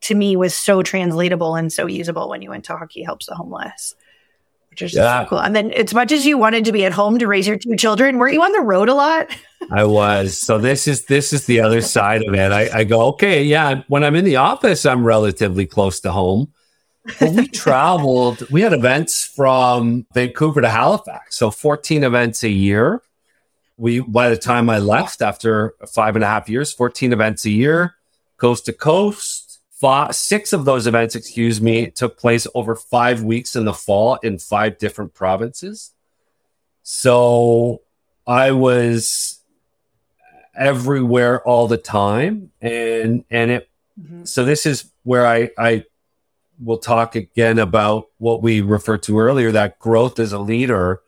to 0.01 0.15
me, 0.15 0.35
was 0.35 0.55
so 0.55 0.81
translatable 0.81 1.55
and 1.55 1.71
so 1.71 1.85
usable 1.85 2.29
when 2.29 2.41
you 2.41 2.49
went 2.49 2.65
to 2.65 2.75
Hockey 2.75 3.03
Helps 3.03 3.27
the 3.27 3.35
Homeless 3.35 3.95
which 4.73 4.81
is 4.81 4.95
yeah. 4.95 5.21
so 5.21 5.29
cool. 5.29 5.39
And 5.39 5.55
then, 5.55 5.71
as 5.71 5.93
much 5.93 6.11
as 6.11 6.25
you 6.25 6.35
wanted 6.35 6.65
to 6.65 6.71
be 6.71 6.83
at 6.83 6.93
home 6.93 7.19
to 7.19 7.27
raise 7.27 7.45
your 7.45 7.57
two 7.57 7.75
children, 7.75 8.17
weren't 8.17 8.33
you 8.33 8.41
on 8.41 8.51
the 8.53 8.61
road 8.61 8.89
a 8.89 8.95
lot? 8.95 9.29
I 9.71 9.83
was. 9.85 10.37
So 10.37 10.57
this 10.57 10.87
is 10.87 11.05
this 11.05 11.33
is 11.33 11.45
the 11.45 11.61
other 11.61 11.81
side 11.81 12.23
of 12.23 12.33
it. 12.33 12.51
I, 12.51 12.79
I, 12.79 12.83
go, 12.83 13.07
okay, 13.07 13.43
yeah. 13.43 13.83
When 13.87 14.03
I'm 14.03 14.15
in 14.15 14.25
the 14.25 14.37
office, 14.37 14.85
I'm 14.85 15.03
relatively 15.03 15.65
close 15.65 15.99
to 16.01 16.11
home. 16.11 16.53
But 17.19 17.31
we 17.31 17.47
traveled. 17.65 18.49
We 18.49 18.61
had 18.61 18.73
events 18.73 19.25
from 19.25 20.05
Vancouver 20.13 20.61
to 20.61 20.69
Halifax, 20.69 21.37
so 21.37 21.51
14 21.51 22.03
events 22.03 22.43
a 22.43 22.49
year. 22.49 23.01
We 23.77 23.99
by 23.99 24.29
the 24.29 24.37
time 24.37 24.69
I 24.69 24.79
left 24.79 25.21
after 25.21 25.73
five 25.87 26.15
and 26.15 26.23
a 26.23 26.27
half 26.27 26.49
years, 26.49 26.71
14 26.71 27.11
events 27.11 27.45
a 27.45 27.49
year, 27.49 27.95
coast 28.37 28.65
to 28.65 28.73
coast 28.73 29.43
five, 29.83 30.15
six 30.15 30.53
of 30.53 30.63
those 30.63 30.87
events, 30.87 31.13
excuse 31.13 31.59
me, 31.59 31.91
took 31.91 32.17
place 32.17 32.47
over 32.55 32.73
five 32.73 33.21
weeks 33.21 33.53
in 33.53 33.65
the 33.65 33.73
fall 33.73 34.15
in 34.23 34.39
five 34.39 34.77
different 34.77 35.13
provinces. 35.13 35.91
So 36.83 37.81
I 38.25 38.51
was 38.51 39.41
everywhere 40.55 41.41
all 41.41 41.67
the 41.67 41.77
time, 41.77 42.51
and 42.61 43.25
and 43.29 43.51
it. 43.51 43.69
Mm-hmm. 43.99 44.23
So 44.25 44.43
this 44.43 44.65
is 44.65 44.91
where 45.03 45.25
I 45.25 45.49
I 45.57 45.85
will 46.59 46.77
talk 46.77 47.15
again 47.15 47.59
about 47.59 48.09
what 48.17 48.41
we 48.41 48.61
referred 48.61 49.03
to 49.03 49.19
earlier 49.19 49.51
that 49.51 49.79
growth 49.79 50.19
as 50.19 50.31
a 50.31 50.39
leader 50.39 51.01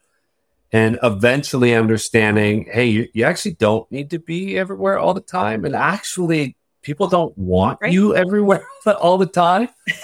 and 0.71 0.97
eventually 1.03 1.73
understanding 1.73 2.67
hey 2.71 2.85
you, 2.85 3.07
you, 3.13 3.23
actually 3.23 3.53
don't 3.53 3.89
need 3.91 4.09
to 4.09 4.17
be 4.17 4.57
everywhere 4.57 4.97
all 4.97 5.13
the 5.13 5.21
time 5.21 5.63
and 5.63 5.75
actually 5.75 6.57
people 6.85 7.07
don't 7.07 7.35
want 7.35 7.79
right. 7.81 7.91
you 7.91 8.15
everywhere 8.15 8.65
all 9.01 9.17
the 9.17 9.25
time. 9.25 9.67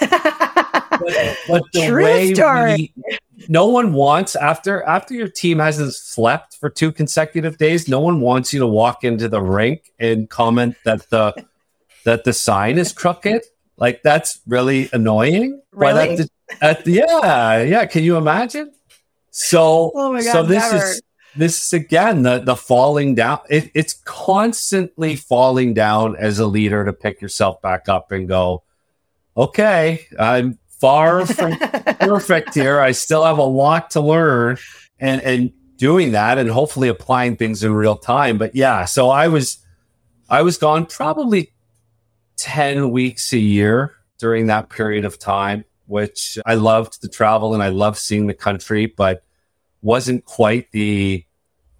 but, 1.04 1.36
but, 1.48 1.62
the 1.72 1.86
True 1.86 2.04
way 2.04 2.34
story. 2.34 2.92
We, 2.96 3.18
no 3.48 3.66
one 3.66 3.92
wants 3.92 4.36
after 4.36 4.82
after 4.84 5.14
your 5.14 5.28
team 5.28 5.58
hasn't 5.58 5.94
slept 5.94 6.56
for 6.56 6.70
two 6.70 6.92
consecutive 6.92 7.58
days. 7.58 7.88
No 7.88 8.00
one 8.00 8.20
wants 8.20 8.52
you 8.52 8.60
to 8.60 8.66
walk 8.66 9.04
into 9.04 9.28
the 9.28 9.40
rink 9.40 9.92
and 9.98 10.28
comment 10.28 10.76
that 10.84 11.08
the 11.10 11.44
that 12.04 12.24
the 12.24 12.32
sign 12.32 12.78
is 12.78 12.92
crooked. 12.92 13.42
Like 13.76 14.02
that's 14.02 14.40
really 14.46 14.88
annoying. 14.92 15.60
Really? 15.72 15.92
But 15.92 16.10
at 16.10 16.16
the, 16.16 16.28
at 16.60 16.84
the, 16.84 16.92
yeah, 16.92 17.62
yeah. 17.62 17.86
Can 17.86 18.04
you 18.04 18.16
imagine? 18.16 18.72
So, 19.30 19.92
oh 19.94 20.12
God, 20.12 20.22
so 20.22 20.42
this 20.42 20.70
never. 20.70 20.84
is 20.84 21.02
this 21.34 21.64
is 21.64 21.72
again 21.72 22.22
the 22.22 22.38
the 22.38 22.56
falling 22.56 23.14
down. 23.14 23.40
It, 23.48 23.70
it's 23.74 23.94
constantly 24.04 25.16
falling 25.16 25.74
down 25.74 26.16
as 26.16 26.38
a 26.38 26.46
leader 26.46 26.84
to 26.84 26.92
pick 26.92 27.20
yourself 27.20 27.60
back 27.62 27.88
up 27.88 28.12
and 28.12 28.28
go, 28.28 28.62
okay, 29.36 30.06
I'm 30.18 30.58
far 30.82 31.24
from 31.38 31.56
perfect 32.00 32.54
here. 32.54 32.80
I 32.80 32.90
still 32.90 33.24
have 33.24 33.38
a 33.38 33.44
lot 33.44 33.92
to 33.92 34.00
learn, 34.00 34.58
and 34.98 35.22
and 35.22 35.52
doing 35.76 36.12
that, 36.12 36.36
and 36.38 36.50
hopefully 36.50 36.88
applying 36.88 37.36
things 37.36 37.62
in 37.62 37.72
real 37.72 37.96
time. 37.96 38.36
But 38.36 38.54
yeah, 38.56 38.84
so 38.84 39.08
I 39.08 39.28
was 39.28 39.58
I 40.28 40.42
was 40.42 40.58
gone 40.58 40.86
probably 40.86 41.52
ten 42.36 42.90
weeks 42.90 43.32
a 43.32 43.38
year 43.38 43.94
during 44.18 44.48
that 44.48 44.70
period 44.70 45.04
of 45.04 45.18
time, 45.18 45.64
which 45.86 46.36
I 46.44 46.54
loved 46.54 47.00
to 47.02 47.08
travel 47.08 47.54
and 47.54 47.62
I 47.62 47.68
loved 47.68 47.98
seeing 47.98 48.26
the 48.26 48.34
country, 48.34 48.86
but 48.86 49.22
wasn't 49.82 50.24
quite 50.24 50.70
the 50.72 51.24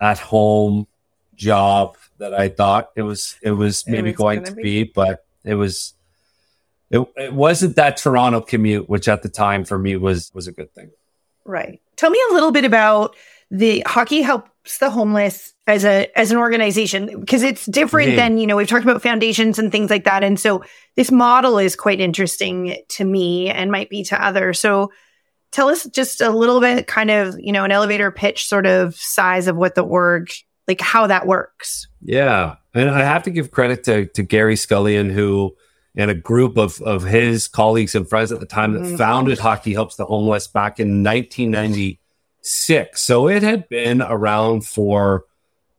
at 0.00 0.18
home 0.18 0.86
job 1.34 1.96
that 2.18 2.34
I 2.34 2.48
thought 2.48 2.90
it 2.94 3.02
was 3.02 3.36
it 3.42 3.50
was 3.50 3.84
maybe 3.86 4.10
it 4.10 4.12
was 4.12 4.18
going 4.18 4.44
to 4.44 4.52
be. 4.52 4.62
be, 4.62 4.92
but 4.94 5.24
it 5.44 5.54
was 5.54 5.94
it, 6.92 7.08
it 7.16 7.32
wasn't 7.32 7.76
that 7.76 7.96
Toronto 7.96 8.40
commute, 8.40 8.88
which 8.88 9.08
at 9.08 9.22
the 9.22 9.28
time 9.28 9.64
for 9.64 9.78
me 9.78 9.96
was 9.96 10.30
was 10.34 10.46
a 10.46 10.52
good 10.52 10.72
thing. 10.74 10.90
Right. 11.44 11.80
Tell 11.96 12.10
me 12.10 12.22
a 12.30 12.34
little 12.34 12.52
bit 12.52 12.64
about 12.64 13.16
the 13.50 13.82
hockey 13.86 14.22
helps 14.22 14.78
the 14.78 14.90
homeless 14.90 15.52
as 15.66 15.84
a 15.84 16.08
as 16.16 16.30
an 16.30 16.36
organization 16.36 17.20
because 17.20 17.42
it's 17.42 17.66
different 17.66 18.16
than 18.16 18.38
you 18.38 18.46
know 18.46 18.56
we've 18.56 18.68
talked 18.68 18.84
about 18.84 19.02
foundations 19.02 19.58
and 19.58 19.72
things 19.72 19.90
like 19.90 20.04
that 20.04 20.24
and 20.24 20.38
so 20.40 20.62
this 20.96 21.10
model 21.10 21.58
is 21.58 21.76
quite 21.76 22.00
interesting 22.00 22.76
to 22.88 23.04
me 23.04 23.50
and 23.50 23.70
might 23.70 23.90
be 23.90 24.02
to 24.04 24.24
others 24.24 24.58
so 24.58 24.90
tell 25.52 25.68
us 25.68 25.84
just 25.84 26.20
a 26.20 26.30
little 26.30 26.60
bit 26.60 26.86
kind 26.86 27.10
of, 27.10 27.38
you 27.38 27.52
know, 27.52 27.64
an 27.64 27.70
elevator 27.70 28.10
pitch 28.10 28.46
sort 28.46 28.66
of 28.66 28.96
size 28.96 29.46
of 29.46 29.54
what 29.54 29.74
the 29.76 29.82
org, 29.82 30.30
like 30.66 30.80
how 30.80 31.06
that 31.06 31.26
works. 31.26 31.86
Yeah. 32.00 32.56
And 32.74 32.90
I 32.90 33.00
have 33.00 33.22
to 33.24 33.30
give 33.30 33.52
credit 33.52 33.84
to, 33.84 34.06
to 34.06 34.22
Gary 34.22 34.56
Scullion, 34.56 35.10
who, 35.10 35.54
and 35.96 36.10
a 36.10 36.14
group 36.14 36.56
of, 36.56 36.80
of 36.82 37.04
his 37.04 37.48
colleagues 37.48 37.94
and 37.94 38.08
friends 38.08 38.32
at 38.32 38.40
the 38.40 38.46
time 38.46 38.72
that 38.72 38.82
mm-hmm. 38.82 38.96
founded 38.96 39.38
Hockey 39.38 39.74
Helps 39.74 39.96
the 39.96 40.06
Homeless 40.06 40.46
back 40.46 40.80
in 40.80 41.02
1996. 41.02 43.02
So 43.02 43.28
it 43.28 43.42
had 43.42 43.68
been 43.68 44.02
around 44.02 44.66
for 44.66 45.24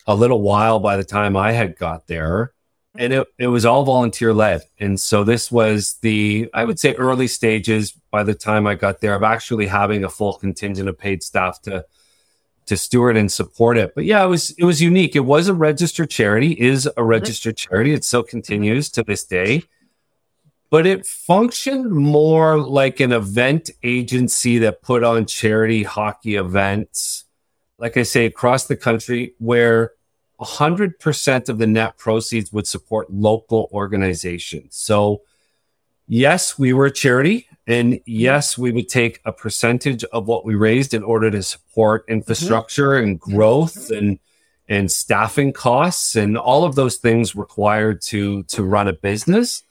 a 0.05 0.15
little 0.15 0.41
while 0.41 0.79
by 0.79 0.97
the 0.97 1.03
time 1.03 1.35
I 1.35 1.53
had 1.53 1.77
got 1.77 2.07
there. 2.07 2.53
and 2.95 3.11
it, 3.11 3.27
it 3.39 3.47
was 3.47 3.65
all 3.65 3.83
volunteer 3.83 4.33
led. 4.33 4.61
And 4.79 4.99
so 4.99 5.23
this 5.23 5.51
was 5.51 5.95
the, 6.01 6.49
I 6.53 6.65
would 6.65 6.79
say, 6.79 6.93
early 6.93 7.27
stages 7.27 7.91
by 8.11 8.23
the 8.23 8.35
time 8.35 8.67
I 8.67 8.75
got 8.75 9.01
there 9.01 9.15
of 9.15 9.23
actually 9.23 9.67
having 9.67 10.03
a 10.03 10.09
full 10.09 10.33
contingent 10.33 10.87
of 10.87 10.97
paid 10.97 11.23
staff 11.23 11.61
to 11.63 11.85
to 12.65 12.77
steward 12.77 13.17
and 13.17 13.29
support 13.29 13.77
it. 13.77 13.93
But 13.93 14.05
yeah, 14.05 14.23
it 14.23 14.27
was 14.27 14.51
it 14.51 14.63
was 14.63 14.81
unique. 14.81 15.15
It 15.15 15.21
was 15.21 15.47
a 15.47 15.53
registered 15.53 16.09
charity, 16.09 16.53
is 16.53 16.89
a 16.95 17.03
registered 17.03 17.57
charity. 17.57 17.93
It 17.93 18.05
still 18.05 18.23
continues 18.23 18.89
to 18.91 19.03
this 19.03 19.25
day. 19.25 19.63
But 20.73 20.87
it 20.87 21.05
functioned 21.05 21.91
more 21.91 22.57
like 22.57 22.99
an 22.99 23.11
event 23.11 23.69
agency 23.83 24.57
that 24.57 24.81
put 24.81 25.03
on 25.03 25.27
charity 25.27 25.83
hockey 25.83 26.33
events, 26.33 27.25
like 27.77 27.95
I 27.95 28.01
say, 28.01 28.25
across 28.25 28.65
the 28.65 28.75
country, 28.75 29.35
where 29.37 29.91
100% 30.41 31.47
of 31.47 31.59
the 31.59 31.67
net 31.67 31.97
proceeds 31.97 32.51
would 32.51 32.65
support 32.65 33.13
local 33.13 33.69
organizations. 33.71 34.75
So, 34.75 35.21
yes, 36.07 36.57
we 36.57 36.73
were 36.73 36.87
a 36.87 36.91
charity. 36.91 37.47
And 37.67 37.99
yes, 38.07 38.57
we 38.57 38.71
would 38.71 38.89
take 38.89 39.21
a 39.25 39.31
percentage 39.31 40.03
of 40.05 40.25
what 40.25 40.43
we 40.43 40.55
raised 40.55 40.95
in 40.95 41.03
order 41.03 41.29
to 41.29 41.43
support 41.43 42.01
mm-hmm. 42.05 42.13
infrastructure 42.13 42.93
mm-hmm. 42.93 43.09
and 43.09 43.19
growth 43.19 43.91
and 43.91 44.17
and 44.67 44.91
staffing 44.91 45.53
costs 45.53 46.15
and 46.15 46.35
all 46.35 46.63
of 46.63 46.73
those 46.73 46.95
things 46.97 47.35
required 47.35 48.01
to 48.05 48.41
to 48.45 48.63
run 48.63 48.87
a 48.87 48.93
business. 48.93 49.61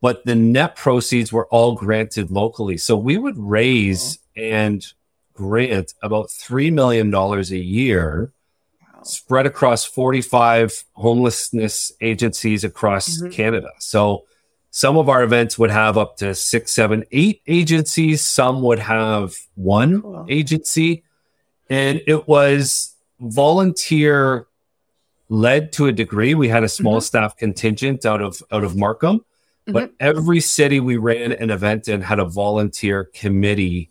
But 0.00 0.24
the 0.24 0.34
net 0.34 0.76
proceeds 0.76 1.32
were 1.32 1.46
all 1.46 1.74
granted 1.74 2.30
locally. 2.30 2.76
So 2.76 2.96
we 2.96 3.16
would 3.18 3.38
raise 3.38 4.18
and 4.36 4.84
grant 5.32 5.94
about 6.02 6.28
$3 6.28 6.72
million 6.72 7.12
a 7.14 7.42
year 7.56 8.32
spread 9.02 9.46
across 9.46 9.84
45 9.84 10.84
homelessness 10.94 11.92
agencies 12.00 12.64
across 12.64 13.18
mm-hmm. 13.18 13.30
Canada. 13.30 13.70
So 13.78 14.24
some 14.70 14.98
of 14.98 15.08
our 15.08 15.22
events 15.22 15.58
would 15.58 15.70
have 15.70 15.96
up 15.96 16.16
to 16.18 16.34
six, 16.34 16.72
seven, 16.72 17.04
eight 17.12 17.40
agencies. 17.46 18.20
Some 18.20 18.62
would 18.62 18.78
have 18.78 19.34
one 19.54 20.02
cool. 20.02 20.26
agency. 20.28 21.04
And 21.70 22.02
it 22.06 22.28
was 22.28 22.94
volunteer 23.20 24.46
led 25.28 25.72
to 25.72 25.86
a 25.86 25.92
degree. 25.92 26.34
We 26.34 26.48
had 26.48 26.62
a 26.62 26.68
small 26.68 26.96
mm-hmm. 26.96 27.04
staff 27.04 27.36
contingent 27.36 28.04
out 28.04 28.20
of 28.20 28.42
out 28.52 28.64
of 28.64 28.76
Markham, 28.76 29.24
mm-hmm. 29.66 29.72
but 29.72 29.92
every 30.00 30.40
city 30.40 30.80
we 30.80 30.96
ran 30.96 31.32
an 31.32 31.50
event 31.50 31.88
in 31.88 32.00
had 32.00 32.18
a 32.18 32.24
volunteer 32.24 33.04
committee 33.04 33.90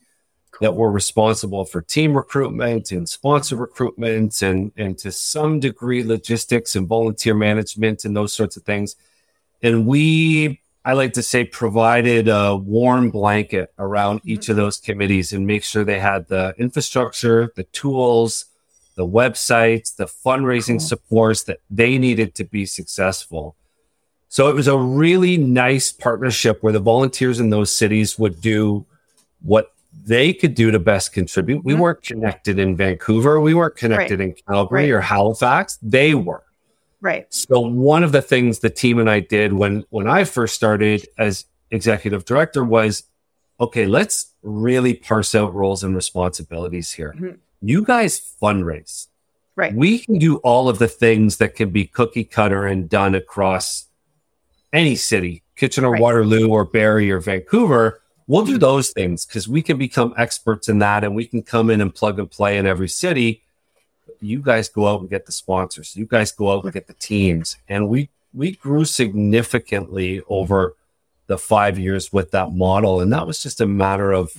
cool. 0.52 0.68
that 0.68 0.76
were 0.76 0.92
responsible 0.92 1.66
for 1.66 1.82
team 1.82 2.16
recruitment 2.16 2.92
and 2.92 3.08
sponsor 3.08 3.56
recruitment 3.56 4.42
and 4.42 4.72
and 4.78 4.98
to 4.98 5.12
some 5.12 5.60
degree 5.60 6.04
logistics 6.04 6.76
and 6.76 6.88
volunteer 6.88 7.34
management 7.34 8.06
and 8.06 8.16
those 8.16 8.34
sorts 8.34 8.58
of 8.58 8.64
things. 8.64 8.96
And 9.62 9.86
we 9.86 10.62
I 10.84 10.94
like 10.94 11.14
to 11.14 11.24
say 11.24 11.46
provided 11.46 12.28
a 12.28 12.56
warm 12.56 13.10
blanket 13.10 13.74
around 13.80 14.20
mm-hmm. 14.20 14.30
each 14.30 14.50
of 14.50 14.56
those 14.56 14.78
committees 14.78 15.34
and 15.34 15.48
make 15.48 15.64
sure 15.64 15.84
they 15.84 16.00
had 16.00 16.28
the 16.28 16.54
infrastructure, 16.60 17.52
the 17.56 17.64
tools, 17.64 18.46
the 18.96 19.06
websites, 19.06 19.96
the 19.96 20.06
fundraising 20.06 20.80
cool. 20.80 20.88
supports 20.88 21.44
that 21.44 21.60
they 21.70 21.98
needed 21.98 22.36
to 22.36 22.44
be 22.44 22.66
successful. 22.66 23.56
So 24.30 24.50
it 24.50 24.56
was 24.56 24.68
a 24.68 24.78
really 24.78 25.38
nice 25.38 25.92
partnership 25.92 26.62
where 26.62 26.74
the 26.74 26.80
volunteers 26.80 27.40
in 27.40 27.50
those 27.50 27.72
cities 27.72 28.20
would 28.20 28.42
do 28.42 28.86
what 29.42 29.72
they 30.06 30.34
could 30.34 30.56
do 30.56 30.72
to 30.72 30.80
best 30.80 31.14
contribute. 31.14 31.64
We 31.64 31.74
mm-hmm. 31.74 31.82
weren't 31.82 32.04
connected 32.04 32.60
in 32.60 32.76
Vancouver. 32.76 33.40
We 33.40 33.54
weren't 33.54 33.76
connected 33.76 34.20
right. 34.20 34.30
in 34.30 34.36
Calgary 34.48 34.92
right. 34.92 34.98
or 34.98 35.02
Halifax. 35.02 35.78
They 35.82 36.16
were. 36.16 36.44
Right. 37.02 37.32
So 37.34 37.60
one 37.60 38.04
of 38.04 38.12
the 38.12 38.22
things 38.22 38.60
the 38.60 38.70
team 38.70 39.00
and 39.00 39.10
I 39.10 39.20
did 39.20 39.54
when 39.54 39.86
when 39.90 40.08
I 40.08 40.24
first 40.24 40.56
started 40.56 41.08
as 41.18 41.46
executive 41.72 42.26
director 42.26 42.64
was 42.64 43.04
okay, 43.60 43.86
let's 43.86 44.34
really 44.42 44.94
parse 44.94 45.36
out 45.36 45.54
roles 45.54 45.84
and 45.84 45.96
responsibilities 45.96 46.92
here. 46.92 47.14
Mm-hmm. 47.16 47.36
You 47.62 47.84
guys 47.84 48.36
fundraise. 48.42 49.08
Right. 49.56 49.74
We 49.74 50.00
can 50.00 50.18
do 50.18 50.38
all 50.38 50.68
of 50.68 50.80
the 50.80 50.88
things 50.88 51.38
that 51.38 51.56
can 51.56 51.70
be 51.70 51.86
cookie 51.86 52.26
cutter 52.26 52.66
and 52.66 52.90
done 52.90 53.16
across 53.16 53.85
any 54.74 54.96
city, 54.96 55.44
Kitchener, 55.56 55.92
right. 55.92 56.02
Waterloo, 56.02 56.50
or 56.50 56.66
Barrie 56.66 57.12
or 57.12 57.20
Vancouver. 57.20 58.02
We'll 58.28 58.46
do 58.46 58.58
those 58.58 58.90
things 58.90 59.26
because 59.26 59.48
we 59.48 59.62
can 59.62 59.78
become 59.78 60.14
experts 60.18 60.68
in 60.68 60.80
that 60.80 61.04
and 61.04 61.16
we 61.16 61.26
can 61.26 61.44
come 61.44 61.70
in 61.70 61.80
and 61.80 61.94
plug 61.94 62.18
and 62.18 62.30
play 62.30 62.58
in 62.58 62.66
every 62.66 62.90
city 62.90 63.44
you 64.22 64.42
guys 64.42 64.70
go 64.70 64.88
out 64.88 65.02
and 65.02 65.10
get 65.10 65.26
the 65.26 65.32
sponsors. 65.32 65.96
You 65.96 66.06
guys 66.06 66.32
go 66.32 66.52
out 66.52 66.64
and 66.64 66.74
get 66.74 66.88
the 66.88 66.94
teams. 66.94 67.58
And 67.68 67.90
we 67.90 68.10
we 68.34 68.52
grew 68.52 68.86
significantly 68.86 70.22
over 70.28 70.76
the 71.28 71.38
five 71.38 71.80
years 71.80 72.12
with 72.12 72.32
that 72.32 72.52
model. 72.52 73.00
And 73.00 73.12
that 73.14 73.26
was 73.26 73.42
just 73.42 73.62
a 73.62 73.66
matter 73.66 74.12
of 74.12 74.34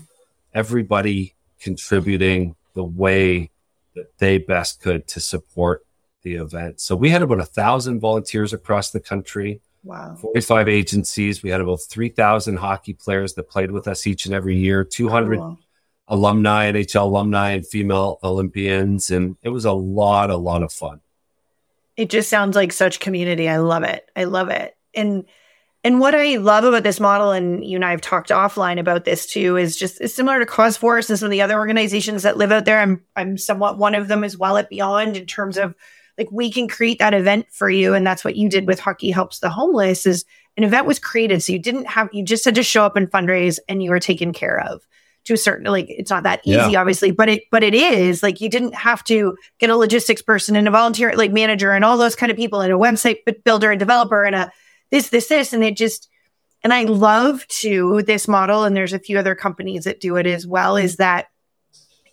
everybody 0.53 1.35
contributing 1.61 2.55
the 2.75 2.85
way 2.85 3.51
that 3.95 4.19
they 4.19 4.39
best 4.39 4.83
could 4.83 5.07
to 5.09 5.21
support 5.21 5.85
the 6.23 6.35
event. 6.35 6.81
So 6.81 6.95
we 6.95 7.09
had 7.09 7.23
about 7.23 7.41
a 7.41 7.47
thousand 7.47 8.01
volunteers 8.01 8.53
across 8.53 8.91
the 8.91 9.01
country. 9.01 9.61
Wow. 9.87 10.17
45 10.17 10.69
agencies. 10.69 11.43
We 11.45 11.51
had 11.51 11.61
about 11.61 11.81
3,000 11.81 12.57
hockey 12.57 12.93
players 12.93 13.35
that 13.35 13.49
played 13.49 13.71
with 13.71 13.87
us 13.87 14.07
each 14.07 14.27
and 14.27 14.35
every 14.35 14.57
year, 14.57 14.83
200 14.83 15.39
cool 15.39 15.59
alumni, 16.09 16.71
NHL 16.73 17.03
alumni, 17.03 17.51
and 17.51 17.67
female 17.67 18.19
Olympians. 18.23 19.11
And 19.11 19.37
it 19.43 19.51
was 19.51 19.65
a 19.65 19.73
lot, 19.73 20.31
a 20.31 20.37
lot 20.37 20.63
of 20.63 20.73
fun. 20.73 21.01
It 21.97 22.11
just 22.11 22.29
sounds 22.29 22.57
like 22.57 22.73
such 22.73 23.01
community. 23.01 23.49
I 23.49 23.59
love 23.59 23.83
it. 23.83 24.09
I 24.15 24.25
love 24.25 24.49
it. 24.49 24.77
And 24.95 25.25
and 25.85 26.01
what 26.01 26.17
I 26.17 26.37
love 26.37 26.65
about 26.65 26.83
this 26.83 26.99
model, 26.99 27.31
and 27.31 27.65
you 27.65 27.77
and 27.77 27.85
I 27.85 27.93
have 27.93 28.01
talked 28.01 28.31
offline 28.31 28.81
about 28.81 29.05
this 29.05 29.25
too, 29.25 29.57
is 29.57 29.77
just 29.77 30.01
it's 30.01 30.15
similar 30.15 30.41
to 30.41 30.47
CauseForce 30.47 31.09
and 31.09 31.19
some 31.19 31.27
of 31.27 31.31
the 31.31 31.43
other 31.43 31.57
organizations 31.57 32.25
that 32.25 32.37
live 32.37 32.51
out 32.51 32.65
there. 32.65 32.81
I'm 32.81 33.05
I'm 33.15 33.39
somewhat 33.39 33.79
one 33.79 33.95
of 33.95 34.09
them 34.09 34.25
as 34.25 34.37
well 34.37 34.57
at 34.57 34.69
Beyond 34.69 35.17
in 35.17 35.27
terms 35.27 35.57
of 35.57 35.75
like 36.19 36.29
we 36.31 36.51
can 36.51 36.69
create 36.69 36.99
that 36.99 37.15
event 37.15 37.47
for 37.51 37.69
you, 37.69 37.95
and 37.95 38.07
that's 38.07 38.25
what 38.25 38.37
you 38.37 38.49
did 38.49 38.67
with 38.67 38.81
Hockey 38.81 39.11
Helps 39.11 39.41
the 39.41 39.51
Homeless. 39.51 40.07
Is 40.07 40.25
an 40.57 40.65
event 40.65 40.87
was 40.87 40.99
created, 40.99 41.43
so 41.43 41.53
you 41.53 41.59
didn't 41.59 41.87
have 41.87 42.09
you 42.13 42.25
just 42.25 42.45
had 42.45 42.55
to 42.55 42.63
show 42.63 42.85
up 42.85 42.97
and 42.97 43.11
fundraise, 43.11 43.59
and 43.69 43.83
you 43.83 43.91
were 43.91 44.01
taken 44.01 44.33
care 44.33 44.61
of 44.61 44.87
to 45.27 45.35
a 45.35 45.37
certain 45.37 45.67
like 45.67 45.87
it's 45.89 46.11
not 46.11 46.23
that 46.23 46.41
easy 46.45 46.73
yeah. 46.73 46.81
obviously 46.81 47.11
but 47.11 47.29
it 47.29 47.43
but 47.51 47.65
it 47.65 47.75
is 47.75 48.23
like 48.23 48.41
you 48.41 48.49
didn't 48.49 48.77
have 48.77 49.03
to 49.03 49.37
get 49.59 49.71
a 49.71 49.77
logistics 49.77 50.23
person 50.23 50.55
and 50.55 50.69
a 50.69 50.71
volunteer 50.71 51.13
like 51.17 51.33
manager 51.33 51.73
and 51.73 51.85
all 51.85 51.99
those 51.99 52.15
kind 52.15 52.31
of 52.31 52.39
people 52.39 52.61
and 52.61 52.73
a 52.73 52.77
website 52.77 53.19
builder 53.45 53.73
and 53.73 53.81
developer 53.81 54.23
and 54.23 54.37
a 54.37 54.53
this 54.91 55.09
this 55.09 55.27
this 55.27 55.53
and 55.53 55.65
it 55.65 55.77
just 55.77 56.09
and 56.63 56.73
I 56.73 56.85
love 56.85 57.47
to 57.49 58.03
this 58.03 58.27
model 58.27 58.65
and 58.65 58.77
there's 58.77 58.93
a 58.93 58.99
few 58.99 59.19
other 59.19 59.35
companies 59.35 59.85
that 59.85 60.01
do 60.01 60.17
it 60.17 60.27
as 60.27 60.47
well 60.47 60.77
is 60.77 60.97
that 60.97 61.27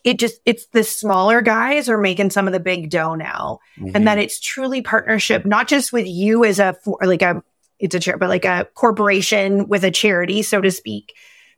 it 0.03 0.19
just 0.19 0.41
it's 0.45 0.67
the 0.67 0.83
smaller 0.83 1.41
guys 1.41 1.89
are 1.89 1.97
making 1.97 2.29
some 2.29 2.47
of 2.47 2.53
the 2.53 2.59
big 2.59 2.89
dough 2.89 3.15
now 3.15 3.59
mm-hmm. 3.77 3.95
and 3.95 4.07
that 4.07 4.17
it's 4.17 4.39
truly 4.39 4.81
partnership 4.81 5.45
not 5.45 5.67
just 5.67 5.93
with 5.93 6.07
you 6.07 6.43
as 6.43 6.59
a 6.59 6.73
for 6.83 6.97
like 7.03 7.21
a 7.21 7.43
it's 7.79 7.95
a 7.95 7.99
chair 7.99 8.17
but 8.17 8.29
like 8.29 8.45
a 8.45 8.67
corporation 8.73 9.67
with 9.67 9.83
a 9.83 9.91
charity 9.91 10.41
so 10.41 10.61
to 10.61 10.71
speak 10.71 11.13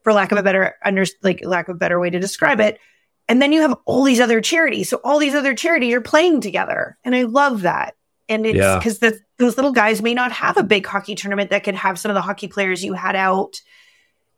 for 0.05 0.13
lack 0.13 0.31
of 0.31 0.37
a 0.37 0.43
better 0.43 0.75
under 0.85 1.03
like 1.23 1.43
lack 1.43 1.67
of 1.67 1.75
a 1.75 1.79
better 1.79 1.99
way 1.99 2.11
to 2.11 2.19
describe 2.19 2.61
it. 2.61 2.79
And 3.27 3.41
then 3.41 3.51
you 3.51 3.61
have 3.61 3.75
all 3.85 4.03
these 4.03 4.19
other 4.19 4.39
charities. 4.39 4.87
So 4.87 5.01
all 5.03 5.17
these 5.17 5.33
other 5.33 5.55
charities 5.55 5.95
are 5.95 6.01
playing 6.01 6.41
together. 6.41 6.95
And 7.03 7.15
I 7.15 7.23
love 7.23 7.63
that. 7.63 7.95
And 8.29 8.45
it's 8.45 8.53
because 8.53 9.01
yeah. 9.01 9.17
those 9.39 9.57
little 9.57 9.71
guys 9.71 10.03
may 10.03 10.13
not 10.13 10.31
have 10.31 10.57
a 10.57 10.63
big 10.63 10.85
hockey 10.85 11.15
tournament 11.15 11.49
that 11.49 11.63
could 11.63 11.73
have 11.73 11.97
some 11.97 12.11
of 12.11 12.15
the 12.15 12.21
hockey 12.21 12.47
players 12.47 12.83
you 12.83 12.93
had 12.93 13.15
out. 13.15 13.59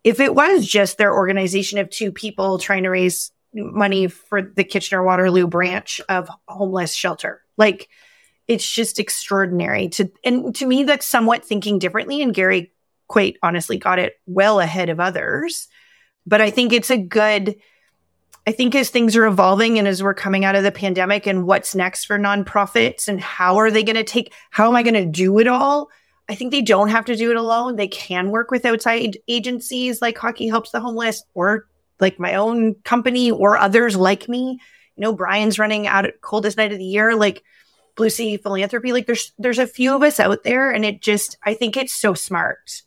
If 0.05 0.21
it 0.21 0.33
was 0.33 0.65
just 0.65 0.97
their 0.97 1.13
organization 1.13 1.79
of 1.79 1.89
two 1.89 2.13
people 2.13 2.59
trying 2.59 2.83
to 2.83 2.89
raise 2.89 3.31
money 3.53 4.07
for 4.07 4.41
the 4.41 4.63
Kitchener 4.63 5.03
Waterloo 5.03 5.47
branch 5.47 6.01
of 6.09 6.29
homeless 6.47 6.93
shelter, 6.93 7.41
like 7.57 7.89
it's 8.47 8.69
just 8.69 8.99
extraordinary 8.99 9.89
to, 9.89 10.09
and 10.23 10.55
to 10.55 10.65
me, 10.65 10.83
that's 10.83 11.05
somewhat 11.05 11.43
thinking 11.43 11.79
differently. 11.79 12.21
And 12.21 12.33
Gary 12.33 12.71
quite 13.07 13.37
honestly 13.43 13.77
got 13.77 13.99
it 13.99 14.13
well 14.25 14.59
ahead 14.59 14.89
of 14.89 14.99
others. 14.99 15.67
But 16.25 16.41
I 16.41 16.49
think 16.49 16.73
it's 16.73 16.91
a 16.91 16.97
good, 16.97 17.55
I 18.45 18.51
think 18.51 18.75
as 18.75 18.89
things 18.89 19.15
are 19.15 19.25
evolving 19.25 19.77
and 19.77 19.87
as 19.87 20.03
we're 20.03 20.13
coming 20.13 20.45
out 20.45 20.55
of 20.55 20.63
the 20.63 20.71
pandemic 20.71 21.25
and 21.25 21.45
what's 21.45 21.75
next 21.75 22.05
for 22.05 22.17
nonprofits 22.17 23.07
and 23.07 23.19
how 23.19 23.57
are 23.57 23.71
they 23.71 23.83
going 23.83 23.95
to 23.95 24.03
take, 24.03 24.33
how 24.51 24.67
am 24.67 24.75
I 24.75 24.83
going 24.83 24.93
to 24.93 25.05
do 25.05 25.39
it 25.39 25.47
all? 25.47 25.89
I 26.29 26.35
think 26.35 26.51
they 26.51 26.61
don't 26.61 26.89
have 26.89 27.05
to 27.05 27.15
do 27.15 27.31
it 27.31 27.37
alone. 27.37 27.77
They 27.77 27.87
can 27.87 28.29
work 28.29 28.51
with 28.51 28.65
outside 28.65 29.17
agencies 29.29 30.01
like 30.01 30.17
Hockey 30.17 30.47
Helps 30.47 30.71
the 30.71 30.81
Homeless 30.81 31.23
or 31.33 31.67
like 31.99 32.19
my 32.19 32.35
own 32.35 32.75
company 32.83 33.31
or 33.31 33.57
others 33.57 33.95
like 33.95 34.29
me. 34.29 34.59
You 34.95 35.01
know, 35.01 35.13
Brian's 35.13 35.59
running 35.59 35.87
out 35.87 36.05
at 36.05 36.21
coldest 36.21 36.57
night 36.57 36.71
of 36.71 36.77
the 36.77 36.85
year. 36.85 37.15
Like, 37.15 37.43
Blue 37.95 38.09
Sea 38.11 38.37
Philanthropy. 38.37 38.93
Like 38.93 39.07
there's 39.07 39.31
there's 39.39 39.57
a 39.57 39.65
few 39.65 39.95
of 39.95 40.03
us 40.03 40.19
out 40.19 40.43
there, 40.43 40.69
and 40.69 40.85
it 40.85 41.01
just 41.01 41.35
I 41.43 41.55
think 41.55 41.75
it's 41.75 41.93
so 41.93 42.13
smart 42.13 42.83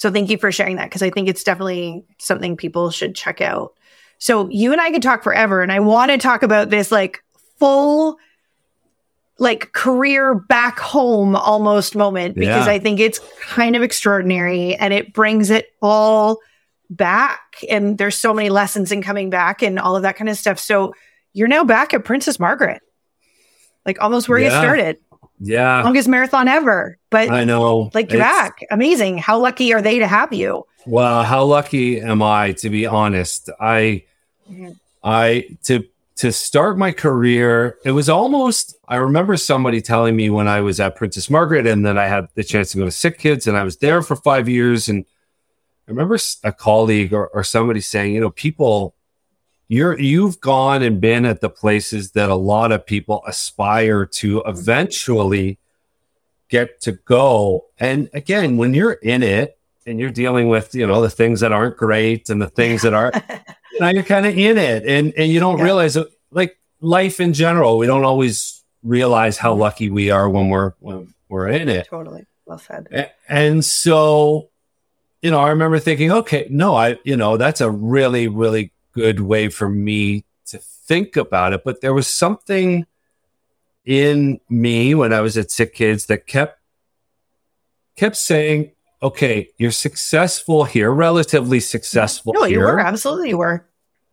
so 0.00 0.10
thank 0.10 0.30
you 0.30 0.38
for 0.38 0.50
sharing 0.50 0.76
that 0.76 0.86
because 0.86 1.02
I 1.02 1.10
think 1.10 1.28
it's 1.28 1.44
definitely 1.44 2.06
something 2.16 2.56
people 2.56 2.90
should 2.90 3.14
check 3.14 3.42
out. 3.42 3.74
So 4.16 4.48
you 4.48 4.72
and 4.72 4.80
I 4.80 4.90
could 4.90 5.02
talk 5.02 5.22
forever 5.22 5.60
and 5.60 5.70
I 5.70 5.80
want 5.80 6.10
to 6.10 6.16
talk 6.16 6.42
about 6.42 6.70
this 6.70 6.90
like 6.90 7.22
full 7.58 8.16
like 9.38 9.74
career 9.74 10.34
back 10.34 10.78
home 10.78 11.36
almost 11.36 11.96
moment 11.96 12.34
because 12.34 12.66
Yeah. 12.66 12.72
I 12.72 12.78
think 12.78 12.98
it's 12.98 13.20
kind 13.42 13.76
of 13.76 13.82
extraordinary 13.82 14.74
and 14.74 14.94
it 14.94 15.12
brings 15.12 15.50
it 15.50 15.66
all 15.82 16.38
back. 16.90 17.40
And 17.70 17.96
there's 17.96 18.16
so 18.16 18.34
many 18.34 18.50
lessons 18.50 18.92
in 18.92 19.00
coming 19.02 19.30
back 19.30 19.62
and 19.62 19.78
all 19.78 19.96
of 19.96 20.02
that 20.02 20.16
kind 20.16 20.28
of 20.28 20.36
stuff. 20.36 20.58
So 20.58 20.92
you're 21.32 21.48
now 21.48 21.64
back 21.64 21.94
at 21.94 22.04
Princess 22.04 22.38
Margaret, 22.40 22.82
like 23.86 24.00
almost 24.02 24.28
where 24.28 24.38
you 24.38 24.50
started, 24.50 24.98
Yeah, 25.38 25.82
longest 25.82 26.08
marathon 26.08 26.48
ever. 26.48 26.98
But 27.08 27.30
I 27.30 27.44
know. 27.44 27.90
like 27.94 28.10
you're 28.10 28.20
back, 28.20 28.58
amazing. 28.70 29.18
How 29.18 29.38
lucky 29.38 29.72
are 29.72 29.80
they 29.80 30.00
to 30.00 30.06
have 30.06 30.32
you? 30.32 30.66
Well, 30.86 31.22
how 31.22 31.44
lucky 31.44 32.00
am 32.00 32.22
I 32.22 32.52
to 32.52 32.68
be 32.70 32.86
honest? 32.86 33.48
I 33.60 34.02
Mhm. 34.50 34.76
I 35.04 35.44
to 35.64 35.84
to 36.16 36.32
start 36.32 36.76
my 36.76 36.92
career, 36.92 37.78
it 37.84 37.92
was 37.92 38.08
almost 38.10 38.76
I 38.88 38.96
remember 38.96 39.36
somebody 39.36 39.80
telling 39.80 40.16
me 40.16 40.28
when 40.30 40.48
I 40.48 40.60
was 40.60 40.80
at 40.80 40.96
Princess 40.96 41.30
Margaret 41.30 41.66
and 41.66 41.86
then 41.86 41.96
I 41.96 42.06
had 42.08 42.26
the 42.34 42.42
chance 42.44 42.72
to 42.72 42.78
go 42.78 42.84
to 42.84 42.90
Sick 42.90 43.18
Kids 43.18 43.46
and 43.46 43.56
I 43.56 43.62
was 43.62 43.76
there 43.78 44.02
for 44.02 44.16
5 44.16 44.48
years 44.48 44.88
and 44.88 45.04
I 45.90 45.92
remember 45.92 46.16
a 46.44 46.52
colleague 46.52 47.12
or, 47.12 47.26
or 47.28 47.42
somebody 47.42 47.80
saying, 47.80 48.14
you 48.14 48.20
know, 48.20 48.30
people 48.30 48.94
you're 49.66 49.98
you've 49.98 50.40
gone 50.40 50.82
and 50.84 51.00
been 51.00 51.24
at 51.24 51.40
the 51.40 51.50
places 51.50 52.12
that 52.12 52.30
a 52.30 52.34
lot 52.36 52.70
of 52.70 52.86
people 52.86 53.24
aspire 53.26 54.06
to 54.06 54.40
eventually 54.46 55.58
get 56.48 56.80
to 56.82 56.92
go. 56.92 57.66
And 57.80 58.08
again, 58.14 58.56
when 58.56 58.72
you're 58.72 58.92
in 58.92 59.24
it 59.24 59.58
and 59.84 59.98
you're 59.98 60.10
dealing 60.10 60.48
with, 60.48 60.76
you 60.76 60.86
know, 60.86 61.00
the 61.02 61.10
things 61.10 61.40
that 61.40 61.50
aren't 61.50 61.76
great 61.76 62.30
and 62.30 62.40
the 62.40 62.48
things 62.48 62.82
that 62.82 62.94
are 62.94 63.10
now 63.80 63.88
you're 63.88 64.04
kind 64.04 64.26
of 64.26 64.38
in 64.38 64.58
it 64.58 64.84
and 64.86 65.12
and 65.16 65.32
you 65.32 65.40
don't 65.40 65.58
Yeah. 65.58 65.64
realize 65.64 65.96
it 65.96 66.06
like 66.30 66.56
life 66.80 67.18
in 67.18 67.32
general, 67.32 67.78
we 67.78 67.86
don't 67.86 68.04
always 68.04 68.62
realize 68.84 69.38
how 69.38 69.54
lucky 69.54 69.90
we 69.90 70.10
are 70.10 70.30
when 70.30 70.50
we're 70.50 70.74
when 70.78 71.12
we're 71.28 71.48
in 71.48 71.68
it. 71.68 71.88
Totally. 71.90 72.26
Well 72.46 72.58
said. 72.58 72.86
A- 72.92 73.10
And 73.28 73.64
so, 73.64 74.49
you 75.22 75.30
know, 75.30 75.40
I 75.40 75.50
remember 75.50 75.78
thinking, 75.78 76.10
okay, 76.10 76.46
no, 76.50 76.74
I, 76.74 76.98
you 77.04 77.16
know, 77.16 77.36
that's 77.36 77.60
a 77.60 77.70
really, 77.70 78.28
really 78.28 78.72
good 78.92 79.20
way 79.20 79.48
for 79.48 79.68
me 79.68 80.24
to 80.46 80.58
think 80.58 81.16
about 81.16 81.52
it. 81.52 81.62
But 81.64 81.80
there 81.80 81.94
was 81.94 82.06
something 82.06 82.86
in 83.84 84.40
me 84.48 84.94
when 84.94 85.12
I 85.12 85.20
was 85.20 85.36
at 85.36 85.50
Sick 85.50 85.74
Kids 85.74 86.06
that 86.06 86.26
kept 86.26 86.58
kept 87.96 88.16
saying, 88.16 88.72
okay, 89.02 89.50
you're 89.58 89.70
successful 89.70 90.64
here, 90.64 90.90
relatively 90.90 91.60
successful 91.60 92.32
here. 92.32 92.40
No, 92.40 92.46
you 92.46 92.58
were. 92.60 92.80
Absolutely 92.80 93.30
you 93.30 93.38
were. 93.38 93.66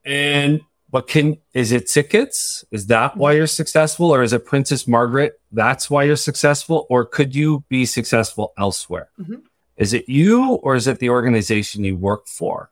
And 0.05 0.62
but 0.89 1.08
can 1.08 1.38
is 1.53 1.72
it 1.72 1.88
SickKids? 1.88 2.64
Is 2.72 2.88
that 2.88 3.18
why 3.18 3.34
you're 3.34 3.47
successful, 3.47 4.14
or 4.14 4.24
is 4.24 4.34
it 4.34 4.45
Princess 4.45 4.88
Margaret? 4.88 5.39
That's 5.51 5.89
why 5.89 6.03
you're 6.03 6.16
successful, 6.16 6.86
or 6.89 7.05
could 7.05 7.36
you 7.36 7.66
be 7.70 7.86
successful 7.86 8.53
elsewhere? 8.58 9.10
Mhm. 9.20 9.41
Is 9.78 9.93
it 9.93 10.09
you, 10.09 10.53
or 10.55 10.75
is 10.75 10.88
it 10.88 10.99
the 10.99 11.09
organization 11.09 11.84
you 11.84 11.95
work 11.95 12.28
for? 12.28 12.71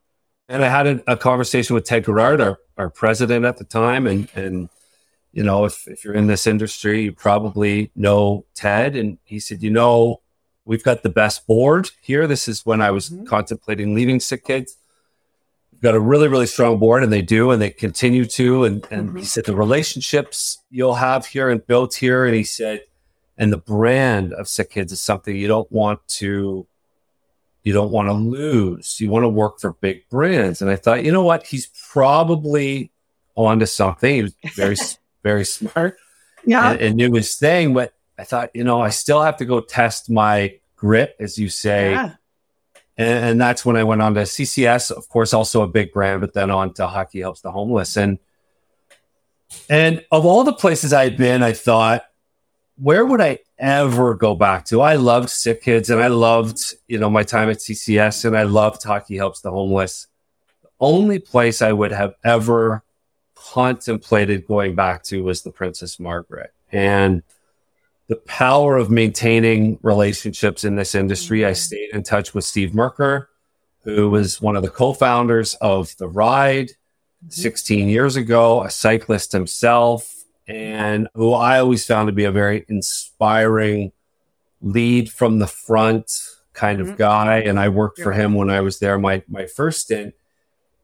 And 0.49 0.63
I 0.63 0.69
had 0.69 0.87
a, 0.87 1.11
a 1.13 1.17
conversation 1.17 1.73
with 1.75 1.85
Ted 1.85 2.03
Garrard, 2.05 2.41
our, 2.41 2.57
our 2.77 2.89
president 2.89 3.45
at 3.45 3.57
the 3.57 3.63
time, 3.63 4.07
and 4.07 4.27
and 4.35 4.69
you 5.33 5.43
know 5.43 5.65
if 5.65 5.87
if 5.87 6.03
you're 6.03 6.13
in 6.15 6.27
this 6.27 6.47
industry, 6.47 7.03
you 7.03 7.11
probably 7.11 7.91
know 7.95 8.45
Ted, 8.55 8.95
and 8.95 9.17
he 9.23 9.39
said, 9.39 9.61
you 9.63 9.69
know, 9.71 10.21
we've 10.65 10.83
got 10.83 11.03
the 11.03 11.09
best 11.09 11.45
board 11.47 11.91
here. 12.01 12.27
This 12.27 12.47
is 12.47 12.65
when 12.65 12.81
I 12.81 12.91
was 12.91 13.09
Mhm. 13.09 13.27
contemplating 13.27 13.93
leaving 13.95 14.19
Sick 14.19 14.45
Kids 14.45 14.77
We've 15.71 15.81
got 15.81 15.93
a 15.93 15.99
really, 15.99 16.29
really 16.29 16.47
strong 16.47 16.79
board 16.79 17.03
and 17.03 17.11
they 17.11 17.21
do 17.21 17.51
and 17.51 17.61
they 17.61 17.69
continue 17.69 18.23
to. 18.23 18.63
And, 18.63 18.87
and 18.89 19.09
he 19.17 19.23
Mhm. 19.23 19.27
said, 19.27 19.43
the 19.43 19.57
relationships 19.57 20.59
you'll 20.71 20.95
have 20.95 21.25
here 21.25 21.49
and 21.49 21.67
built 21.67 21.95
here. 21.95 22.25
And 22.25 22.33
he 22.33 22.45
said, 22.45 22.83
and 23.37 23.51
the 23.51 23.57
brand 23.57 24.31
of 24.33 24.47
Sick 24.47 24.69
Kids 24.71 24.93
is 24.93 25.01
something 25.01 25.35
you 25.35 25.49
don't 25.49 25.69
want 25.69 25.99
to, 26.19 26.65
you 27.65 27.73
don't 27.73 27.91
want 27.91 28.07
to 28.07 28.13
lose. 28.13 29.01
You 29.01 29.09
want 29.09 29.23
to 29.23 29.29
work 29.29 29.59
for 29.59 29.73
big 29.73 30.07
brands. 30.09 30.61
And 30.61 30.71
I 30.71 30.77
thought, 30.77 31.03
you 31.03 31.11
know 31.11 31.23
what? 31.23 31.45
He's 31.45 31.67
probably 31.91 32.91
onto 33.35 33.65
something. 33.65 34.13
He 34.15 34.21
was 34.23 34.33
very, 34.55 34.75
very 35.23 35.43
smart 35.45 35.97
Yeah. 36.45 36.71
and, 36.71 36.79
and 36.81 36.95
knew 36.95 37.11
his 37.13 37.35
thing. 37.35 37.73
But 37.73 37.93
I 38.17 38.23
thought, 38.23 38.51
you 38.53 38.63
know, 38.63 38.79
I 38.81 38.89
still 38.89 39.21
have 39.21 39.37
to 39.37 39.45
go 39.45 39.59
test 39.59 40.09
my 40.09 40.59
grip, 40.77 41.15
as 41.19 41.37
you 41.37 41.49
say. 41.49 41.91
yeah. 41.91 42.13
And, 42.97 43.25
and 43.25 43.41
that's 43.41 43.65
when 43.65 43.75
I 43.75 43.83
went 43.83 44.01
on 44.01 44.13
to 44.13 44.21
CCS, 44.21 44.91
of 44.91 45.09
course, 45.09 45.33
also 45.33 45.61
a 45.63 45.67
big 45.67 45.91
brand, 45.91 46.21
but 46.21 46.33
then 46.33 46.49
on 46.51 46.71
to 46.75 46.87
Hockey 46.87 47.19
Helps 47.19 47.41
the 47.41 47.51
Homeless. 47.51 47.97
And 47.97 48.19
and 49.69 50.05
of 50.11 50.25
all 50.25 50.43
the 50.43 50.53
places 50.53 50.93
I'd 50.93 51.17
been, 51.17 51.41
I 51.43 51.53
thought, 51.53 52.03
where 52.77 53.05
would 53.05 53.21
I 53.21 53.39
ever 53.57 54.15
go 54.15 54.35
back 54.35 54.65
to? 54.65 54.81
I 54.81 54.95
loved 54.95 55.29
Sick 55.29 55.61
Kids 55.63 55.89
and 55.89 56.01
I 56.01 56.07
loved, 56.07 56.59
you 56.87 56.97
know, 56.97 57.09
my 57.09 57.23
time 57.23 57.49
at 57.49 57.57
CCS 57.57 58.25
and 58.25 58.37
I 58.37 58.43
loved 58.43 58.83
Hockey 58.83 59.17
Helps 59.17 59.41
the 59.41 59.51
Homeless. 59.51 60.07
The 60.61 60.69
only 60.79 61.19
place 61.19 61.61
I 61.61 61.71
would 61.71 61.91
have 61.91 62.15
ever 62.23 62.83
contemplated 63.35 64.47
going 64.47 64.75
back 64.75 65.03
to 65.03 65.23
was 65.23 65.43
the 65.43 65.51
Princess 65.51 65.99
Margaret. 65.99 66.53
And 66.71 67.23
the 68.07 68.15
power 68.15 68.77
of 68.77 68.91
maintaining 68.91 69.79
relationships 69.81 70.63
in 70.63 70.75
this 70.75 70.95
industry. 70.95 71.45
I 71.45 71.51
mm-hmm. 71.51 71.55
stayed 71.55 71.89
in 71.93 72.03
touch 72.03 72.33
with 72.33 72.45
Steve 72.45 72.73
Merker, 72.73 73.29
who 73.83 74.09
was 74.09 74.41
one 74.41 74.55
of 74.55 74.63
the 74.63 74.69
co-founders 74.69 75.55
of 75.55 75.95
the 75.97 76.07
ride 76.07 76.69
mm-hmm. 76.69 77.29
16 77.29 77.89
years 77.89 78.15
ago, 78.15 78.63
a 78.63 78.69
cyclist 78.69 79.31
himself, 79.31 80.14
and 80.47 81.07
who 81.15 81.33
I 81.33 81.59
always 81.59 81.85
found 81.85 82.07
to 82.07 82.13
be 82.13 82.25
a 82.25 82.31
very 82.31 82.65
inspiring 82.69 83.91
lead 84.61 85.11
from 85.11 85.39
the 85.39 85.47
front 85.47 86.11
kind 86.53 86.79
of 86.79 86.89
Mhm. 86.89 86.97
guy. 86.97 87.37
And 87.39 87.59
I 87.59 87.69
worked 87.69 87.99
for 87.99 88.13
him 88.13 88.33
when 88.33 88.49
I 88.49 88.61
was 88.61 88.79
there 88.79 88.97
my 88.97 89.23
my 89.27 89.45
first 89.45 89.81
stint. 89.81 90.13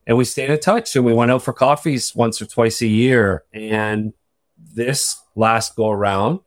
And 0.07 0.18
we 0.18 0.26
stayed 0.26 0.49
in 0.49 0.59
touch 0.59 0.95
and 0.95 1.05
we 1.05 1.14
went 1.14 1.32
out 1.32 1.43
for 1.43 1.53
coffees 1.53 2.16
once 2.16 2.41
or 2.41 2.45
twice 2.45 2.82
a 2.82 2.88
year. 2.88 3.43
And 3.53 4.14
this 4.57 5.16
last 5.36 5.76
go 5.76 5.89
around, 5.89 6.39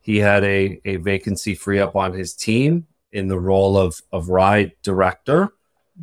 he 0.00 0.18
had 0.18 0.42
a, 0.44 0.80
a 0.84 0.96
vacancy 0.96 1.54
free 1.54 1.78
up 1.78 1.94
on 1.94 2.12
his 2.14 2.34
team 2.34 2.86
in 3.12 3.28
the 3.28 3.38
role 3.38 3.78
of, 3.78 4.00
of 4.12 4.28
ride 4.28 4.72
director. 4.82 5.50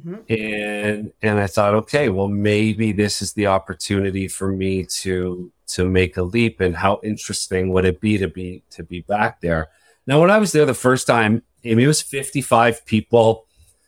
Mhm. 0.06 0.30
And 0.30 1.12
and 1.22 1.40
I 1.40 1.48
thought, 1.48 1.74
okay, 1.76 2.10
well 2.10 2.28
maybe 2.28 2.92
this 2.92 3.22
is 3.22 3.34
the 3.34 3.48
opportunity 3.48 4.28
for 4.28 4.52
me 4.52 4.84
to 5.02 5.52
to 5.68 5.88
make 5.90 6.18
a 6.18 6.24
leap 6.24 6.60
and 6.62 6.76
how 6.76 7.00
interesting 7.04 7.72
would 7.74 7.86
it 7.86 8.00
be 8.00 8.18
to 8.18 8.28
be 8.28 8.64
to 8.72 8.84
be 8.84 9.02
back 9.02 9.42
there. 9.42 9.68
Now 10.06 10.22
when 10.22 10.32
I 10.32 10.38
was 10.38 10.52
there 10.52 10.66
the 10.66 10.74
first 10.74 11.08
time, 11.08 11.42
Amy 11.64 11.84
it 11.84 11.88
was 11.88 12.02
55 12.02 12.86
people. 12.86 13.46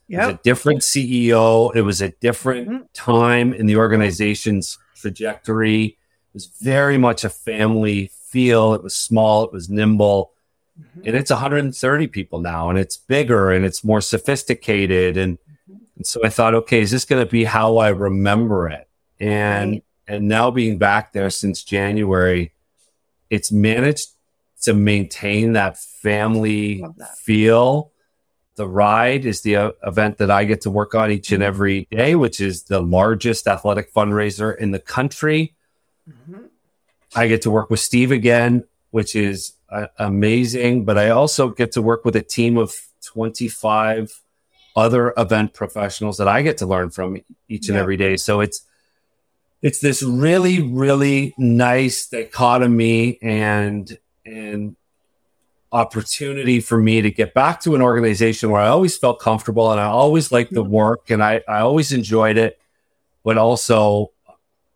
It 0.10 0.18
was 0.18 0.28
a 0.30 0.40
different 0.44 0.82
CEO. 0.84 1.70
It 1.76 1.82
was 1.82 2.02
a 2.02 2.10
different 2.10 2.68
Mhm. 2.70 2.86
time 2.94 3.54
in 3.54 3.68
the 3.68 3.76
organization's 3.78 4.78
trajectory. 4.96 5.86
It 5.86 6.34
was 6.34 6.48
very 6.62 6.98
much 6.98 7.24
a 7.24 7.30
family 7.30 8.10
feel. 8.30 8.74
It 8.74 8.82
was 8.84 8.96
small. 8.96 9.44
It 9.46 9.52
was 9.54 9.70
nimble. 9.70 10.32
Mhm. 10.80 11.08
And 11.08 11.16
it's 11.16 11.30
130 11.32 12.08
people 12.08 12.40
now, 12.40 12.70
and 12.70 12.80
it's 12.80 12.98
bigger 12.98 13.52
and 13.52 13.64
it's 13.66 13.84
more 13.84 14.02
sophisticated. 14.02 15.16
And, 15.16 15.38
and 16.00 16.08
so 16.08 16.22
I 16.24 16.30
thought, 16.30 16.56
okay, 16.56 16.80
is 16.80 16.90
this 16.92 17.06
going 17.06 17.24
to 17.24 17.30
be 17.30 17.44
how 17.44 17.78
I 17.78 17.90
remember 17.90 18.68
it? 18.70 18.88
And 19.20 19.72
Right. 19.74 19.84
and 20.08 20.28
now 20.28 20.50
being 20.50 20.78
back 20.80 21.14
there 21.14 21.30
since 21.30 21.62
January, 21.64 22.54
it's 23.30 23.52
managed 23.52 24.08
to 24.64 24.74
maintain 24.74 25.54
that 25.54 25.78
family 25.78 26.84
that. 26.98 27.18
feel. 27.18 27.92
The 28.56 28.68
ride 28.68 29.26
is 29.26 29.42
the 29.42 29.56
uh, 29.58 29.72
event 29.86 30.18
that 30.18 30.32
I 30.32 30.44
get 30.46 30.62
to 30.62 30.72
work 30.72 30.96
on 30.96 31.12
each 31.12 31.32
and 31.32 31.44
every 31.44 31.88
day, 31.92 32.16
which 32.16 32.42
is 32.42 32.64
the 32.64 32.82
largest 32.82 33.48
athletic 33.48 33.94
fundraiser 33.94 34.58
in 34.58 34.72
the 34.72 34.80
country. 34.80 35.54
Mhm. 36.10 36.50
I 37.16 37.28
get 37.28 37.42
to 37.44 37.52
work 37.52 37.70
with 37.70 37.80
Steve 37.80 38.12
again, 38.12 38.64
which 38.92 39.16
is 39.16 39.54
uh, 39.70 39.88
amazing. 39.98 40.84
But 40.86 40.98
I 40.98 41.10
also 41.10 41.50
get 41.50 41.72
to 41.74 41.82
work 41.82 42.04
with 42.06 42.16
a 42.16 42.22
team 42.22 42.58
of 42.58 42.74
25 43.06 44.22
other 44.80 45.14
event 45.18 45.54
professionals 45.54 46.18
that 46.18 46.28
I 46.28 46.42
get 46.42 46.58
to 46.60 46.66
learn 46.66 46.90
from 46.90 47.18
each 47.48 47.68
and 47.68 47.76
Yeah. 47.76 47.82
every 47.82 47.98
day. 47.98 48.18
So 48.18 48.42
it's 48.42 48.66
it's 49.62 49.80
this 49.80 50.02
really 50.02 50.62
really 50.62 51.34
nice 51.38 52.08
dichotomy 52.08 53.20
and 53.22 53.98
and 54.26 54.76
opportunity 55.72 56.60
for 56.60 56.78
me 56.78 57.02
to 57.02 57.12
get 57.12 57.34
back 57.34 57.62
to 57.62 57.76
an 57.76 57.82
organization 57.82 58.50
where 58.50 58.62
I 58.62 58.68
always 58.70 58.98
felt 58.98 59.20
comfortable 59.20 59.72
and 59.72 59.80
I 59.80 59.86
always 59.86 60.32
liked 60.32 60.54
the 60.54 60.64
mm-hmm. 60.64 60.72
work 60.72 61.12
and 61.12 61.24
I, 61.24 61.42
I 61.48 61.60
always 61.60 61.92
enjoyed 61.92 62.38
it, 62.38 62.60
but 63.24 63.38
also 63.38 64.12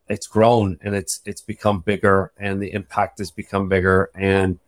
it's 0.07 0.27
grown 0.27 0.77
and 0.81 0.93
it's 0.95 1.21
it's 1.25 1.41
become 1.41 1.79
bigger 1.79 2.31
and 2.37 2.61
the 2.61 2.73
impact 2.73 3.19
has 3.19 3.31
become 3.31 3.69
bigger 3.69 4.11
and 4.13 4.59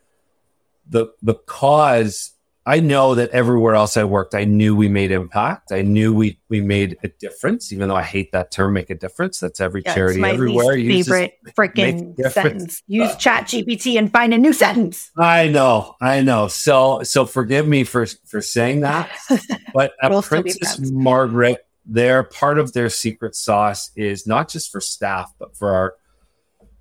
the 0.89 1.13
the 1.21 1.35
cause 1.35 2.31
I 2.67 2.79
know 2.79 3.13
that 3.13 3.29
everywhere 3.29 3.75
else 3.75 3.95
I 3.95 4.05
worked, 4.05 4.33
I 4.33 4.43
knew 4.43 4.75
we 4.75 4.89
made 4.89 5.11
impact. 5.11 5.71
I 5.71 5.83
knew 5.83 6.13
we 6.13 6.39
we 6.49 6.61
made 6.61 6.97
a 7.03 7.09
difference, 7.09 7.71
even 7.71 7.89
though 7.89 7.95
I 7.95 8.01
hate 8.01 8.31
that 8.31 8.51
term, 8.51 8.73
make 8.73 8.89
a 8.89 8.95
difference. 8.95 9.39
That's 9.39 9.61
every 9.61 9.83
yeah, 9.85 9.93
charity 9.93 10.23
everywhere. 10.23 10.75
favorite 10.75 11.33
freaking 11.55 12.15
sentence. 12.31 12.81
Use 12.87 13.11
uh, 13.11 13.15
Chat 13.17 13.43
GPT 13.45 13.99
and 13.99 14.11
find 14.11 14.33
a 14.33 14.39
new 14.39 14.51
sentence. 14.51 15.11
I 15.15 15.47
know, 15.47 15.95
I 16.01 16.21
know. 16.21 16.47
So 16.47 17.03
so 17.03 17.25
forgive 17.25 17.67
me 17.67 17.83
for 17.83 18.07
for 18.25 18.41
saying 18.41 18.81
that. 18.81 19.11
But 19.73 19.91
at 20.01 20.09
we'll 20.09 20.21
Princess 20.21 20.79
Margaret, 20.89 21.67
their 21.85 22.23
part 22.23 22.59
of 22.59 22.71
their 22.71 22.89
secret 22.89 23.35
sauce 23.35 23.91
is 23.97 24.25
not 24.25 24.47
just 24.47 24.71
for 24.71 24.79
staff, 24.79 25.33
but 25.37 25.57
for 25.57 25.75
our 25.75 25.95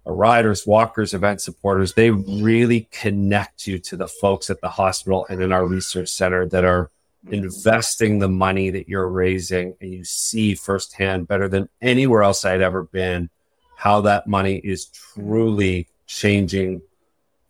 riders, 0.06 0.66
walkers, 0.66 1.14
event 1.14 1.40
supporters, 1.40 1.94
they 1.94 2.10
really 2.10 2.88
connect 2.90 3.66
you 3.66 3.78
to 3.78 3.96
the 3.96 4.08
folks 4.08 4.50
at 4.50 4.60
the 4.60 4.68
hospital 4.68 5.26
and 5.28 5.42
in 5.42 5.52
our 5.52 5.66
research 5.66 6.08
center 6.08 6.46
that 6.46 6.64
are 6.64 6.90
investing 7.30 8.18
the 8.18 8.28
money 8.28 8.70
that 8.70 8.88
you're 8.88 9.08
raising. 9.08 9.74
And 9.80 9.92
you 9.92 10.04
see 10.04 10.54
firsthand, 10.54 11.26
better 11.26 11.48
than 11.48 11.68
anywhere 11.80 12.22
else 12.22 12.44
I'd 12.44 12.60
ever 12.60 12.82
been, 12.84 13.30
how 13.76 14.02
that 14.02 14.26
money 14.26 14.56
is 14.56 14.86
truly 14.86 15.88
changing 16.06 16.82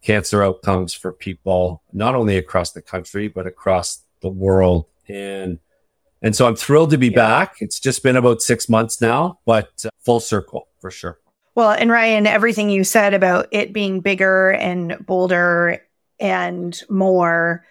cancer 0.02 0.42
outcomes 0.42 0.94
for 0.94 1.12
people, 1.12 1.82
not 1.92 2.14
only 2.14 2.36
across 2.36 2.72
the 2.72 2.82
country, 2.82 3.26
but 3.28 3.46
across 3.46 4.02
the 4.20 4.28
world. 4.28 4.86
And 5.09 5.59
and 6.22 6.34
so 6.34 6.46
I'm 6.46 6.57
thrilled 6.57 6.90
to 6.90 6.98
be 6.98 7.09
yeah. 7.09 7.16
back. 7.16 7.57
It's 7.61 7.78
just 7.78 8.02
been 8.02 8.16
about 8.16 8.40
six 8.40 8.68
months 8.68 9.00
now, 9.00 9.40
but 9.44 9.84
uh, 9.84 9.90
full 10.00 10.20
circle 10.20 10.68
for 10.80 10.90
sure. 10.90 11.18
Well, 11.55 11.70
and 11.70 11.90
Ryan, 11.90 12.26
everything 12.26 12.70
you 12.70 12.84
said 12.84 13.14
about 13.14 13.48
it 13.52 13.72
being 13.72 14.00
bigger 14.00 14.50
and 14.50 14.98
bolder 15.07 15.82
and 16.18 16.80
more, 16.88 17.64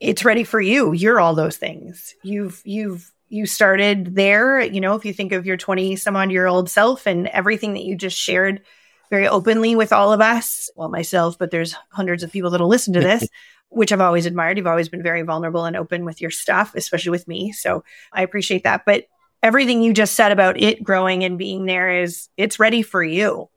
it's 0.00 0.24
ready 0.24 0.44
for 0.44 0.60
you. 0.60 0.92
You're 0.92 1.20
all 1.20 1.34
those 1.34 1.56
things. 1.56 2.14
You've 2.22 2.62
you've 2.64 3.12
you 3.28 3.46
started 3.46 4.14
there, 4.14 4.60
you 4.60 4.80
know, 4.80 4.94
if 4.94 5.04
you 5.04 5.12
think 5.12 5.32
of 5.32 5.46
your 5.46 5.56
20 5.56 5.96
some 5.96 6.16
odd 6.16 6.30
year 6.30 6.46
old 6.46 6.70
self 6.70 7.06
and 7.06 7.26
everything 7.28 7.74
that 7.74 7.84
you 7.84 7.94
just 7.94 8.16
shared 8.16 8.62
very 9.10 9.28
openly 9.28 9.76
with 9.76 9.92
all 9.92 10.12
of 10.12 10.20
us, 10.20 10.70
well, 10.76 10.88
myself, 10.88 11.38
but 11.38 11.50
there's 11.50 11.74
hundreds 11.90 12.22
of 12.22 12.32
people 12.32 12.50
that'll 12.50 12.68
listen 12.68 12.94
to 12.94 13.00
this, 13.00 13.28
which 13.68 13.92
I've 13.92 14.00
always 14.00 14.26
admired. 14.26 14.56
You've 14.56 14.66
always 14.66 14.88
been 14.88 15.02
very 15.02 15.22
vulnerable 15.22 15.64
and 15.64 15.76
open 15.76 16.04
with 16.04 16.20
your 16.20 16.30
stuff, 16.30 16.74
especially 16.74 17.10
with 17.10 17.28
me. 17.28 17.52
So 17.52 17.84
I 18.12 18.22
appreciate 18.22 18.64
that. 18.64 18.84
But 18.86 19.04
everything 19.42 19.82
you 19.82 19.92
just 19.92 20.14
said 20.14 20.32
about 20.32 20.60
it 20.60 20.82
growing 20.82 21.24
and 21.24 21.38
being 21.38 21.66
there 21.66 22.02
is 22.02 22.28
it's 22.36 22.58
ready 22.58 22.82
for 22.82 23.02
you. 23.02 23.48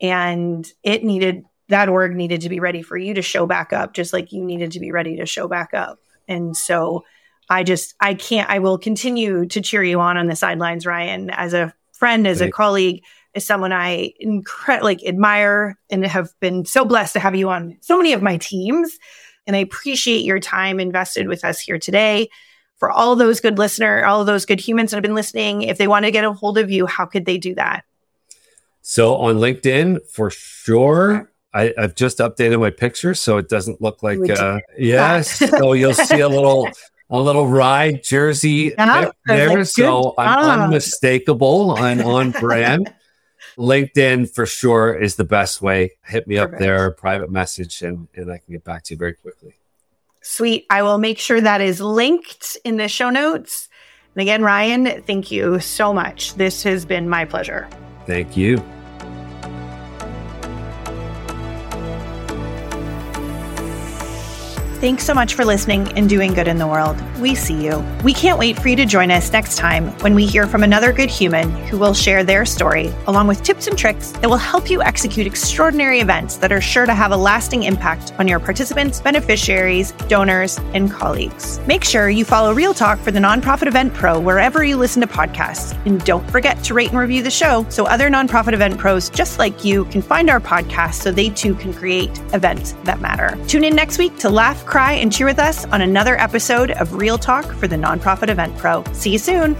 And 0.00 0.66
it 0.82 1.04
needed 1.04 1.44
that 1.68 1.88
org 1.88 2.14
needed 2.14 2.42
to 2.42 2.48
be 2.48 2.60
ready 2.60 2.82
for 2.82 2.96
you 2.96 3.14
to 3.14 3.22
show 3.22 3.46
back 3.46 3.72
up, 3.72 3.92
just 3.92 4.12
like 4.12 4.32
you 4.32 4.44
needed 4.44 4.72
to 4.72 4.80
be 4.80 4.92
ready 4.92 5.16
to 5.16 5.26
show 5.26 5.48
back 5.48 5.74
up. 5.74 5.98
And 6.28 6.56
so 6.56 7.04
I 7.48 7.64
just, 7.64 7.94
I 8.00 8.14
can't, 8.14 8.48
I 8.48 8.58
will 8.58 8.78
continue 8.78 9.46
to 9.46 9.60
cheer 9.60 9.82
you 9.82 10.00
on 10.00 10.16
on 10.16 10.26
the 10.26 10.36
sidelines, 10.36 10.86
Ryan, 10.86 11.30
as 11.30 11.54
a 11.54 11.74
friend, 11.92 12.26
as 12.26 12.40
a 12.40 12.50
colleague, 12.50 13.02
as 13.34 13.44
someone 13.44 13.72
I 13.72 14.12
incredibly 14.20 14.94
like, 14.94 15.04
admire 15.04 15.76
and 15.90 16.04
have 16.06 16.32
been 16.40 16.64
so 16.64 16.84
blessed 16.84 17.14
to 17.14 17.20
have 17.20 17.34
you 17.34 17.48
on 17.48 17.76
so 17.80 17.96
many 17.96 18.12
of 18.12 18.22
my 18.22 18.36
teams. 18.36 18.98
And 19.46 19.56
I 19.56 19.60
appreciate 19.60 20.24
your 20.24 20.40
time 20.40 20.78
invested 20.80 21.28
with 21.28 21.44
us 21.44 21.60
here 21.60 21.78
today 21.78 22.28
for 22.76 22.90
all 22.90 23.16
those 23.16 23.40
good 23.40 23.58
listener, 23.58 24.04
all 24.04 24.20
of 24.20 24.26
those 24.26 24.44
good 24.44 24.60
humans 24.60 24.90
that 24.90 24.96
have 24.96 25.02
been 25.02 25.14
listening, 25.14 25.62
if 25.62 25.78
they 25.78 25.88
want 25.88 26.04
to 26.04 26.10
get 26.10 26.24
a 26.24 26.32
hold 26.32 26.58
of 26.58 26.70
you, 26.70 26.86
how 26.86 27.06
could 27.06 27.24
they 27.24 27.38
do 27.38 27.54
that? 27.54 27.84
So 28.82 29.16
on 29.16 29.36
LinkedIn, 29.36 30.06
for 30.08 30.30
sure. 30.30 31.30
I, 31.54 31.72
have 31.78 31.94
just 31.94 32.18
updated 32.18 32.60
my 32.60 32.68
picture 32.68 33.14
so 33.14 33.38
it 33.38 33.48
doesn't 33.48 33.80
look 33.80 34.02
like 34.02 34.18
uh, 34.28 34.60
yes. 34.76 35.38
so 35.38 35.72
you'll 35.72 35.94
see 35.94 36.20
a 36.20 36.28
little 36.28 36.68
a 37.10 37.18
little 37.18 37.48
ride 37.48 38.02
jersey 38.04 38.74
yeah, 38.76 39.10
there. 39.24 39.58
Like, 39.58 39.66
so 39.66 40.14
I'm 40.18 40.64
unmistakable 40.64 41.76
and 41.78 42.02
on 42.02 42.30
brand. 42.40 42.92
LinkedIn 43.56 44.30
for 44.34 44.44
sure 44.44 44.94
is 44.94 45.16
the 45.16 45.24
best 45.24 45.62
way. 45.62 45.92
Hit 46.04 46.26
me 46.26 46.36
Perfect. 46.36 46.54
up 46.54 46.60
there, 46.60 46.90
private 46.90 47.30
message, 47.30 47.80
and, 47.80 48.06
and 48.14 48.30
I 48.30 48.38
can 48.38 48.52
get 48.52 48.64
back 48.64 48.82
to 48.84 48.94
you 48.94 48.98
very 48.98 49.14
quickly. 49.14 49.54
Sweet. 50.28 50.66
I 50.70 50.82
will 50.82 50.98
make 50.98 51.20
sure 51.20 51.40
that 51.40 51.60
is 51.60 51.80
linked 51.80 52.56
in 52.64 52.78
the 52.78 52.88
show 52.88 53.10
notes. 53.10 53.68
And 54.16 54.22
again, 54.22 54.42
Ryan, 54.42 55.02
thank 55.02 55.30
you 55.30 55.60
so 55.60 55.94
much. 55.94 56.34
This 56.34 56.64
has 56.64 56.84
been 56.84 57.08
my 57.08 57.24
pleasure. 57.24 57.68
Thank 58.06 58.36
you. 58.36 58.60
Thanks 64.76 65.04
so 65.06 65.14
much 65.14 65.32
for 65.32 65.42
listening 65.42 65.90
and 65.92 66.06
doing 66.06 66.34
good 66.34 66.46
in 66.46 66.58
the 66.58 66.66
world. 66.66 67.00
We 67.18 67.34
see 67.34 67.64
you. 67.64 67.82
We 68.04 68.12
can't 68.12 68.38
wait 68.38 68.58
for 68.58 68.68
you 68.68 68.76
to 68.76 68.84
join 68.84 69.10
us 69.10 69.32
next 69.32 69.56
time 69.56 69.88
when 70.00 70.14
we 70.14 70.26
hear 70.26 70.46
from 70.46 70.62
another 70.62 70.92
good 70.92 71.08
human 71.08 71.50
who 71.68 71.78
will 71.78 71.94
share 71.94 72.22
their 72.22 72.44
story, 72.44 72.92
along 73.06 73.26
with 73.26 73.42
tips 73.42 73.68
and 73.68 73.78
tricks 73.78 74.10
that 74.10 74.28
will 74.28 74.36
help 74.36 74.68
you 74.68 74.82
execute 74.82 75.26
extraordinary 75.26 76.00
events 76.00 76.36
that 76.36 76.52
are 76.52 76.60
sure 76.60 76.84
to 76.84 76.92
have 76.92 77.10
a 77.10 77.16
lasting 77.16 77.62
impact 77.62 78.12
on 78.18 78.28
your 78.28 78.38
participants, 78.38 79.00
beneficiaries, 79.00 79.92
donors, 80.08 80.58
and 80.74 80.90
colleagues. 80.90 81.58
Make 81.60 81.82
sure 81.82 82.10
you 82.10 82.26
follow 82.26 82.52
Real 82.52 82.74
Talk 82.74 82.98
for 82.98 83.10
the 83.10 83.18
Nonprofit 83.18 83.68
Event 83.68 83.94
Pro 83.94 84.20
wherever 84.20 84.62
you 84.62 84.76
listen 84.76 85.00
to 85.00 85.08
podcasts. 85.08 85.74
And 85.86 86.04
don't 86.04 86.30
forget 86.30 86.62
to 86.64 86.74
rate 86.74 86.90
and 86.90 86.98
review 86.98 87.22
the 87.22 87.30
show 87.30 87.64
so 87.70 87.86
other 87.86 88.10
nonprofit 88.10 88.52
event 88.52 88.76
pros 88.76 89.08
just 89.08 89.38
like 89.38 89.64
you 89.64 89.86
can 89.86 90.02
find 90.02 90.28
our 90.28 90.40
podcast 90.40 90.96
so 90.96 91.10
they 91.10 91.30
too 91.30 91.54
can 91.54 91.72
create 91.72 92.10
events 92.34 92.72
that 92.84 93.00
matter. 93.00 93.38
Tune 93.48 93.64
in 93.64 93.74
next 93.74 93.96
week 93.96 94.18
to 94.18 94.28
laugh 94.28 94.65
cry, 94.66 94.92
and 94.92 95.12
cheer 95.12 95.26
with 95.26 95.38
us 95.38 95.64
on 95.66 95.80
another 95.80 96.18
episode 96.20 96.72
of 96.72 96.94
Real 96.94 97.16
Talk 97.16 97.44
for 97.54 97.66
the 97.66 97.76
Nonprofit 97.76 98.28
Event 98.28 98.56
Pro. 98.58 98.84
See 98.92 99.10
you 99.10 99.18
soon. 99.18 99.56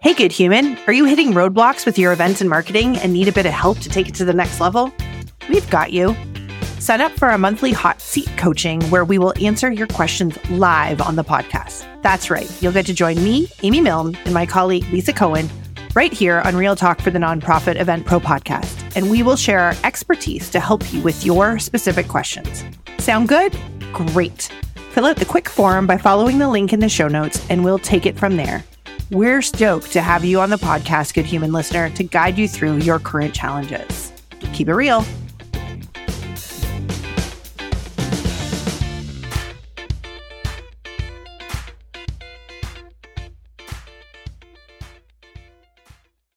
Hey, 0.00 0.14
good 0.14 0.32
human. 0.32 0.78
Are 0.86 0.92
you 0.92 1.04
hitting 1.04 1.32
roadblocks 1.32 1.84
with 1.84 1.98
your 1.98 2.12
events 2.12 2.40
and 2.40 2.48
marketing 2.48 2.96
and 2.98 3.12
need 3.12 3.28
a 3.28 3.32
bit 3.32 3.44
of 3.44 3.52
help 3.52 3.78
to 3.80 3.88
take 3.88 4.08
it 4.08 4.14
to 4.14 4.24
the 4.24 4.32
next 4.32 4.58
level? 4.58 4.90
We've 5.50 5.68
got 5.68 5.92
you. 5.92 6.16
Sign 6.78 7.00
up 7.00 7.12
for 7.12 7.28
our 7.28 7.38
monthly 7.38 7.72
hot 7.72 8.00
seat 8.00 8.28
coaching 8.36 8.80
where 8.84 9.04
we 9.04 9.18
will 9.18 9.34
answer 9.40 9.70
your 9.70 9.88
questions 9.88 10.38
live 10.50 11.00
on 11.00 11.16
the 11.16 11.24
podcast. 11.24 11.84
That's 12.02 12.30
right. 12.30 12.50
You'll 12.62 12.72
get 12.72 12.86
to 12.86 12.94
join 12.94 13.16
me, 13.16 13.48
Amy 13.62 13.80
Milne, 13.80 14.16
and 14.24 14.32
my 14.32 14.46
colleague, 14.46 14.84
Lisa 14.92 15.12
Cohen, 15.12 15.50
right 15.94 16.12
here 16.12 16.40
on 16.44 16.54
Real 16.54 16.76
Talk 16.76 17.00
for 17.00 17.10
the 17.10 17.18
Nonprofit 17.18 17.80
Event 17.80 18.06
Pro 18.06 18.20
podcast. 18.20 18.96
And 18.96 19.10
we 19.10 19.24
will 19.24 19.34
share 19.34 19.58
our 19.58 19.74
expertise 19.82 20.50
to 20.50 20.60
help 20.60 20.92
you 20.92 21.02
with 21.02 21.26
your 21.26 21.58
specific 21.58 22.06
questions. 22.06 22.64
Sound 22.98 23.28
good? 23.28 23.58
Great. 23.92 24.42
Fill 24.92 25.06
out 25.06 25.16
the 25.16 25.24
quick 25.24 25.48
form 25.48 25.86
by 25.86 25.98
following 25.98 26.38
the 26.38 26.48
link 26.48 26.72
in 26.72 26.78
the 26.80 26.88
show 26.88 27.08
notes, 27.08 27.44
and 27.50 27.64
we'll 27.64 27.80
take 27.80 28.06
it 28.06 28.16
from 28.16 28.36
there. 28.36 28.64
We're 29.10 29.42
stoked 29.42 29.90
to 29.92 30.00
have 30.00 30.24
you 30.24 30.40
on 30.40 30.50
the 30.50 30.56
podcast, 30.56 31.14
good 31.14 31.26
human 31.26 31.52
listener, 31.52 31.90
to 31.90 32.04
guide 32.04 32.38
you 32.38 32.46
through 32.46 32.78
your 32.78 33.00
current 33.00 33.34
challenges. 33.34 34.12
Keep 34.52 34.68
it 34.68 34.74
real. 34.74 35.04